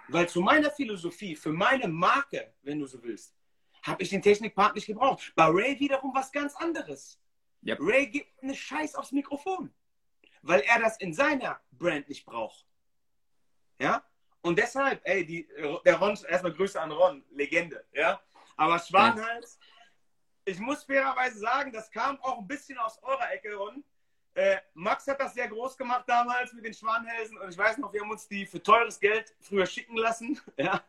[0.07, 3.35] Weil zu meiner Philosophie, für meine Marke, wenn du so willst,
[3.83, 5.33] habe ich den Technikpart nicht gebraucht.
[5.35, 7.19] Bei Ray wiederum was ganz anderes.
[7.65, 7.79] Yep.
[7.81, 9.73] Ray gibt eine Scheiß aufs Mikrofon.
[10.41, 12.65] Weil er das in seiner Brand nicht braucht.
[13.79, 14.03] Ja?
[14.41, 15.47] Und deshalb, ey, die,
[15.85, 18.21] der Ron, erstmal Grüße an Ron, Legende, ja?
[18.55, 19.59] Aber Schwanhals,
[20.45, 23.83] ich muss fairerweise sagen, das kam auch ein bisschen aus eurer Ecke, Ron.
[24.33, 27.91] Äh, Max hat das sehr groß gemacht damals mit den Schwanhälsen und ich weiß noch,
[27.91, 30.39] wir haben uns die für teures Geld früher schicken lassen.
[30.57, 30.83] Ja.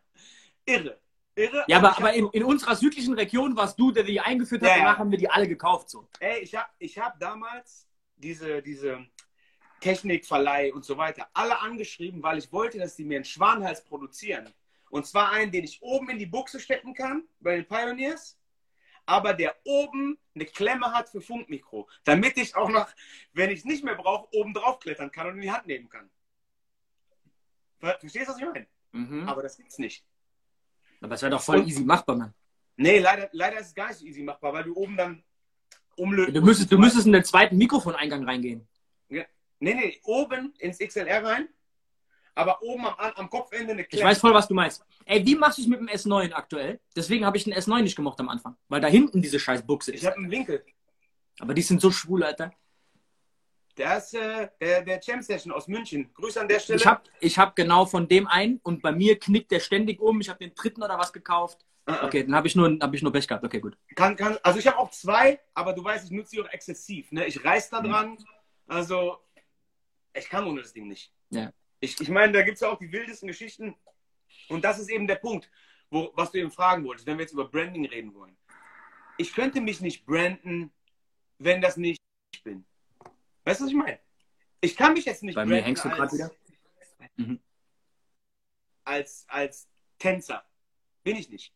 [0.64, 1.01] Irre.
[1.41, 1.64] Irre.
[1.66, 4.78] Ja, aber, aber in, in, unserer südlichen Region warst du, der die eingeführt hat, ja,
[4.78, 5.91] danach haben wir die alle gekauft.
[5.91, 6.09] So.
[6.20, 9.07] Ey, ich habe ich hab damals diese, diese
[9.80, 14.53] Technikverleih und so weiter alle angeschrieben, weil ich wollte, dass sie mir einen Schwanhals produzieren.
[14.91, 18.38] Und zwar einen, den ich oben in die Buchse stecken kann, bei den Pioneers,
[19.07, 22.88] aber der oben eine Klemme hat für Funkmikro, damit ich auch noch,
[23.32, 25.88] wenn ich es nicht mehr brauche, oben drauf klettern kann und in die Hand nehmen
[25.88, 26.11] kann.
[27.78, 28.66] Verstehst du, was ich meine?
[28.93, 29.28] Mhm.
[29.28, 30.05] Aber das gibt's nicht.
[31.01, 32.34] Aber es wäre doch voll und, easy machbar, Mann.
[32.76, 35.22] Nee, leider, leider ist es gar nicht so easy machbar, weil du oben dann
[35.96, 36.34] umlöst.
[36.34, 38.66] Du müsstest, du müsstest in den zweiten Mikrofoneingang reingehen.
[39.09, 39.24] Ja.
[39.59, 41.48] Nee, nee, oben ins XLR rein
[42.40, 44.03] aber oben am, am Kopfende eine Klemme.
[44.03, 44.84] Ich weiß voll, was du meinst.
[45.05, 46.80] Ey, wie machst du es mit dem S9 aktuell?
[46.96, 48.57] Deswegen habe ich den S9 nicht gemocht am Anfang.
[48.68, 50.01] Weil da hinten diese scheiß Buchse ist.
[50.01, 50.64] Ich habe einen Winkel.
[51.38, 52.53] Aber die sind so schwul, Alter.
[53.77, 56.12] Der ist äh, der, der Champ Session aus München.
[56.14, 56.79] Grüße an der Stelle.
[56.79, 60.21] Ich habe ich hab genau von dem einen und bei mir knickt der ständig um.
[60.21, 61.64] Ich habe den dritten oder was gekauft.
[61.89, 62.05] Uh -uh.
[62.05, 63.45] Okay, dann habe ich, nur, hab ich nur Pech gehabt.
[63.45, 63.77] Okay, gut.
[63.95, 67.11] Kann, kann, also ich habe auch zwei, aber du weißt, ich nutze sie auch exzessiv.
[67.12, 67.27] Ne?
[67.27, 67.89] Ich reiß da mhm.
[67.89, 68.11] dran.
[68.11, 68.18] Mhm.
[68.66, 69.18] Also
[70.14, 71.12] ich kann ohne das Ding nicht.
[71.31, 71.53] Ja.
[71.81, 73.75] Ich, ich meine, da gibt es ja auch die wildesten Geschichten.
[74.49, 75.51] Und das ist eben der Punkt,
[75.91, 78.37] wo, was du eben fragen wolltest, wenn wir jetzt über Branding reden wollen.
[79.16, 80.73] Ich könnte mich nicht branden,
[81.39, 82.01] wenn das nicht.
[83.45, 83.99] Weißt du, was ich meine?
[84.61, 86.30] Ich kann mich jetzt nicht Bei mir hängst du gerade wieder.
[87.16, 87.41] Mhm.
[88.84, 89.68] als, als
[89.99, 90.45] Tänzer.
[91.03, 91.55] Bin ich nicht.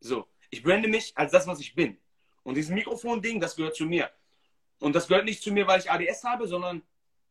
[0.00, 1.98] So, ich brande mich als das, was ich bin.
[2.42, 4.10] Und dieses Mikrofon-Ding, das gehört zu mir.
[4.80, 6.82] Und das gehört nicht zu mir, weil ich ADS habe, sondern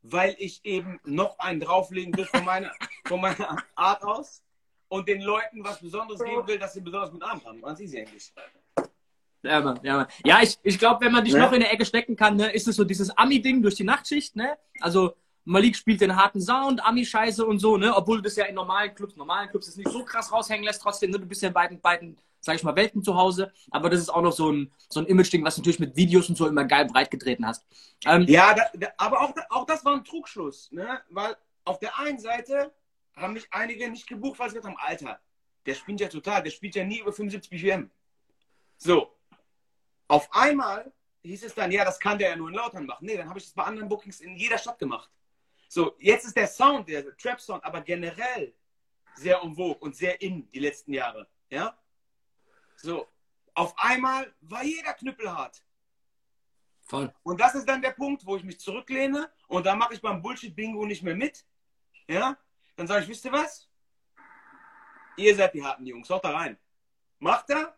[0.01, 2.73] weil ich eben noch einen drauflegen will von meiner,
[3.05, 4.43] von meiner Art aus
[4.87, 7.61] und den Leuten was Besonderes geben will, dass sie besonders mit Arm haben.
[7.61, 8.33] Ganz easy eigentlich.
[9.43, 10.07] Ja, Mann, ja, Mann.
[10.25, 11.39] ja ich, ich glaube, wenn man dich Ne?
[11.39, 14.35] noch in der Ecke stecken kann, ne, ist es so dieses Ami-Ding durch die Nachtschicht,
[14.35, 14.57] ne?
[14.79, 15.15] Also
[15.45, 17.95] Malik spielt den harten Sound, Ami-Scheiße und so, ne?
[17.95, 20.81] Obwohl du das ja in normalen Clubs, normalen Clubs jetzt nicht so krass raushängen lässt,
[20.83, 21.19] trotzdem, ne?
[21.19, 23.51] Du bist ja in beiden, beiden, sag ich mal, Welten zu Hause.
[23.71, 26.29] Aber das ist auch noch so ein, so ein Image-Ding, was du natürlich mit Videos
[26.29, 27.65] und so immer geil breit getreten hast.
[28.05, 31.01] Ähm, Ja, da, da, aber auch, auch das war ein Trugschluss, ne?
[31.09, 31.35] Weil
[31.65, 32.71] auf der einen Seite
[33.15, 35.19] haben mich einige nicht gebucht, weil sie gesagt haben, Alter,
[35.65, 37.89] der spielt ja total, der spielt ja nie über 75 BPM.
[38.77, 39.09] So.
[40.11, 40.91] Auf einmal
[41.23, 43.05] hieß es dann, ja, das kann der ja nur in Lautern machen.
[43.05, 45.09] Nee, dann habe ich das bei anderen Bookings in jeder Stadt gemacht.
[45.69, 48.53] So, jetzt ist der Sound, der Trap-Sound, aber generell
[49.15, 51.29] sehr en vogue und sehr in die letzten Jahre.
[51.49, 51.77] Ja?
[52.75, 53.07] So,
[53.53, 55.63] auf einmal war jeder knüppelhart.
[56.81, 57.13] voll.
[57.23, 60.21] Und das ist dann der Punkt, wo ich mich zurücklehne und da mache ich beim
[60.21, 61.45] Bullshit-Bingo nicht mehr mit.
[62.09, 62.37] Ja?
[62.75, 63.69] Dann sage ich, wisst ihr was?
[65.15, 66.57] Ihr seid die harten Jungs, haut da rein.
[67.19, 67.77] Macht er?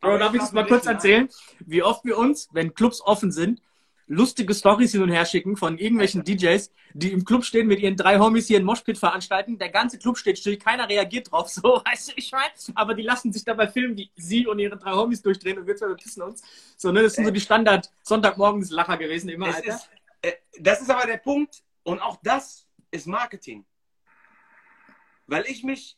[0.00, 1.28] Bro, darf ich das mal kurz erzählen?
[1.60, 3.60] Wie oft wir uns, wenn Clubs offen sind,
[4.08, 7.96] lustige Stories hin und her schicken von irgendwelchen DJs, die im Club stehen mit ihren
[7.96, 9.58] drei Homies hier in Moshpit veranstalten.
[9.58, 12.50] Der ganze Club steht still, keiner reagiert drauf, so, weißt du, ich meine?
[12.74, 15.76] Aber die lassen sich dabei filmen, wie sie und ihre drei Homies durchdrehen und wir
[15.76, 16.42] zwei bepissen uns.
[16.76, 19.74] So, ne, das sind so die Standard Sonntagmorgens-Lacher gewesen immer, Alter.
[19.74, 19.90] ist,
[20.22, 23.66] äh, das ist aber der Punkt und auch das ist Marketing.
[25.26, 25.97] Weil ich mich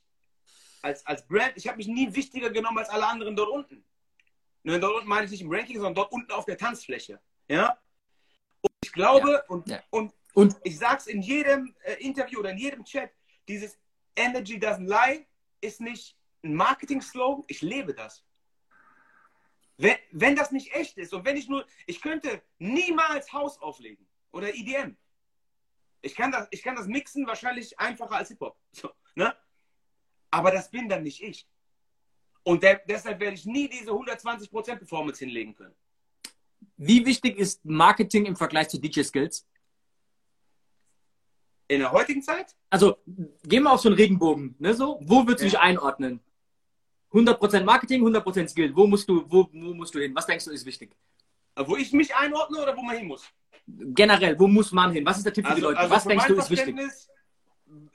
[0.83, 3.85] als, als Brand, ich habe mich nie wichtiger genommen als alle anderen dort unten.
[4.63, 7.21] Ne, dort unten meine ich nicht im Ranking, sondern dort unten auf der Tanzfläche.
[7.49, 7.79] Ja?
[8.61, 9.83] Und ich glaube, und, Ja.
[9.91, 13.11] und Und ich sag's in jedem äh, Interview oder in jedem Chat,
[13.49, 13.79] dieses
[14.15, 15.27] Energy doesn't lie
[15.61, 18.25] ist nicht ein Marketing-Slogan, ich lebe das.
[19.77, 24.07] Wenn, wenn das nicht echt ist und wenn ich nur, ich könnte niemals House auflegen
[24.31, 24.97] oder EDM.
[26.03, 28.59] Ich kann das, ich kann das mixen wahrscheinlich einfacher als Hip-Hop.
[28.73, 29.35] So, ne?
[30.31, 31.47] Aber das bin dann nicht ich.
[32.43, 35.75] Und der, deshalb werde ich nie diese 120% Performance hinlegen können.
[36.77, 39.47] wie wichtig ist Marketing im Vergleich zu DJ-Skills?
[41.69, 42.97] In der heutigen Zeit Also,
[43.45, 44.99] gehen wir auf so einen Regenbogen, ne, so.
[45.03, 45.51] Wo würdest du Ja.
[45.51, 46.21] dich einordnen?
[47.13, 48.75] 100% Marketing, 100% Skill.
[48.75, 50.15] Wo musst du, wo, wo musst du hin?
[50.15, 50.91] Was denkst du ist wichtig?
[51.57, 53.23] wo ich mich einordne oder wo man hin muss.
[53.67, 55.05] Generell, wo muss man hin?
[55.05, 55.91] Was ist der Tipp für die Leute?
[55.91, 56.75] Was für denkst du ist wichtig?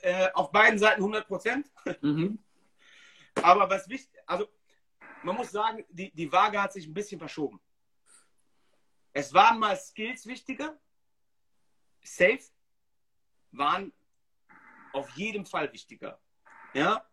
[0.02, 1.72] Äh, auf beiden Seiten 100 Prozent.
[2.02, 2.40] Mhm.
[3.42, 4.48] Aber was wichtig, also
[5.24, 7.60] man muss sagen, die, die Waage hat sich ein bisschen verschoben.
[9.12, 10.80] Es waren mal Skills wichtiger.
[12.04, 12.40] Safe
[13.52, 13.92] waren
[14.94, 16.20] auf jeden Fall wichtiger.
[16.74, 17.06] Ja?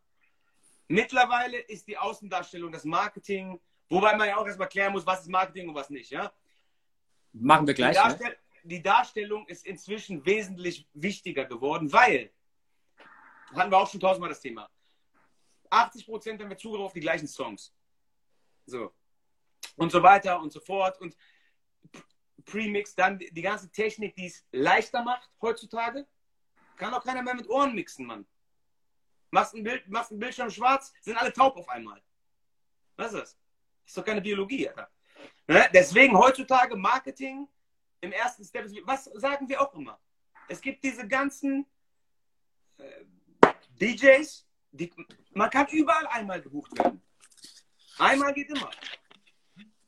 [0.88, 5.28] Mittlerweile ist die Außendarstellung, das Marketing, wobei man ja auch erstmal klären muss, was ist
[5.28, 6.10] Marketing und was nicht.
[6.10, 6.32] Ja?
[7.32, 7.96] Machen wir Die, gleich.
[7.96, 8.02] Ne?
[8.02, 12.30] Darstell die Darstellung ist inzwischen wesentlich wichtiger geworden, weil,
[13.54, 14.68] hatten wir auch schon tausendmal das Thema,
[15.72, 17.74] 80 Prozent haben wir Zugriff auf die gleichen Songs.
[18.66, 18.92] So.
[19.76, 21.00] Und so weiter und so fort.
[21.00, 21.16] Und
[22.44, 26.06] Premix, dann die ganze Technik, die es leichter macht heutzutage.
[26.76, 28.26] Kann auch keiner mehr mit Ohren mixen, Mann.
[29.30, 32.02] Machst ein Bild, machst ein Bildschirm schwarz, sind alle taub auf einmal.
[32.96, 33.38] Was ist das?
[33.86, 34.90] Ist doch keine Biologie, Alter.
[35.46, 35.68] Ne?
[35.72, 37.48] Deswegen heutzutage Marketing
[38.00, 38.66] im ersten Step.
[38.84, 39.98] Was sagen wir auch immer?
[40.48, 41.66] Es gibt diese ganzen
[42.76, 43.04] äh,
[43.82, 44.92] DJs, die,
[45.32, 47.02] man kann überall einmal gebucht werden.
[47.98, 48.70] Einmal geht immer.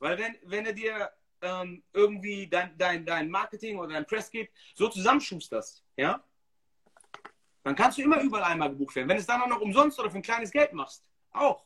[0.01, 4.53] Weil wenn, wenn er dir ähm, irgendwie dein, dein, dein Marketing oder dein Press gibt,
[4.75, 6.23] so zusammenschusterst, ja,
[7.63, 9.09] dann kannst du immer überall einmal gebucht werden.
[9.09, 11.65] Wenn es dann auch noch umsonst oder für ein kleines Geld machst, auch.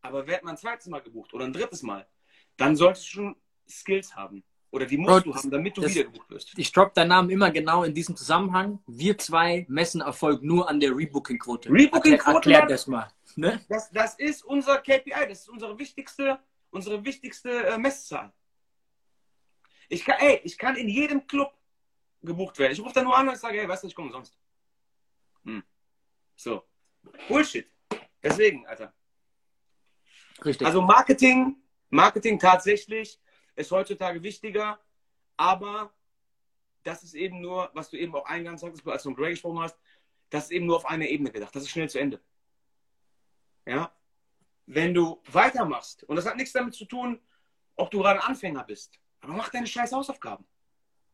[0.00, 2.08] Aber wird man ein zweites Mal gebucht oder ein drittes Mal,
[2.56, 3.36] dann solltest du schon
[3.68, 4.42] Skills haben.
[4.76, 6.52] Oder die musst Bro, du haben, damit du das- wieder gebucht wirst.
[6.58, 8.78] Ich drop deinen Namen immer genau in diesem Zusammenhang.
[8.86, 11.70] Wir zwei messen Erfolg nur an der Rebooking-Quote.
[11.70, 13.10] Rebooking-Quote, Erklär, erklär das mal.
[13.36, 13.58] Ne?
[13.70, 18.34] Das, das ist unser KPI, das ist unsere wichtigste, unsere wichtigste äh, Messzahl.
[19.88, 21.54] Ich kann, ey, ich kann in jedem Club
[22.22, 22.72] gebucht werden.
[22.72, 24.36] Ich rufe da nur an und sage, hey, weißt du, ich komme umsonst.
[25.46, 25.62] Hm.
[26.34, 26.64] So.
[27.28, 27.66] Bullshit.
[28.22, 28.92] Deswegen, Alter.
[30.44, 30.66] Richtig.
[30.66, 31.56] Also Marketing,
[31.88, 33.18] Marketing tatsächlich
[33.56, 34.78] ist heutzutage wichtiger,
[35.36, 35.92] aber
[36.82, 39.60] das ist eben nur, was du eben auch eingangs sagtest, als du mit Greg gesprochen
[39.60, 39.76] hast,
[40.30, 41.54] das ist eben nur auf einer Ebene gedacht.
[41.54, 42.20] Das ist schnell zu Ende.
[43.64, 43.92] Ja?
[44.66, 47.20] Wenn du weitermachst, und das hat nichts damit zu tun,
[47.74, 50.46] ob du gerade Anfänger bist, aber mach deine scheiß Hausaufgaben.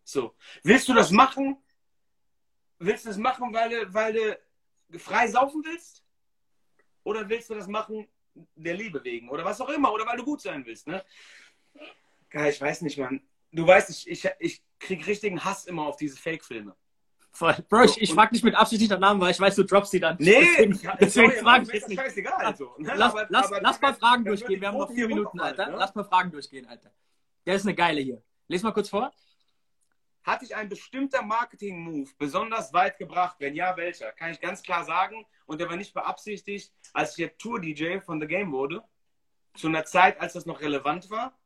[0.05, 0.35] So.
[0.63, 1.57] Willst du das machen?
[2.79, 4.39] Willst du das machen, weil du, weil
[4.89, 6.05] du frei saufen willst?
[7.05, 8.09] Oder willst du das machen
[8.55, 9.29] der Liebe wegen?
[9.29, 9.93] Oder was auch immer?
[9.93, 11.05] Oder weil du gut sein willst, ne?
[12.33, 13.21] Ja, ich weiß nicht, Mann.
[13.53, 16.75] Du weißt, ich, ich, ich krieg richtigen Hass immer auf diese Fake-Filme.
[17.35, 17.55] Voll.
[17.69, 19.93] Bro, ich, ich frag dich mit Absicht nicht nach Namen, weil ich weiß, du droppst
[19.93, 20.17] die dann.
[20.19, 22.01] Nee, deswegen, deswegen sorry, frage Mann, ich jetzt ist nicht.
[22.01, 22.35] scheißegal.
[22.45, 22.93] Also, ne?
[22.95, 24.61] Lass, Aber- lass, aber lass mal Fragen durchgehen.
[24.61, 25.73] Wir haben noch vier Minuten, runterfallen, Alter.
[25.73, 25.77] ne?
[25.79, 26.91] Lass mal Fragen durchgehen, Alter.
[27.47, 28.23] Der ist eine geile hier.
[28.49, 29.13] Lies mal kurz vor.
[30.25, 33.37] Hat dich ein bestimmter Marketing-Move besonders weit gebracht?
[33.41, 34.13] Wenn ja, welcher?
[34.13, 35.25] Kann ich ganz klar sagen.
[35.47, 38.83] Und der war nicht beabsichtigt, als ich der Tour-DJ von The Game wurde.
[39.55, 41.37] Zu einer Zeit, als das noch relevant war.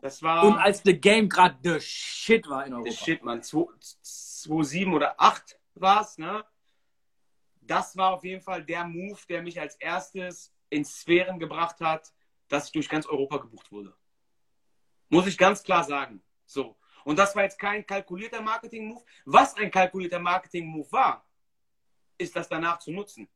[0.00, 0.44] Das war.
[0.44, 2.92] Und als The Game gerade the shit war in Europa.
[2.92, 3.42] Shit, Mann.
[3.42, 6.44] 2007 oder 8 war es, ne?
[7.60, 12.12] Das war auf jeden Fall der Move, der mich als erstes in Sphären gebracht hat,
[12.48, 13.94] dass ich durch ganz Europa gebucht wurde.
[15.08, 16.22] Muss ich ganz klar sagen.
[16.46, 16.76] So.
[17.04, 19.04] Und das war jetzt kein kalkulierter Marketing-Move.
[19.24, 21.26] Was ein kalkulierter Marketing-Move war,
[22.18, 23.28] ist das danach zu nutzen.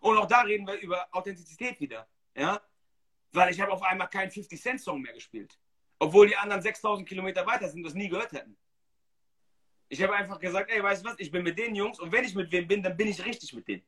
[0.00, 2.06] Und auch da reden wir über Authentizität wieder.
[2.34, 2.60] Ja?
[3.34, 5.58] Weil ich habe auf einmal keinen 50-Cent-Song mehr gespielt.
[5.98, 8.56] Obwohl die anderen 6000 Kilometer weiter sind und das nie gehört hätten.
[9.88, 12.24] Ich habe einfach gesagt, ey, weißt du was, ich bin mit den Jungs und wenn
[12.24, 13.84] ich mit wem bin, dann bin ich richtig mit denen.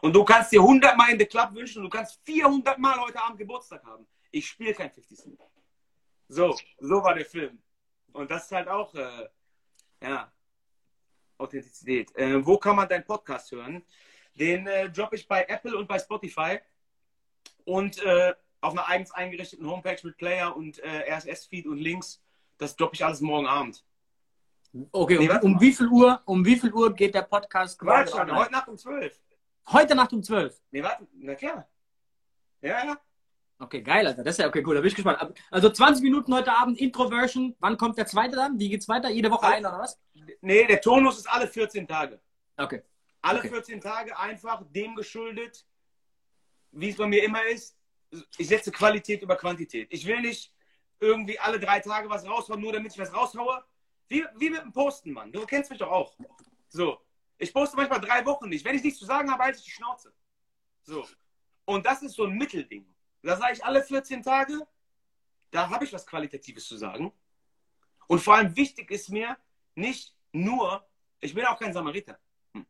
[0.00, 2.98] Und du kannst dir 100 Mal in the Club wünschen und du kannst 400 Mal
[3.00, 4.06] heute Abend Geburtstag haben.
[4.30, 5.40] Ich spiele kein 50 Cent.
[6.28, 7.60] So, so war der Film.
[8.12, 9.28] Und das ist halt auch, äh,
[10.00, 10.32] ja,
[11.38, 12.14] Authentizität.
[12.16, 13.84] Äh, wo kann man deinen Podcast hören?
[14.34, 16.58] Den äh, droppe ich bei Apple und bei Spotify
[17.64, 22.22] und äh, auf einer eigens eingerichteten Homepage mit Player und äh, RSS-Feed und Links.
[22.58, 23.84] Das droppe ich alles morgen Abend.
[24.92, 28.12] Okay, Nee, um, um wie viel Uhr, um wie viel Uhr geht der Podcast Quatsch,
[28.14, 29.18] heute Nacht um 12.
[29.72, 30.60] Heute Nacht um 12.
[30.70, 31.68] Nee, warte, na klar.
[32.60, 33.00] Ja, ja.
[33.58, 34.22] Okay, geil, Alter.
[34.22, 34.74] Das ist ja okay, cool.
[34.74, 35.34] Da bin ich gespannt.
[35.50, 37.56] Also 20 Minuten heute Abend Intro-Version.
[37.58, 38.58] Wann kommt der zweite dann?
[38.58, 39.10] Wie geht's weiter?
[39.10, 40.00] Jede Woche ein oder was?
[40.40, 42.20] Nee, der Tonus ist alle 14 Tage.
[42.56, 42.82] Okay.
[43.22, 43.48] Alle Okay.
[43.50, 45.66] 14 Tage einfach dem geschuldet,
[46.72, 47.76] wie es bei mir immer ist.
[48.38, 49.88] Ich setze Qualität über Quantität.
[49.92, 50.52] Ich will nicht
[50.98, 53.64] irgendwie alle drei Tage was raushauen, nur damit ich was raushaue.
[54.08, 55.32] Wie, wie mit dem Posten, Mann.
[55.32, 56.16] Du kennst mich doch auch.
[56.68, 57.00] So.
[57.38, 58.64] Ich poste manchmal drei Wochen nicht.
[58.64, 60.12] Wenn ich nichts zu sagen habe, halte ich die Schnauze.
[60.82, 61.06] So.
[61.64, 62.86] Und das ist so ein Mittelding.
[63.22, 64.66] Da sage ich alle 14 Tage,
[65.50, 67.12] da habe ich was Qualitatives zu sagen.
[68.08, 69.36] Und vor allem wichtig ist mir
[69.74, 70.84] nicht nur,
[71.20, 72.18] ich bin auch kein Samariter.
[72.54, 72.66] Hm.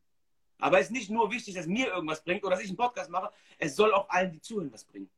[0.59, 3.11] Aber es ist nicht nur wichtig, dass mir irgendwas bringt oder dass ich einen Podcast
[3.11, 5.11] mache, es soll auch allen, die zuhören, was bringen.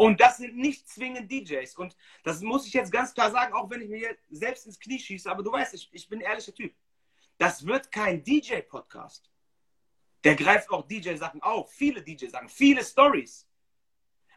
[0.00, 1.76] Und das sind nicht zwingend DJs.
[1.76, 1.94] Und
[2.24, 5.30] das muss ich jetzt ganz klar sagen, auch wenn ich mir selbst ins Knie schieße,
[5.30, 6.74] aber du weißt, ich, ich bin ein ehrlicher Typ.
[7.36, 9.30] Das wird kein DJ-Podcast.
[10.24, 13.46] Der greift auch DJ-Sachen auf, viele DJ-Sachen, viele Stories.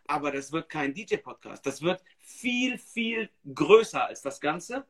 [0.05, 1.65] Aber das wird kein DJ-Podcast.
[1.65, 4.85] Das wird viel, viel größer als das Ganze,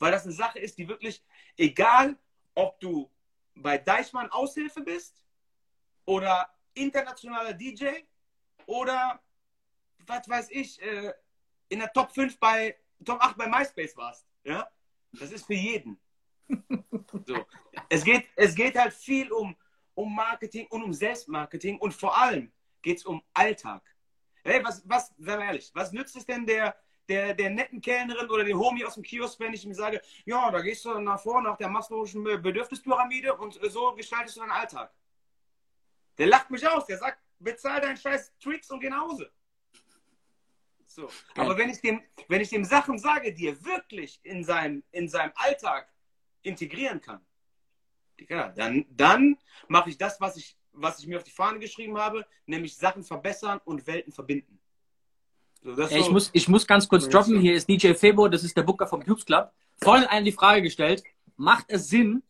[0.00, 1.22] weil das eine Sache ist, die wirklich,
[1.56, 2.18] egal
[2.56, 3.08] ob du
[3.54, 5.22] bei Deichmann Aushilfe bist
[6.06, 8.00] oder internationaler DJ
[8.66, 9.22] oder
[10.08, 11.12] was weiß ich, äh,
[11.68, 14.26] in der Top 5 bei Top 8 bei MySpace warst.
[14.44, 14.68] Ja?
[15.12, 15.98] Das ist für jeden.
[17.26, 17.44] So.
[17.88, 19.56] Es, geht, es geht halt viel um,
[19.94, 22.52] um Marketing und um Selbstmarketing und vor allem
[22.82, 23.82] geht es um Alltag.
[24.44, 26.76] Hey, was, was, sei mal ehrlich, was nützt es denn der,
[27.08, 30.50] der, der netten Kellnerin oder dem Homie aus dem Kiosk, wenn ich ihm sage, ja,
[30.50, 34.52] da gehst du nach vorne nach der maslowischen Bedürfnispyramide und äh, so gestaltest du deinen
[34.52, 34.92] Alltag.
[36.18, 39.30] Der lacht mich aus, der sagt, bezahl deinen scheiß Tricks und geh nach Hause.
[40.98, 41.08] So.
[41.36, 45.08] Aber wenn ich, dem, wenn ich dem Sachen sage, die er wirklich in seinem, in
[45.08, 45.88] seinem Alltag
[46.42, 47.20] integrieren kann,
[48.28, 49.38] ja, dann, dann
[49.68, 53.04] mache ich das, was ich, was ich mir auf die Fahne geschrieben habe, nämlich Sachen
[53.04, 54.58] verbessern und Welten verbinden.
[55.62, 57.38] So, so- ich, muss, ich muss ganz kurz droppen.
[57.40, 59.52] Hier ist DJ Febo, das ist der Booker vom Cubes Club.
[59.80, 61.04] Vorhin einer die Frage gestellt,
[61.36, 62.24] macht es Sinn,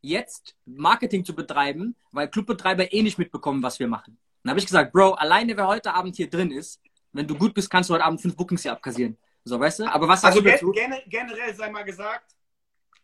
[0.00, 4.16] jetzt Marketing zu betreiben, weil Clubbetreiber eh nicht mitbekommen, was wir machen?
[4.42, 6.80] Dann habe ich gesagt, Bro, alleine wer heute Abend hier drin ist,
[7.12, 9.16] wenn du gut bist, kannst du heute Abend fünf Bookings hier abkassieren.
[9.44, 9.84] So, weißt du?
[9.92, 10.72] Aber was sagst Also du gen dazu?
[10.72, 12.36] gen generell sei mal gesagt,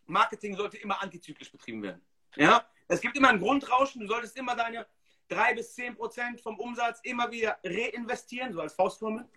[0.05, 2.01] Marketing sollte immer antizyklisch betrieben werden.
[2.35, 2.65] Ja?
[2.87, 4.85] Es gibt immer ein Grundrauschen, du solltest immer deine
[5.29, 9.27] 3 bis 10 Prozent vom Umsatz immer wieder reinvestieren, so als Faustformel.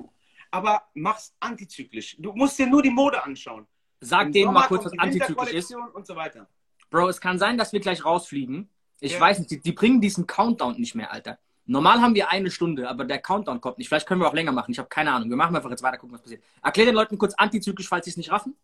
[0.50, 2.16] Aber mach's antizyklisch.
[2.18, 3.66] Du musst dir nur die Mode anschauen.
[4.00, 5.74] Sag Im denen Sommer mal kurz, was antizyklisch ist.
[5.74, 6.48] Und so weiter.
[6.90, 8.70] Bro, es kann sein, dass wir gleich rausfliegen.
[9.00, 9.20] Ich Ja.
[9.20, 11.38] weiß nicht, die, die bringen diesen Countdown nicht mehr, Alter.
[11.68, 13.88] Normal haben wir eine Stunde, aber der Countdown kommt nicht.
[13.88, 14.72] Vielleicht können wir auch länger machen.
[14.72, 15.28] Ich habe keine Ahnung.
[15.28, 16.42] Wir machen einfach jetzt weiter, gucken, was passiert.
[16.62, 18.56] Erklär den Leuten kurz antizyklisch, falls sie es nicht raffen.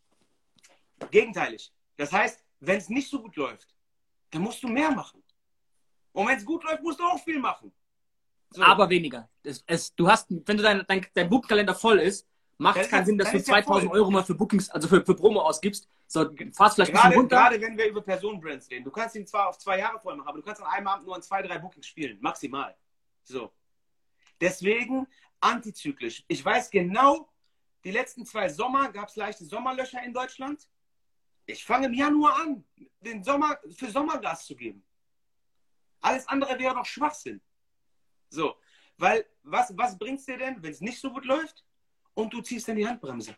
[1.11, 1.73] Gegenteilig.
[1.97, 3.75] Das heißt, wenn es nicht so gut läuft,
[4.31, 5.23] dann musst du mehr machen.
[6.13, 7.73] Und wenn es gut läuft, musst du auch viel machen.
[8.51, 8.63] So.
[8.63, 9.29] Aber weniger.
[9.43, 12.27] Es, es, du hast, wenn du dein, dein, dein Buchkalender voll ist
[12.59, 13.99] macht es keinen ja- Sinn, dass das du ist ja 2000 voll.
[13.99, 15.89] Euro mal für Bookings, also für, für Promo ausgibst.
[16.07, 16.21] So,
[16.53, 17.37] fahrst vielleicht ein bisschen Gerade, runter.
[17.37, 18.85] gerade wenn wir über Personenbrands reden.
[18.85, 21.07] Du kannst ihn zwar auf zwei Jahre voll machen, aber du kannst an einem Abend
[21.07, 22.19] nur an zwei, drei Bookings spielen.
[22.21, 22.75] Maximal.
[23.25, 23.53] So.
[24.41, 25.07] Deswegen
[25.41, 26.25] antizyklisch.
[26.29, 27.31] Ich weiß genau,
[27.85, 30.69] die letzten zwei Sommer gab es leichte Sommerlöcher in Deutschland.
[31.47, 32.65] Ich fange im Januar an,
[33.01, 34.85] den Sommer für Sommergas zu geben.
[36.01, 37.41] Alles andere wäre doch Schwachsinn.
[38.29, 38.57] So.
[38.97, 41.65] Weil, was, was bringt es dir denn, wenn es nicht so gut läuft
[42.15, 43.37] und du ziehst dann die Handbremse?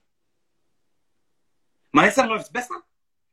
[1.93, 2.85] Meinst du, dann läuft es besser?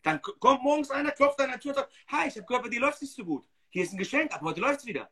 [0.01, 2.69] Dann kommt morgens einer, klopft an der Tür und sagt, hi, ich habe gehört, bei
[2.69, 3.47] dir läuft nicht so gut.
[3.69, 5.09] Hier ist ein Geschenk, ab heute läuft es wieder.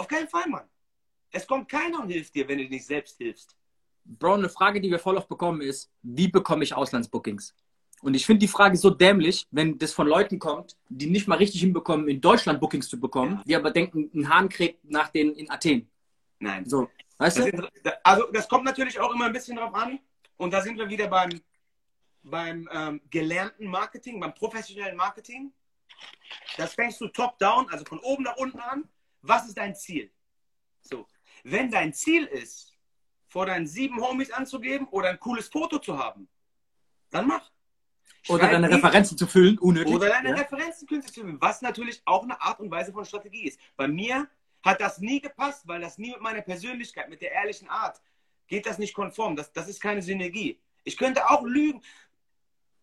[0.00, 0.66] Auf keinen Fall, Mann.
[1.30, 3.54] Es kommt keiner und hilft dir, wenn du nicht selbst hilfst.
[4.04, 7.54] Bro, eine Frage, die wir voll oft bekommen, ist, wie bekomme ich Auslandsbookings?
[8.00, 11.36] Und ich finde die Frage so dämlich, wenn das von Leuten kommt, die nicht mal
[11.36, 13.42] richtig hinbekommen, in Deutschland Bookings zu bekommen, Ja.
[13.46, 15.90] die aber denken, ein Hahn kräht nach denen in Athen.
[16.38, 16.64] Nein.
[16.64, 16.88] So,
[17.18, 17.50] weißt Das du?
[17.50, 17.70] sind,
[18.02, 19.98] also das kommt natürlich auch immer ein bisschen drauf an.
[20.38, 21.28] Und da sind wir wieder beim,
[22.22, 25.52] beim ähm, gelernten Marketing, beim professionellen Marketing.
[26.56, 28.88] Das fängst du top-down, also von oben nach unten an.
[29.22, 30.10] Was ist dein Ziel?
[30.80, 31.06] So.
[31.44, 32.76] Wenn dein Ziel ist,
[33.28, 36.28] vor deinen sieben Homies anzugeben oder ein cooles Foto zu haben,
[37.10, 37.50] dann mach.
[38.28, 39.94] Oder Schreib deine nie- Referenzen zu füllen, unnötig.
[39.94, 40.34] Oder deine ja?
[40.36, 43.58] Referenzen künstlich zu finden, was natürlich auch eine Art und Weise von Strategie ist.
[43.76, 44.28] Bei mir
[44.62, 48.00] hat das nie gepasst, weil das nie mit meiner Persönlichkeit, mit der ehrlichen Art,
[48.46, 49.36] geht das nicht konform.
[49.36, 50.60] Das, das ist keine Synergie.
[50.84, 51.80] Ich könnte auch lügen,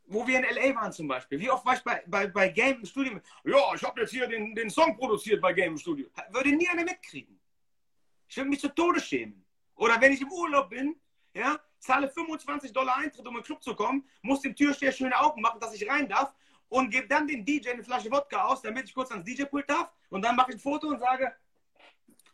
[0.08, 0.76] wo wir in L.A.
[0.76, 1.40] waren zum Beispiel.
[1.40, 3.20] Wie oft war ich bei, bei, bei Game im Studio?
[3.44, 6.08] Ja, ich habe jetzt hier den, den Song produziert bei Game im Studio.
[6.32, 7.40] Würde nie einer mitkriegen.
[8.28, 9.46] Ich würde mich zu Tode schämen.
[9.76, 10.96] Oder wenn ich im Urlaub bin,
[11.34, 15.18] ja, zahle 25 Dollar Eintritt, um in den Club zu kommen, muss dem Türsteher schöne
[15.20, 16.34] Augen machen, dass ich rein darf
[16.70, 19.92] und gebe dann dem DJ eine Flasche Wodka aus, damit ich kurz ans DJ-Pult darf
[20.10, 21.32] und dann mache ich ein Foto und sage,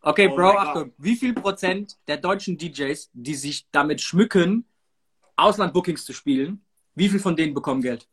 [0.06, 0.94] Okay, Oh Bro, Achtung.
[0.98, 4.66] Wie viel Prozent der deutschen DJs, die sich damit schmücken,
[5.38, 6.63] Ausland-Bookings zu spielen,
[6.96, 8.08] wie viel von denen bekommen Geld?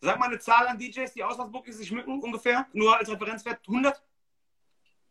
[0.00, 4.02] sag mal eine Zahl an DJs, die Auslandsbookings sich schmücken, ungefähr, nur als Referenzwert 100?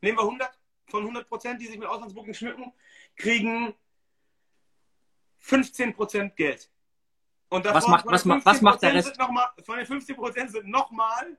[0.01, 2.71] Nehmen wir 100 von 100 Prozent, die sich mit Auslandsbookings schmücken,
[3.15, 3.73] kriegen
[5.39, 6.69] 15 Prozent Geld.
[7.49, 9.31] Und Was macht- was macht- was macht der 15% Rest?
[9.31, 11.37] Mal, von den 15 Prozent sind nochmal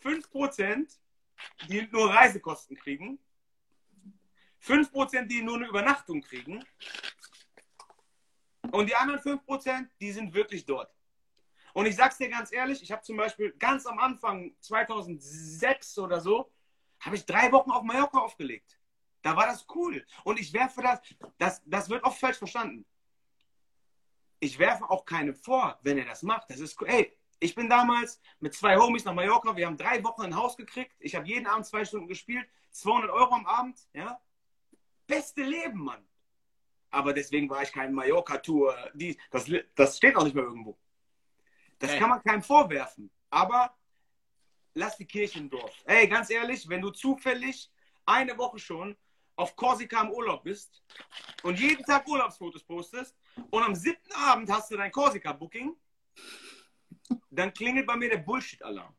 [0.00, 0.98] 5 Prozent,
[1.68, 3.20] die nur Reisekosten kriegen,
[4.58, 6.64] 5 Prozent, die nur eine Übernachtung kriegen
[8.70, 10.94] und die anderen 5 Prozent, die sind wirklich dort.
[11.74, 16.20] Und ich sag's dir ganz ehrlich, ich habe zum Beispiel ganz am Anfang 2006 oder
[16.20, 16.50] so,
[17.00, 18.78] habe ich drei Wochen auf Mallorca aufgelegt.
[19.22, 20.04] Da war das cool.
[20.24, 21.00] Und ich werfe das,
[21.38, 22.84] das, das wird oft falsch verstanden.
[24.40, 26.50] Ich werfe auch keinem vor, wenn er das macht.
[26.50, 26.88] Das ist cool.
[26.88, 29.56] Ey, ich bin damals mit zwei Homies nach Mallorca.
[29.56, 30.94] Wir haben drei Wochen ein Haus gekriegt.
[30.98, 32.48] Ich habe jeden Abend zwei Stunden gespielt.
[32.72, 33.78] 200 Euro am Abend.
[33.92, 34.20] Ja?
[35.06, 36.04] Beste Leben, Mann.
[36.92, 38.92] Aber deswegen war ich kein Mallorca-Tour.
[39.30, 40.78] Das, das steht auch nicht mehr irgendwo.
[41.78, 41.98] Das Ey.
[41.98, 43.10] kann man keinem vorwerfen.
[43.30, 43.74] Aber
[44.74, 45.74] lass die Kirche im Dorf.
[45.86, 47.70] Ey, ganz ehrlich, wenn du zufällig
[48.04, 48.96] eine Woche schon
[49.36, 50.82] auf Korsika im Urlaub bist
[51.42, 53.16] und jeden Tag Urlaubsfotos postest
[53.50, 55.74] und am siebten Abend hast du dein Korsika-Booking,
[57.30, 58.94] dann klingelt bei mir der Bullshit-Alarm.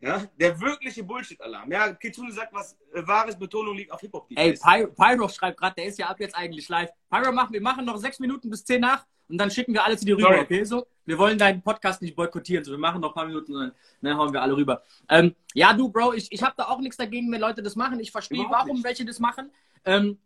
[0.00, 1.72] Ja, der wirkliche Bullshit-Alarm.
[1.72, 4.28] Ja, Kitsune sagt, was äh, wahres Betonung liegt auf Hip-Hop.
[4.36, 6.90] Ey, Pyro, Pyro schreibt gerade, der ist ja ab jetzt eigentlich live.
[7.10, 9.96] Pyro, machen, wir machen noch sechs Minuten bis zehn nach und dann schicken wir alle
[9.96, 10.40] zu dir rüber, Sorry.
[10.40, 10.64] okay?
[10.64, 13.60] So, wir wollen deinen Podcast nicht boykottieren, so wir machen noch ein paar Minuten und
[13.60, 14.82] dann, dann hauen wir alle rüber.
[15.08, 17.98] Ähm, ja, du, Bro, ich, ich habe da auch nichts dagegen, wenn Leute das machen.
[17.98, 18.84] Ich verstehe, warum nicht.
[18.84, 19.50] welche das machen.
[19.84, 20.18] Ähm,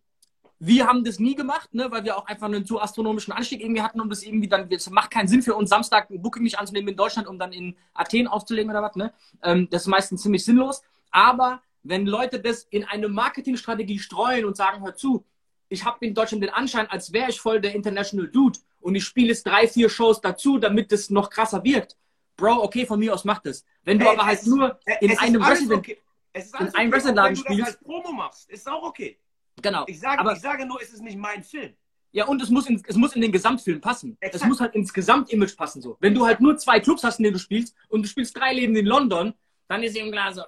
[0.65, 3.83] wir haben das nie gemacht, ne, weil wir auch einfach einen zu astronomischen Anstieg irgendwie
[3.83, 6.57] hatten, um das irgendwie dann, es macht keinen Sinn für uns, Samstag ein Booking nicht
[6.57, 9.13] anzunehmen in Deutschland, um dann in Athen aufzulegen oder was, ne?
[9.43, 10.83] Ähm, das ist meistens ziemlich sinnlos.
[11.11, 15.25] Aber wenn Leute das in eine Marketingstrategie streuen und sagen, hör zu,
[15.69, 19.03] ich habe in Deutschland den Anschein, als wäre ich voll der International Dude und ich
[19.03, 21.97] spiele jetzt drei, vier Shows dazu, damit das noch krasser wirkt.
[22.37, 23.65] Bro, okay, von mir aus macht das.
[23.83, 25.99] Wenn du Ey, aber halt nur in einem Resident, okay.
[26.35, 27.67] In einem okay, auch wenn du das spielst.
[27.67, 29.19] als Promo machst, ist auch okay.
[29.63, 29.85] Genau.
[29.87, 31.73] Ich sage, aber ich sage nur, es ist nicht mein Film.
[32.15, 34.17] Ja, und es muss, in, es muss in den Gesamtfilm passen.
[34.21, 34.49] Es Exakt.
[34.49, 35.81] muss halt ins Gesamtimage passen.
[35.81, 35.97] so.
[36.01, 38.53] Wenn du halt nur zwei Clubs hast, in denen du spielst, und du spielst drei
[38.53, 39.33] Leben in London,
[39.69, 40.45] dann ist ihm klar so, äh,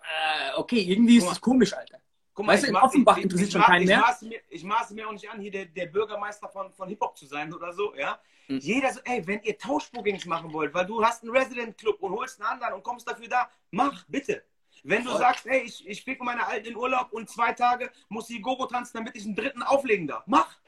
[0.56, 1.30] okay, irgendwie ist mal.
[1.30, 1.98] das komisch, Alter.
[2.34, 4.00] Guck Weißt du, ich in Offenbach ich- ich- interessiert ich schon ma- keinen ich mehr.
[4.00, 7.16] Maße mir, ich maße mir auch nicht an, hier der, der Bürgermeister von, von Hip-Hop
[7.16, 8.18] zu sein oder so, ja.
[8.48, 8.58] Mhm.
[8.58, 12.40] Jeder so, ey, wenn ihr Tauschbookings machen wollt, weil du hast einen Resident-Club und holst
[12.42, 14.42] einen anderen und kommst dafür da, mach, bitte.
[14.84, 15.18] Wenn du Voll.
[15.18, 18.66] sagst, ey, ich, ich fliege meine Alten in Urlaub und zwei Tage muss die Gogo
[18.66, 20.58] tanzen, damit ich einen dritten auflegen darf, mach.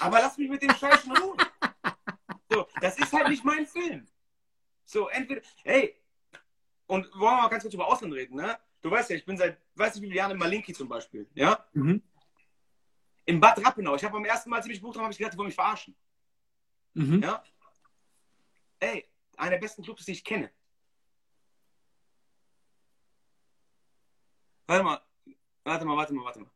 [0.00, 1.36] Aber lass mich mit dem Scheiß in Ruhe.
[2.50, 4.08] So, das ist halt nicht mein Film.
[4.84, 5.96] So, entweder, ey,
[6.86, 8.58] und wollen wir mal ganz kurz über Ausland reden, ne?
[8.80, 11.28] Du weißt ja, ich bin seit, weiß nicht wie viele Jahren in Malinki zum Beispiel,
[11.34, 11.64] ja?
[11.74, 12.02] Mhm.
[13.24, 13.94] In Bad Rappenau.
[13.94, 15.46] Ich habe beim ersten Mal, als ich mich gebucht habe, habe ich gedacht, die wollen
[15.46, 15.94] mich verarschen.
[16.94, 17.22] Mhm.
[17.22, 17.44] Ja?
[18.80, 20.50] Ey, einer der besten Clubs, die ich kenne.
[24.66, 25.00] Warte mal,
[25.64, 26.50] warte mal, warte mal, warte mal.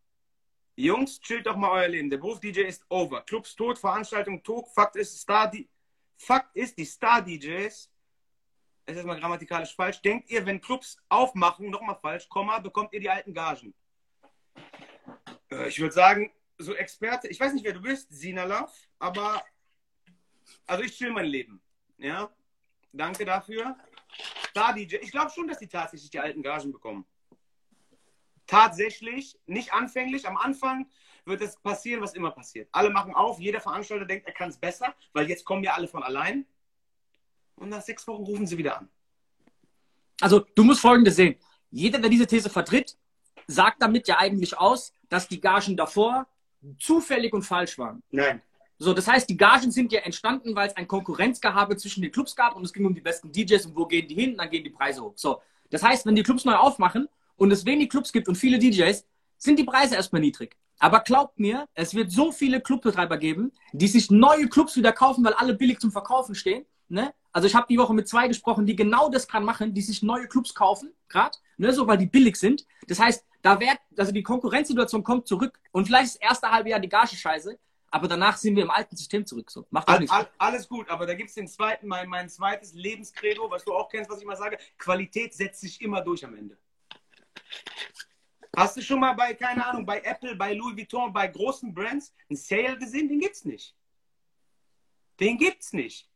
[0.76, 2.10] Jungs, chillt doch mal euer Leben.
[2.10, 3.22] Der Beruf DJ ist over.
[3.22, 4.68] Clubs tot, Veranstaltung tot.
[4.74, 5.68] Fakt ist, Star die
[6.18, 7.90] Fakt ist, die Star-DJs,
[8.88, 13.00] es ist mal grammatikalisch falsch, denkt ihr, wenn Clubs aufmachen, nochmal falsch, Komma, bekommt ihr
[13.00, 13.74] die alten Gagen.
[15.50, 19.42] Äh, ich würde sagen, so Experte, ich weiß nicht, wer du bist, Sina Love, aber
[20.66, 21.60] also ich chill mein Leben.
[21.98, 22.34] Ja,
[22.92, 23.76] danke dafür.
[24.50, 27.04] Star-DJ, ich glaube schon, dass die tatsächlich die alten Gagen bekommen.
[28.46, 30.86] Tatsächlich, nicht anfänglich, am Anfang
[31.24, 32.68] wird es passieren, was immer passiert.
[32.72, 35.88] Alle machen auf, jeder Veranstalter denkt, er kann es besser, weil jetzt kommen ja alle
[35.88, 36.46] von allein.
[37.56, 38.88] Und nach sechs Wochen rufen sie wieder an.
[40.20, 41.36] Also, du musst Folgendes sehen.
[41.70, 42.96] Jeder, der diese These vertritt,
[43.46, 46.26] sagt damit ja eigentlich aus, dass die Gagen davor
[46.78, 48.02] zufällig und falsch waren.
[48.10, 48.42] Nein.
[48.78, 52.36] So, das heißt, die Gagen sind ja entstanden, weil es ein Konkurrenzgehabe zwischen den Clubs
[52.36, 54.50] gab und es ging um die besten DJs und wo gehen die hin, und dann
[54.50, 55.14] gehen die Preise hoch.
[55.16, 55.40] So,
[55.70, 59.04] das heißt, wenn die Clubs neu aufmachen und es wenig Clubs gibt und viele DJs,
[59.38, 60.56] sind die Preise erstmal niedrig.
[60.78, 65.24] Aber glaubt mir, es wird so viele Clubbetreiber geben, die sich neue Clubs wieder kaufen,
[65.24, 66.66] weil alle billig zum Verkaufen stehen.
[66.88, 67.14] Ne?
[67.32, 70.02] Also ich habe die Woche mit zwei gesprochen, die genau das kann machen, die sich
[70.02, 72.64] neue Clubs kaufen, gerade, ne, so weil die billig sind.
[72.88, 76.80] Das heißt, da wird, also die Konkurrenzsituation kommt zurück und vielleicht das erste halbe Jahr
[76.80, 77.58] die Gage scheiße,
[77.90, 79.50] aber danach sind wir im alten System zurück.
[79.50, 79.66] So.
[79.70, 83.50] Macht all, all, alles gut, aber da gibt es den zweiten, mein, mein zweites Lebenskredo,
[83.50, 84.58] was du auch kennst, was ich mal sage.
[84.78, 86.56] Qualität setzt sich immer durch am Ende.
[88.56, 92.14] Hast du schon mal bei, keine Ahnung, bei Apple, bei Louis Vuitton, bei großen Brands
[92.28, 93.08] einen Sale gesehen?
[93.08, 93.76] Den gibt's nicht.
[95.20, 96.10] Den gibt's nicht.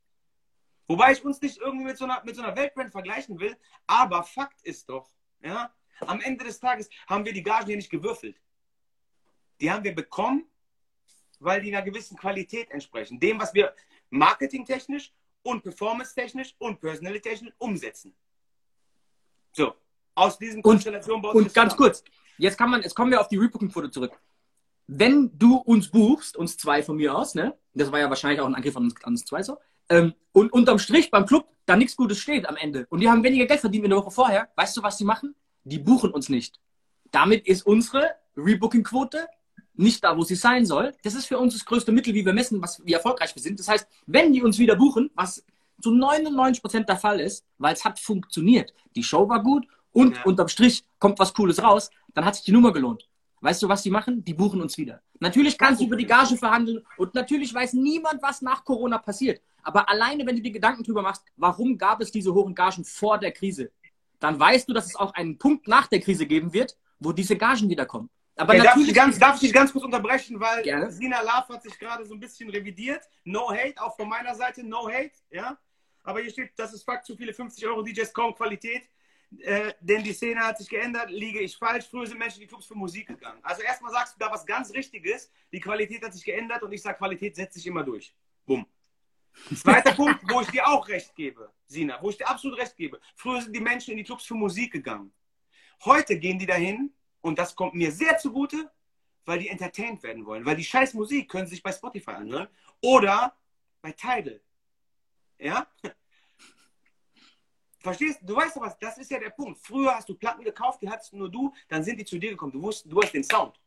[0.86, 3.56] Wobei ich uns nicht irgendwie mit so einer, mit so einer Weltbrand vergleichen will,
[3.86, 5.08] aber Fakt ist doch,
[5.40, 8.40] ja, am Ende des Tages haben wir die Gagen hier nicht gewürfelt.
[9.60, 10.50] Die haben wir bekommen,
[11.38, 13.20] weil die einer gewissen Qualität entsprechen.
[13.20, 13.74] Dem, was wir
[14.08, 15.12] marketingtechnisch
[15.42, 18.14] und performance-technisch und personally-technisch umsetzen.
[19.52, 19.74] So,
[20.20, 22.04] aus diesen Konstellationen Und, und ganz kurz,
[22.38, 24.12] jetzt kann man, jetzt kommen wir auf die Rebooking-Quote zurück.
[24.86, 27.56] Wenn du uns buchst, uns zwei von mir aus, ne?
[27.74, 29.58] Das war ja wahrscheinlich auch ein Angriff an uns, an uns zwei so.
[29.88, 32.86] Ähm, und unterm Strich beim Club da nichts Gutes steht am Ende.
[32.90, 34.48] Und die haben weniger Geld verdient wie eine Woche vorher.
[34.56, 35.36] Weißt du, was die machen?
[35.64, 36.58] Die buchen uns nicht.
[37.12, 39.28] Damit ist unsere Rebooking-Quote
[39.74, 40.92] nicht da, wo sie sein soll.
[41.02, 43.58] Das ist für uns das größte Mittel, wie wir messen, was, wie erfolgreich wir sind.
[43.58, 45.44] Das heißt, wenn die uns wieder buchen, was
[45.80, 48.74] zu 99 Prozent der Fall ist, weil es hat funktioniert.
[48.96, 50.22] Die Show war gut und ja.
[50.24, 53.08] unterm Strich kommt was Cooles raus, dann hat sich die Nummer gelohnt.
[53.42, 54.22] Weißt du, was die machen?
[54.24, 55.00] Die buchen uns wieder.
[55.18, 59.40] Natürlich kannst du über die Gage verhandeln und natürlich weiß niemand, was nach Corona passiert.
[59.62, 63.18] Aber alleine, wenn du dir Gedanken drüber machst, warum gab es diese hohen Gagen vor
[63.18, 63.70] der Krise,
[64.18, 67.36] dann weißt du, dass es auch einen Punkt nach der Krise geben wird, wo diese
[67.36, 68.10] Gagen wiederkommen.
[68.36, 70.90] Aber hey, natürlich darf, ich ganz, darf ich dich ganz kurz unterbrechen, weil Gerne.
[70.90, 73.02] Sina Love hat sich gerade so ein bisschen revidiert.
[73.24, 75.58] No hate, auch von meiner Seite, no hate, ja.
[76.02, 78.82] Aber hier steht, das ist Fakt, zu viele 50 Euro DJs kaum Qualität.
[79.38, 81.86] Äh, denn die Szene hat sich geändert, liege ich falsch.
[81.88, 83.38] Früher sind Menschen in die Clubs für Musik gegangen.
[83.42, 85.30] Also erstmal sagst du da was ganz Richtiges.
[85.52, 88.14] Die Qualität hat sich geändert und ich sage, Qualität setzt sich immer durch.
[88.44, 88.66] Bumm.
[89.54, 93.00] Zweiter Punkt, wo ich dir auch recht gebe, Sina, wo ich dir absolut recht gebe.
[93.14, 95.12] Früher sind die Menschen in die Clubs für Musik gegangen.
[95.84, 98.70] Heute gehen die dahin und das kommt mir sehr zugute,
[99.24, 100.44] weil die entertained werden wollen.
[100.44, 102.48] Weil die scheiß Musik können sie sich bei Spotify anhören
[102.82, 103.36] oder
[103.80, 104.40] bei Tidal.
[105.38, 105.66] Ja?
[107.80, 108.26] Verstehst du?
[108.26, 109.58] Du weißt doch was, das ist ja der Punkt.
[109.58, 112.52] Früher hast du Platten gekauft, die hattest nur du, dann sind die zu dir gekommen.
[112.52, 113.58] Du wusstest, du hast den Sound.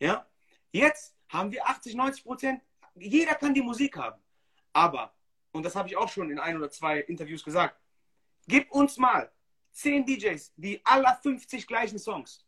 [0.00, 0.26] Ja?
[0.72, 2.62] Jetzt haben wir 80, 90 Prozent.
[2.94, 4.20] Jeder kann die Musik haben.
[4.72, 5.14] Aber,
[5.52, 7.80] und das habe ich auch schon in ein oder zwei Interviews gesagt,
[8.48, 9.30] gib uns mal
[9.72, 12.44] 10 DJs, die aller 50 gleichen Songs.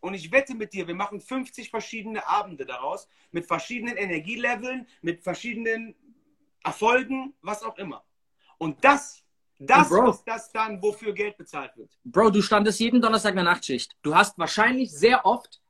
[0.00, 5.22] Und ich wette mit dir, wir machen 50 verschiedene Abende daraus, mit verschiedenen Energieleveln, mit
[5.22, 5.94] verschiedenen
[6.62, 8.04] Erfolgen, was auch immer.
[8.58, 9.24] Und das,
[9.58, 11.90] das Bro, ist das dann, wofür Geld bezahlt wird.
[12.04, 13.96] Bro, du standest jeden Donnerstag in der Nachtschicht.
[14.02, 15.60] Du hast wahrscheinlich sehr oft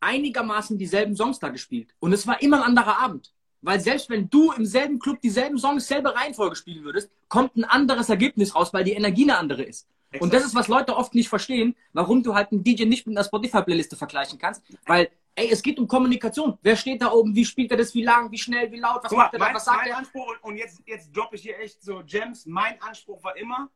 [0.00, 1.94] einigermaßen dieselben Songs da gespielt.
[2.00, 3.32] Und es war immer ein anderer Abend.
[3.62, 7.64] Weil selbst wenn du im selben Club dieselben Songs, selbe Reihenfolge spielen würdest, kommt ein
[7.64, 9.86] anderes Ergebnis raus, weil die Energie eine andere ist.
[10.10, 10.22] Exakt.
[10.22, 13.16] Und das ist, was Leute oft nicht verstehen, warum du halt einen DJ nicht mit
[13.16, 14.62] einer Spotify-Playliste vergleichen kannst.
[14.84, 16.58] Weil, ey, es geht um Kommunikation.
[16.62, 17.34] Wer steht da oben?
[17.34, 17.94] Wie spielt er das?
[17.94, 18.30] Wie lang?
[18.30, 18.70] Wie schnell?
[18.70, 19.02] Wie laut?
[19.02, 19.54] Was Guck macht er da?
[19.54, 19.96] Was sagt mein er?
[19.98, 22.46] Anspruch, und jetzt, jetzt droppe ich hier echt so Gems.
[22.46, 23.70] Mein Anspruch war immer,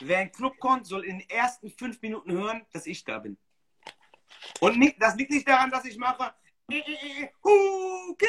[0.00, 3.18] wer in den Club kommt, soll in den ersten fünf Minuten hören, dass ich da
[3.18, 3.36] bin.
[4.60, 6.34] Und nicht, das liegt nicht daran, dass ich mache,
[6.68, 8.26] okay,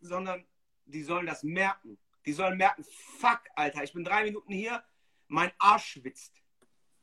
[0.00, 0.44] sondern
[0.84, 1.98] die sollen das merken.
[2.26, 2.84] Die sollen merken,
[3.18, 4.82] fuck, Alter, ich bin drei Minuten hier,
[5.28, 6.42] mein Arsch schwitzt.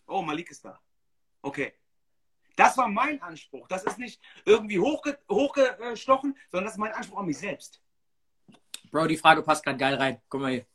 [0.06, 0.80] Oh, Malik ist da.
[1.42, 1.74] Okay.
[2.58, 3.68] Das war mein Anspruch.
[3.70, 7.80] Das ist nicht irgendwie hochge hochgestochen, sondern das ist mein Anspruch an mich selbst.
[8.92, 10.18] Bro, die Frage passt gerade geil rein.
[10.28, 10.66] Guck mal hier.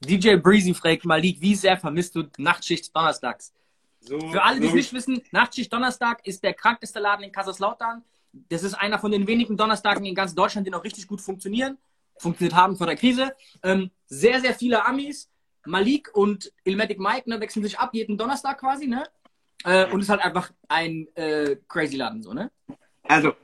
[0.00, 3.52] DJ Breezy fragt Malik, wie sehr vermisst du Nachtschicht donnerstags?
[4.00, 7.32] So, Für alle, die es so- nicht wissen, Nachtschicht Donnerstag ist der krankeste Laden in
[7.32, 8.04] Kaiserslautern.
[8.32, 11.78] Das ist einer von den wenigen Donnerstagen in ganz Deutschland, die noch richtig gut funktionieren.
[12.18, 13.34] Funktioniert haben vor der Krise.
[13.62, 15.30] Ähm, sehr, sehr viele Amis.
[15.66, 19.04] Malik und Ilmatic Mike ne, wechseln sich ab jeden Donnerstag quasi, ne?
[19.64, 22.50] Äh, und ist halt einfach ein äh, crazy Laden, so, ne?
[23.02, 23.34] Also,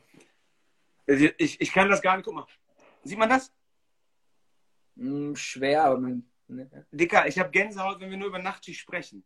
[1.06, 2.24] ich, ich kann das gar nicht.
[2.24, 2.46] Guck mal.
[3.02, 3.52] Sieht man das?
[4.96, 6.30] Hm, schwer, aber man.
[6.46, 6.86] Ne?
[6.90, 9.24] Dicker, ich habe Gänsehaut, wenn wir nur über Nachtschicht sprechen.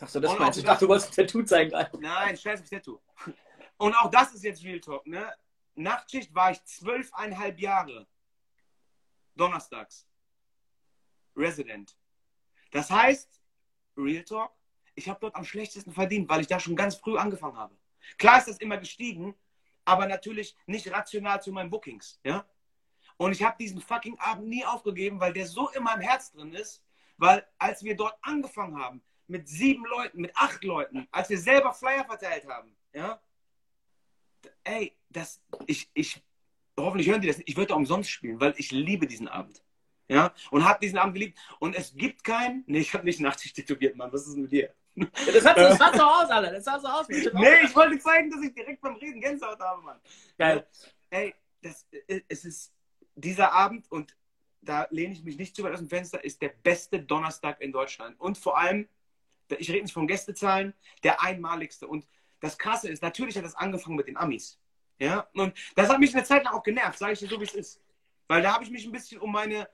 [0.00, 0.60] Ach so, das Und meinst du.
[0.60, 1.98] Ich dachte, du wolltest ein Tattoo zeigen gerade.
[2.00, 3.00] Nein, scheiß aufs Tattoo.
[3.76, 5.32] Und auch das ist jetzt Real Talk, ne?
[5.74, 8.06] Nachtschicht war ich zwölfeinhalb Jahre.
[9.36, 10.06] Donnerstags.
[11.36, 11.96] Resident.
[12.72, 13.40] Das heißt,
[13.96, 14.52] Real Talk,
[14.94, 17.76] ich habe dort am schlechtesten verdient, weil ich da schon ganz früh angefangen habe.
[18.18, 19.34] Klar ist das immer gestiegen,
[19.84, 22.46] aber natürlich nicht rational zu meinen Bookings, ja?
[23.16, 26.52] Und ich habe diesen fucking Abend nie aufgegeben, weil der so in meinem Herz drin
[26.52, 26.82] ist,
[27.18, 31.72] weil als wir dort angefangen haben, mit sieben Leuten, mit acht Leuten, als wir selber
[31.72, 33.20] Flyer verteilt haben, ja,
[34.64, 36.22] ey, das, ich, ich,
[36.76, 39.62] hoffentlich hören die das nicht, ich würde umsonst spielen, weil ich liebe diesen Abend.
[40.08, 41.38] Ja, und habe diesen Abend geliebt.
[41.58, 44.74] Und es gibt keinen, nee, ich habe nicht Nachtschicht tätowiert, Mann, was ist mit dir?
[44.94, 46.52] Das sah, das sah so aus, Alter.
[46.52, 47.08] Das sah so aus.
[47.08, 50.00] Ich Nee, ich wollte zeigen, dass ich direkt beim Reden Gänsehaut habe, Mann.
[50.36, 50.66] Geil.
[51.10, 51.86] Ey, das,
[52.28, 52.72] es ist
[53.14, 54.16] dieser Abend und
[54.60, 57.72] da lehne ich mich nicht zu weit aus dem Fenster, ist der beste Donnerstag in
[57.72, 58.18] Deutschland.
[58.20, 58.88] Und vor allem,
[59.58, 61.86] ich rede nicht von Gästezahlen, der einmaligste.
[61.86, 62.06] Und
[62.40, 64.58] das Krasse ist, natürlich hat das angefangen mit den Amis.
[64.98, 67.44] Ja, und das hat mich eine Zeit lang auch genervt, sage ich dir so, wie
[67.44, 67.80] es ist.
[68.28, 69.68] Weil da habe ich mich ein bisschen um meine,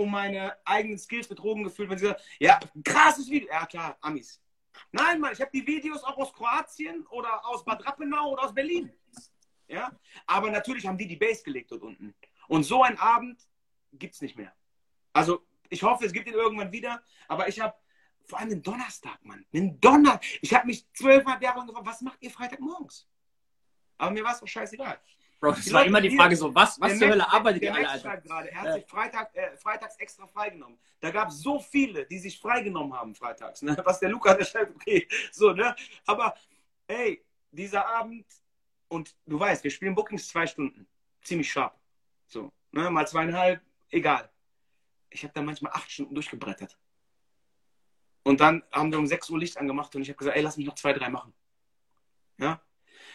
[0.00, 3.48] um meine eigenen Skills betrogen gefühlt, wenn sie sagen, ja, krasses Video.
[3.48, 4.42] Ja, klar, Amis.
[4.92, 8.54] Nein, Mann, ich habe die Videos auch aus Kroatien oder aus Bad Rappenau oder aus
[8.54, 8.92] Berlin.
[9.68, 9.92] Ja,
[10.26, 12.14] aber natürlich haben die die Base gelegt dort unten.
[12.48, 13.40] Und so einen Abend
[13.92, 14.52] gibt es nicht mehr.
[15.12, 17.74] Also, ich hoffe, es gibt ihn irgendwann wieder, aber ich habe
[18.24, 19.44] vor allem den Donnerstag, Mann.
[19.52, 20.24] Den Donnerstag.
[20.40, 23.08] Ich habe mich zwölfeinhalb Jahre lang gefragt, was macht ihr Freitagmorgens?
[23.98, 25.00] Aber mir war es doch scheißegal.
[25.40, 27.88] Bro, das Die war immer die Frage so, was, was zur Hölle arbeitet ihr alle,
[27.88, 28.18] Alter?
[28.18, 30.78] gerade, er hat sich Freitag, äh, freitags extra freigenommen.
[31.00, 33.62] Da gab es so viele, die sich freigenommen haben freitags.
[33.62, 33.74] Ne?
[33.84, 35.74] Was der Luca, der schreibt, okay, so, ne?
[36.04, 36.34] Aber,
[36.88, 38.26] ey, dieser Abend,
[38.88, 40.86] und du weißt, wir spielen Bookings zwei Stunden.
[41.22, 41.74] Ziemlich sharp.
[42.26, 42.90] So, ne?
[42.90, 44.30] Mal zweieinhalb, egal.
[45.08, 46.76] Ich habe da manchmal acht Stunden durchgebrettert.
[48.24, 50.58] Und dann haben wir um 6 Uhr Licht angemacht und ich habe gesagt, ey, lass
[50.58, 51.32] mich noch zwei, drei machen.
[52.36, 52.60] Ja?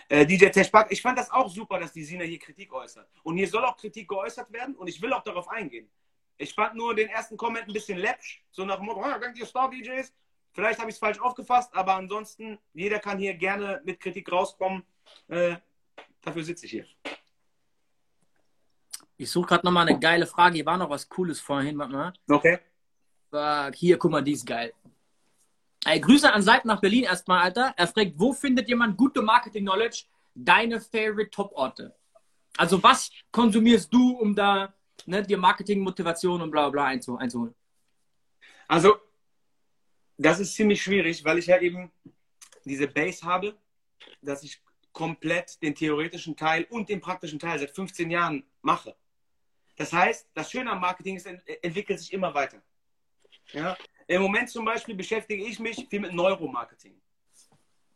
[0.08, 3.10] Äh, DJ Teschbak, ich fand das auch super, dass die Sina hier Kritik äußert.
[3.24, 5.90] Und hier soll auch Kritik geäußert werden und ich will auch darauf eingehen.
[6.38, 9.40] Ich fand nur den ersten Comment ein bisschen läppsch, so nach dem Motto, ah, denkt
[9.40, 10.14] ihr Star-DJs?
[10.52, 14.84] Vielleicht habe ich es falsch aufgefasst, aber ansonsten, jeder kann hier gerne mit Kritik rauskommen.
[15.28, 15.58] Äh,
[16.22, 16.86] dafür sitze ich hier.
[19.18, 20.56] Ich suche gerade nochmal eine geile Frage.
[20.56, 21.78] Hier war noch was Cooles vorhin.
[21.78, 22.14] Warte mal.
[22.30, 22.60] Okay.
[23.74, 24.74] Hier, guck mal, die ist geil.
[25.88, 27.76] Ey, Grüße an Seiten nach Berlin erstmal, Alter.
[27.78, 30.06] Er fragt, wo findet jemand gute Marketing-Knowledge?
[30.34, 31.96] Deine favorite Top-Orte.
[32.58, 34.74] Also, was konsumierst du, um da
[35.06, 37.54] ne, dir Marketing-Motivation und bla bla einzu einzuholen?
[38.68, 38.96] Also,
[40.18, 41.92] das ist ziemlich schwierig, weil ich ja eben
[42.64, 43.56] diese Base habe,
[44.24, 44.60] dass ich
[44.92, 48.96] komplett den theoretischen Teil und den praktischen Teil seit 15 Jahren mache.
[49.76, 52.60] Das heißt, das Schöne am Marketing ist, ent entwickelt sich immer weiter.
[53.52, 53.78] Ja?
[54.08, 57.02] Im Moment zum Beispiel beschäftige ich mich viel mit Neuromarketing.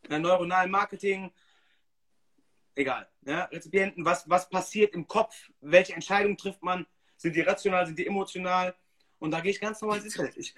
[0.08, 1.32] Neuronalen Marketing,
[2.76, 3.08] egal.
[3.26, 3.46] Ja?
[3.46, 6.88] Rezipienten, was, was passiert im Kopf, welche Entscheidungen trifft man,
[7.18, 8.76] sind die rational, sind die emotional?
[9.20, 10.38] Und da gehe ich ganz normal ins Internet.
[10.38, 10.56] Ich,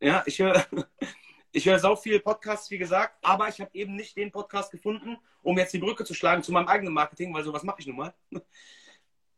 [0.00, 0.66] ja, ich höre
[1.52, 5.18] ich höre sau viele Podcasts, wie gesagt, aber ich habe eben nicht den Podcast gefunden,
[5.42, 7.96] um jetzt die Brücke zu schlagen zu meinem eigenen Marketing, weil sowas mache ich nun
[7.96, 8.14] mal.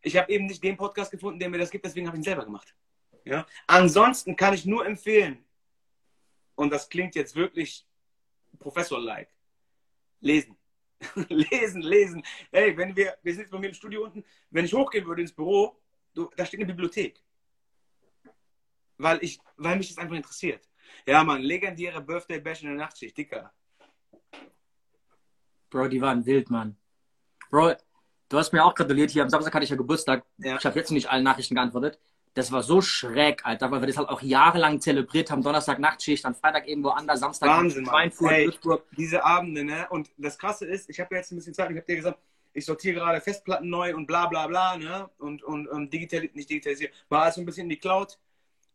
[0.02, 2.24] Ich habe eben nicht den Podcast gefunden, der mir das gibt, deswegen habe ich ihn
[2.24, 2.74] selber gemacht.
[3.24, 3.46] Ja?
[3.66, 5.44] Ansonsten kann ich nur empfehlen,
[6.54, 7.86] und das klingt jetzt wirklich
[8.58, 9.30] Professor-like,
[10.20, 10.56] lesen.
[11.28, 12.22] lesen, lesen.
[12.50, 15.22] Hey, wenn wir, wir sind jetzt bei mir im Studio unten, wenn ich hochgehen würde
[15.22, 15.80] ins Büro,
[16.14, 17.20] du, da steht eine Bibliothek.
[18.98, 20.68] Weil, ich, weil mich das einfach interessiert.
[21.06, 23.52] Ja, Mann, legendäre Birthday Bash in der Nachtschicht, Dicker.
[25.70, 26.76] Bro, die waren wild, Mann.
[27.50, 27.72] Bro,
[28.28, 29.10] du hast mir auch gratuliert.
[29.10, 30.24] Hier am Samstag hatte ich ja Geburtstag.
[30.36, 30.58] Ja.
[30.58, 31.98] Ich habe jetzt nicht allen Nachrichten geantwortet.
[32.34, 35.42] Das war so schräg, Alter, weil wir das halt auch jahrelang zelebriert haben.
[35.42, 37.92] Donnerstag Nachtschicht, dann Freitag irgendwo anders, Samstag Wahnsinn, in Mann.
[37.94, 38.46] Schweinfurt, Ey.
[38.46, 38.84] Würzburg.
[38.96, 39.86] Diese Abende, ne?
[39.90, 42.18] Und das Krasse ist, ich habe ja jetzt ein bisschen Zeit, ich habe dir gesagt,
[42.54, 45.10] ich sortiere gerade Festplatten neu und bla bla bla, ne?
[45.18, 48.18] Und, und, und digital, nicht digitalisiert, war also ein bisschen in die Cloud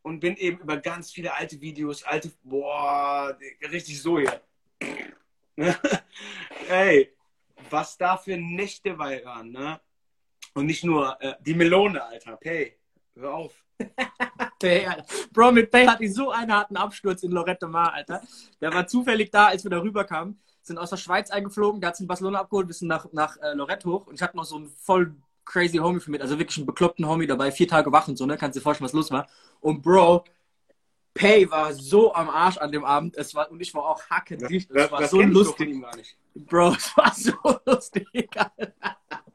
[0.03, 3.37] und bin eben über ganz viele alte Videos, alte, boah,
[3.71, 4.41] richtig so hier.
[5.59, 5.75] Ne?
[6.69, 7.15] Ey,
[7.71, 9.81] was da für Nächte bei waren, ne?
[10.53, 12.37] Und nicht nur äh, die Melone, Alter.
[12.37, 12.77] Pay,
[13.19, 13.53] hör auf.
[14.63, 15.05] Alter.
[15.31, 18.21] Bro, mit Pay hatte ich so einen harten Absturz in Lorette Mar, Alter.
[18.59, 20.39] Der war zufällig da, als wir da rüberkamen.
[20.63, 23.37] Sind aus der Schweiz eingeflogen, der hat sich in Barcelona abgeholt, wir sind nach, nach
[23.37, 25.15] äh, Lorette hoch und ich hatte noch so einen voll
[25.45, 28.25] crazy Homie für mich, also wirklich einen bekloppten Homie dabei, vier Tage wach und so,
[28.25, 28.37] ne?
[28.37, 29.27] Kannst dir vorstellen, was los war.
[29.61, 30.25] Und Bro,
[31.17, 33.15] Pay war so am Arsch an dem Abend.
[33.17, 34.69] Es war, und ich war auch hackendicht.
[34.71, 35.75] Es war so lustig.
[36.35, 37.33] Bro, es war so
[37.65, 38.07] lustig.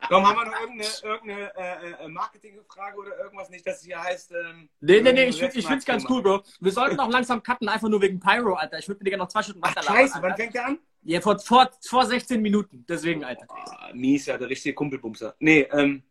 [0.08, 4.02] Komm, haben wir noch irgendeine, irgendeine äh, äh, Marketingfrage oder irgendwas nicht, dass es hier
[4.02, 4.32] heißt.
[4.32, 6.42] Ähm, Nee, nee, nee, ich, find, ich find's ganz cool, Bro.
[6.60, 8.78] Wir sollten auch langsam cutten, einfach nur wegen Pyro, Alter.
[8.78, 9.76] Ich würde mit dir gerne noch zwei Stunden machen.
[9.76, 10.78] weiter Ach, scheiße, wann fängt der an?
[11.04, 12.84] Ja, vor, vor, vor 16 Minuten.
[12.88, 13.46] Deswegen, Alter.
[13.48, 15.34] Ah, mies, ja, der richtige Kumpelbumser.
[15.38, 16.02] Nee, ähm,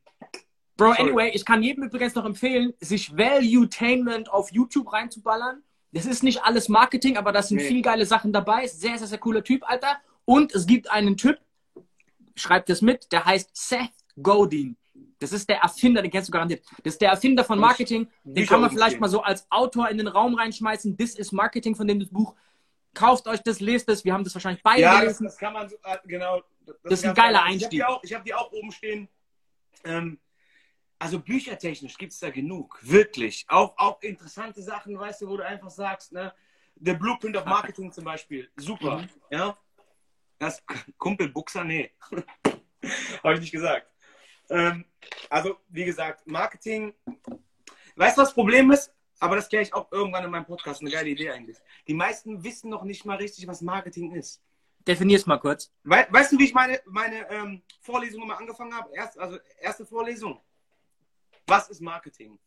[0.81, 5.61] Bro, anyway, ich kann jedem übrigens noch empfehlen, sich Valuetainment auf YouTube reinzuballern.
[5.91, 7.67] Das ist nicht alles Marketing, aber da sind Nee.
[7.67, 8.65] viel geile Sachen dabei.
[8.65, 9.97] Sehr, sehr, sehr cooler Typ, Alter.
[10.25, 11.37] Und es gibt einen Typ,
[12.35, 13.91] schreibt das mit, der heißt Seth
[14.21, 14.75] Godin.
[15.19, 16.63] Das ist der Erfinder, den kennst du garantiert.
[16.83, 18.07] Das ist der Erfinder von Marketing.
[18.23, 20.97] Den kann man vielleicht mal so als Autor in den Raum reinschmeißen.
[20.97, 22.33] This is Marketing von dem das Buch.
[22.95, 24.03] Kauft euch das, lest es.
[24.03, 25.25] Wir haben das wahrscheinlich beide ja, das, gelesen.
[25.25, 26.41] das kann man so, äh, genau.
[26.83, 27.69] Das ist ein geiler Ich habe Einstieg.
[28.03, 29.07] die, hab die auch oben stehen.
[29.83, 30.19] Ähm,
[31.01, 33.43] also büchertechnisch gibt es da genug, wirklich.
[33.47, 36.31] Auch, auch interessante Sachen, weißt du, wo du einfach sagst, ne?
[36.75, 38.99] The Blueprint of Marketing zum Beispiel, super.
[38.99, 39.09] Mhm.
[39.31, 39.57] Ja?
[40.37, 40.63] Das
[40.99, 41.89] Kumpel Buchser, nee.
[43.23, 43.87] Habe ich nicht gesagt.
[44.51, 44.85] Ähm,
[45.27, 46.93] also, wie gesagt, Marketing.
[47.95, 48.93] Weißt du, was das Problem ist?
[49.19, 50.81] Aber das kläre ich auch irgendwann in meinem Podcast.
[50.81, 51.57] Eine geile Idee eigentlich.
[51.87, 54.39] Die meisten wissen noch nicht mal richtig, was Marketing ist.
[54.85, 55.71] Definier's mal kurz.
[55.83, 58.91] Wei weißt du, wie ich meine, meine ähm, Vorlesung immer angefangen habe?
[58.93, 60.39] Erst, also erste Vorlesung.
[61.51, 62.39] Was ist Marketing?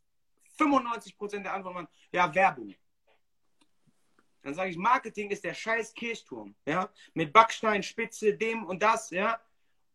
[0.59, 2.75] 95% der Antworten waren, ja, Werbung.
[4.41, 9.11] Dann sage ich, Marketing ist der scheiß Kirchturm, ja, mit Backstein, Spitze, dem und das,
[9.11, 9.39] ja.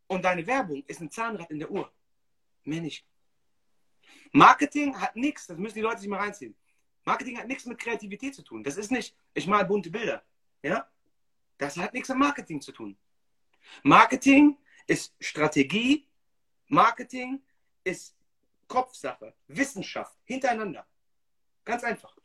[0.05, 1.91] Und deine Werbung ist ein Zahnrad in der Uhr.
[2.65, 3.03] Mehr nicht.
[4.31, 6.55] Marketing hat nichts, das müssen die Leute sich mal reinziehen.
[7.03, 8.63] Marketing hat nichts mit Kreativität zu tun.
[8.63, 10.23] Das ist nicht, ich mal bunte Bilder,
[10.61, 10.87] ja.
[11.57, 12.95] Das hat nichts mit Marketing zu tun.
[13.81, 14.55] Marketing
[14.85, 16.07] ist Strategie,
[16.67, 17.41] Marketing
[17.83, 18.18] ist
[18.69, 20.85] Kopfsache, Wissenschaft, hintereinander.
[21.65, 22.15] Ganz einfach.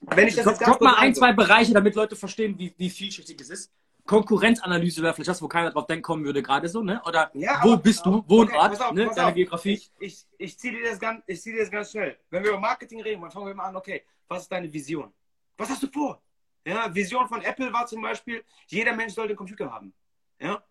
[0.00, 3.38] Wenn ich das Guck, guck mal ein, zwei Bereiche, damit Leute verstehen, wie, wie vielschichtig
[3.40, 3.72] es ist.
[4.06, 7.02] Konkurrenzanalyse wäre vielleicht das, wo keiner drauf denken kommen würde, gerade so, ne?
[7.06, 8.16] Oder Ja, wo aber- bist du?
[8.16, 9.06] okay, Wohnort, pass auf, ne?
[9.14, 9.34] Deine auf.
[9.34, 9.72] Geografie.
[9.72, 12.18] Ich, ich, ich ziehe dir, das ganz- ich zieh dir das ganz schnell.
[12.30, 15.12] Wenn wir über Marketing reden, dann fangen wir mal an, okay, was ist deine Vision?
[15.56, 16.20] Was hast du vor?
[16.66, 19.92] Ja, Vision von Apple war zum Beispiel, jeder Mensch sollte einen Computer haben.
[20.38, 20.62] Ja?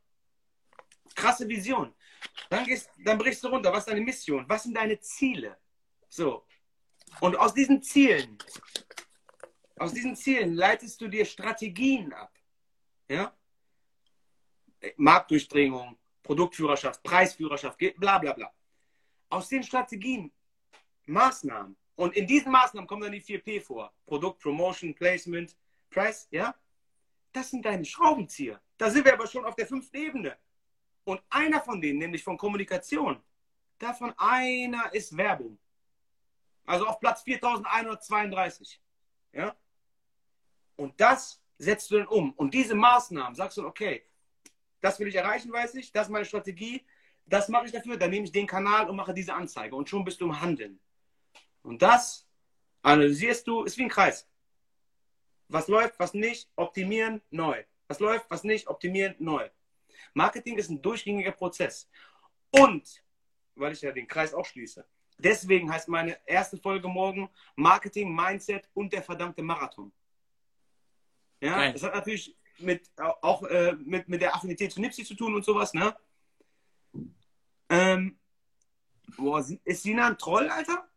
[1.15, 1.93] Krasse Vision.
[2.49, 4.45] Dann, gehst, dann brichst du runter, was ist deine Mission?
[4.47, 5.57] Was sind deine Ziele?
[6.09, 6.45] So.
[7.19, 8.37] Und aus diesen Zielen,
[9.77, 12.31] aus diesen Zielen leitest du dir Strategien ab.
[13.07, 13.35] Ja?
[14.97, 18.53] Marktdurchdringung, Produktführerschaft, Preisführerschaft, bla bla bla.
[19.29, 20.31] Aus den Strategien
[21.05, 21.75] Maßnahmen.
[21.95, 23.93] Und in diesen Maßnahmen kommen dann die 4P vor.
[24.05, 25.55] Produkt, Promotion, Placement,
[25.89, 26.55] Price, ja?
[27.31, 28.61] Das sind deine Schraubenzieher.
[28.77, 30.37] Da sind wir aber schon auf der fünften Ebene.
[31.05, 33.21] Und einer von denen, nämlich von Kommunikation,
[33.77, 35.59] davon einer ist Werbung.
[36.65, 38.81] Also auf Platz 4132.
[39.33, 39.55] Ja?
[40.75, 42.31] Und das setzt du dann um.
[42.33, 44.03] Und diese Maßnahmen sagst du, okay,
[44.81, 46.85] das will ich erreichen, weiß ich, das ist meine Strategie,
[47.25, 50.03] das mache ich dafür, dann nehme ich den Kanal und mache diese Anzeige und schon
[50.03, 50.79] bist du im Handeln.
[51.61, 52.27] Und das
[52.81, 54.29] analysierst du, ist wie ein Kreis.
[55.47, 57.63] Was läuft, was nicht, optimieren, neu.
[57.87, 59.49] Was läuft, was nicht, optimieren, neu.
[60.13, 61.89] Marketing ist ein durchgängiger Prozess.
[62.51, 63.03] Und,
[63.55, 64.85] weil ich ja den Kreis auch schließe,
[65.17, 69.91] deswegen heißt meine erste Folge morgen Marketing, Mindset und der verdammte Marathon.
[71.39, 71.73] Ja, Geil.
[71.73, 72.89] das hat natürlich mit,
[73.21, 75.95] auch äh, mit, mit der Affinität zu Nipsey zu tun und sowas, ne?
[77.69, 78.17] Ähm,
[79.17, 80.87] boah, ist Sina ein Troll, Alter?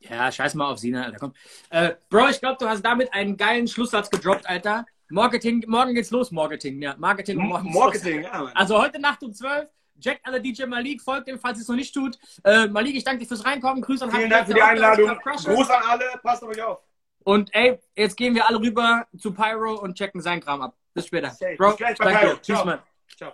[0.00, 1.34] Ja, scheiß mal auf Sina, Alter, komm.
[1.70, 4.84] Äh, Bro, ich glaube, du hast damit einen geilen Schlusssatz gedroppt, Alter.
[5.12, 6.94] Marketing, morgen geht's los, Marketing, ja.
[6.96, 8.30] Marketing und morgen Marketing, los.
[8.32, 8.50] ja.
[8.54, 9.68] Also heute Nacht um 12,
[10.00, 12.18] checkt alle DJ Malik, folgt ihm, falls ihr es noch nicht tut.
[12.44, 15.18] Äh, Malik, ich danke dir fürs Reinkommen, Grüße an Vielen Hype Dank für die Einladung.
[15.24, 16.78] Gruß an alle, passt auf euch auf.
[17.24, 20.76] Und ey, jetzt gehen wir alle rüber zu Pyro und checken seinen Kram ab.
[20.94, 21.36] Bis später.
[21.56, 22.14] Bro, Bis gleich bei.
[22.14, 22.36] Pyro.
[22.42, 22.64] Tschüss.
[22.64, 22.78] Mann.
[23.16, 23.32] Ciao.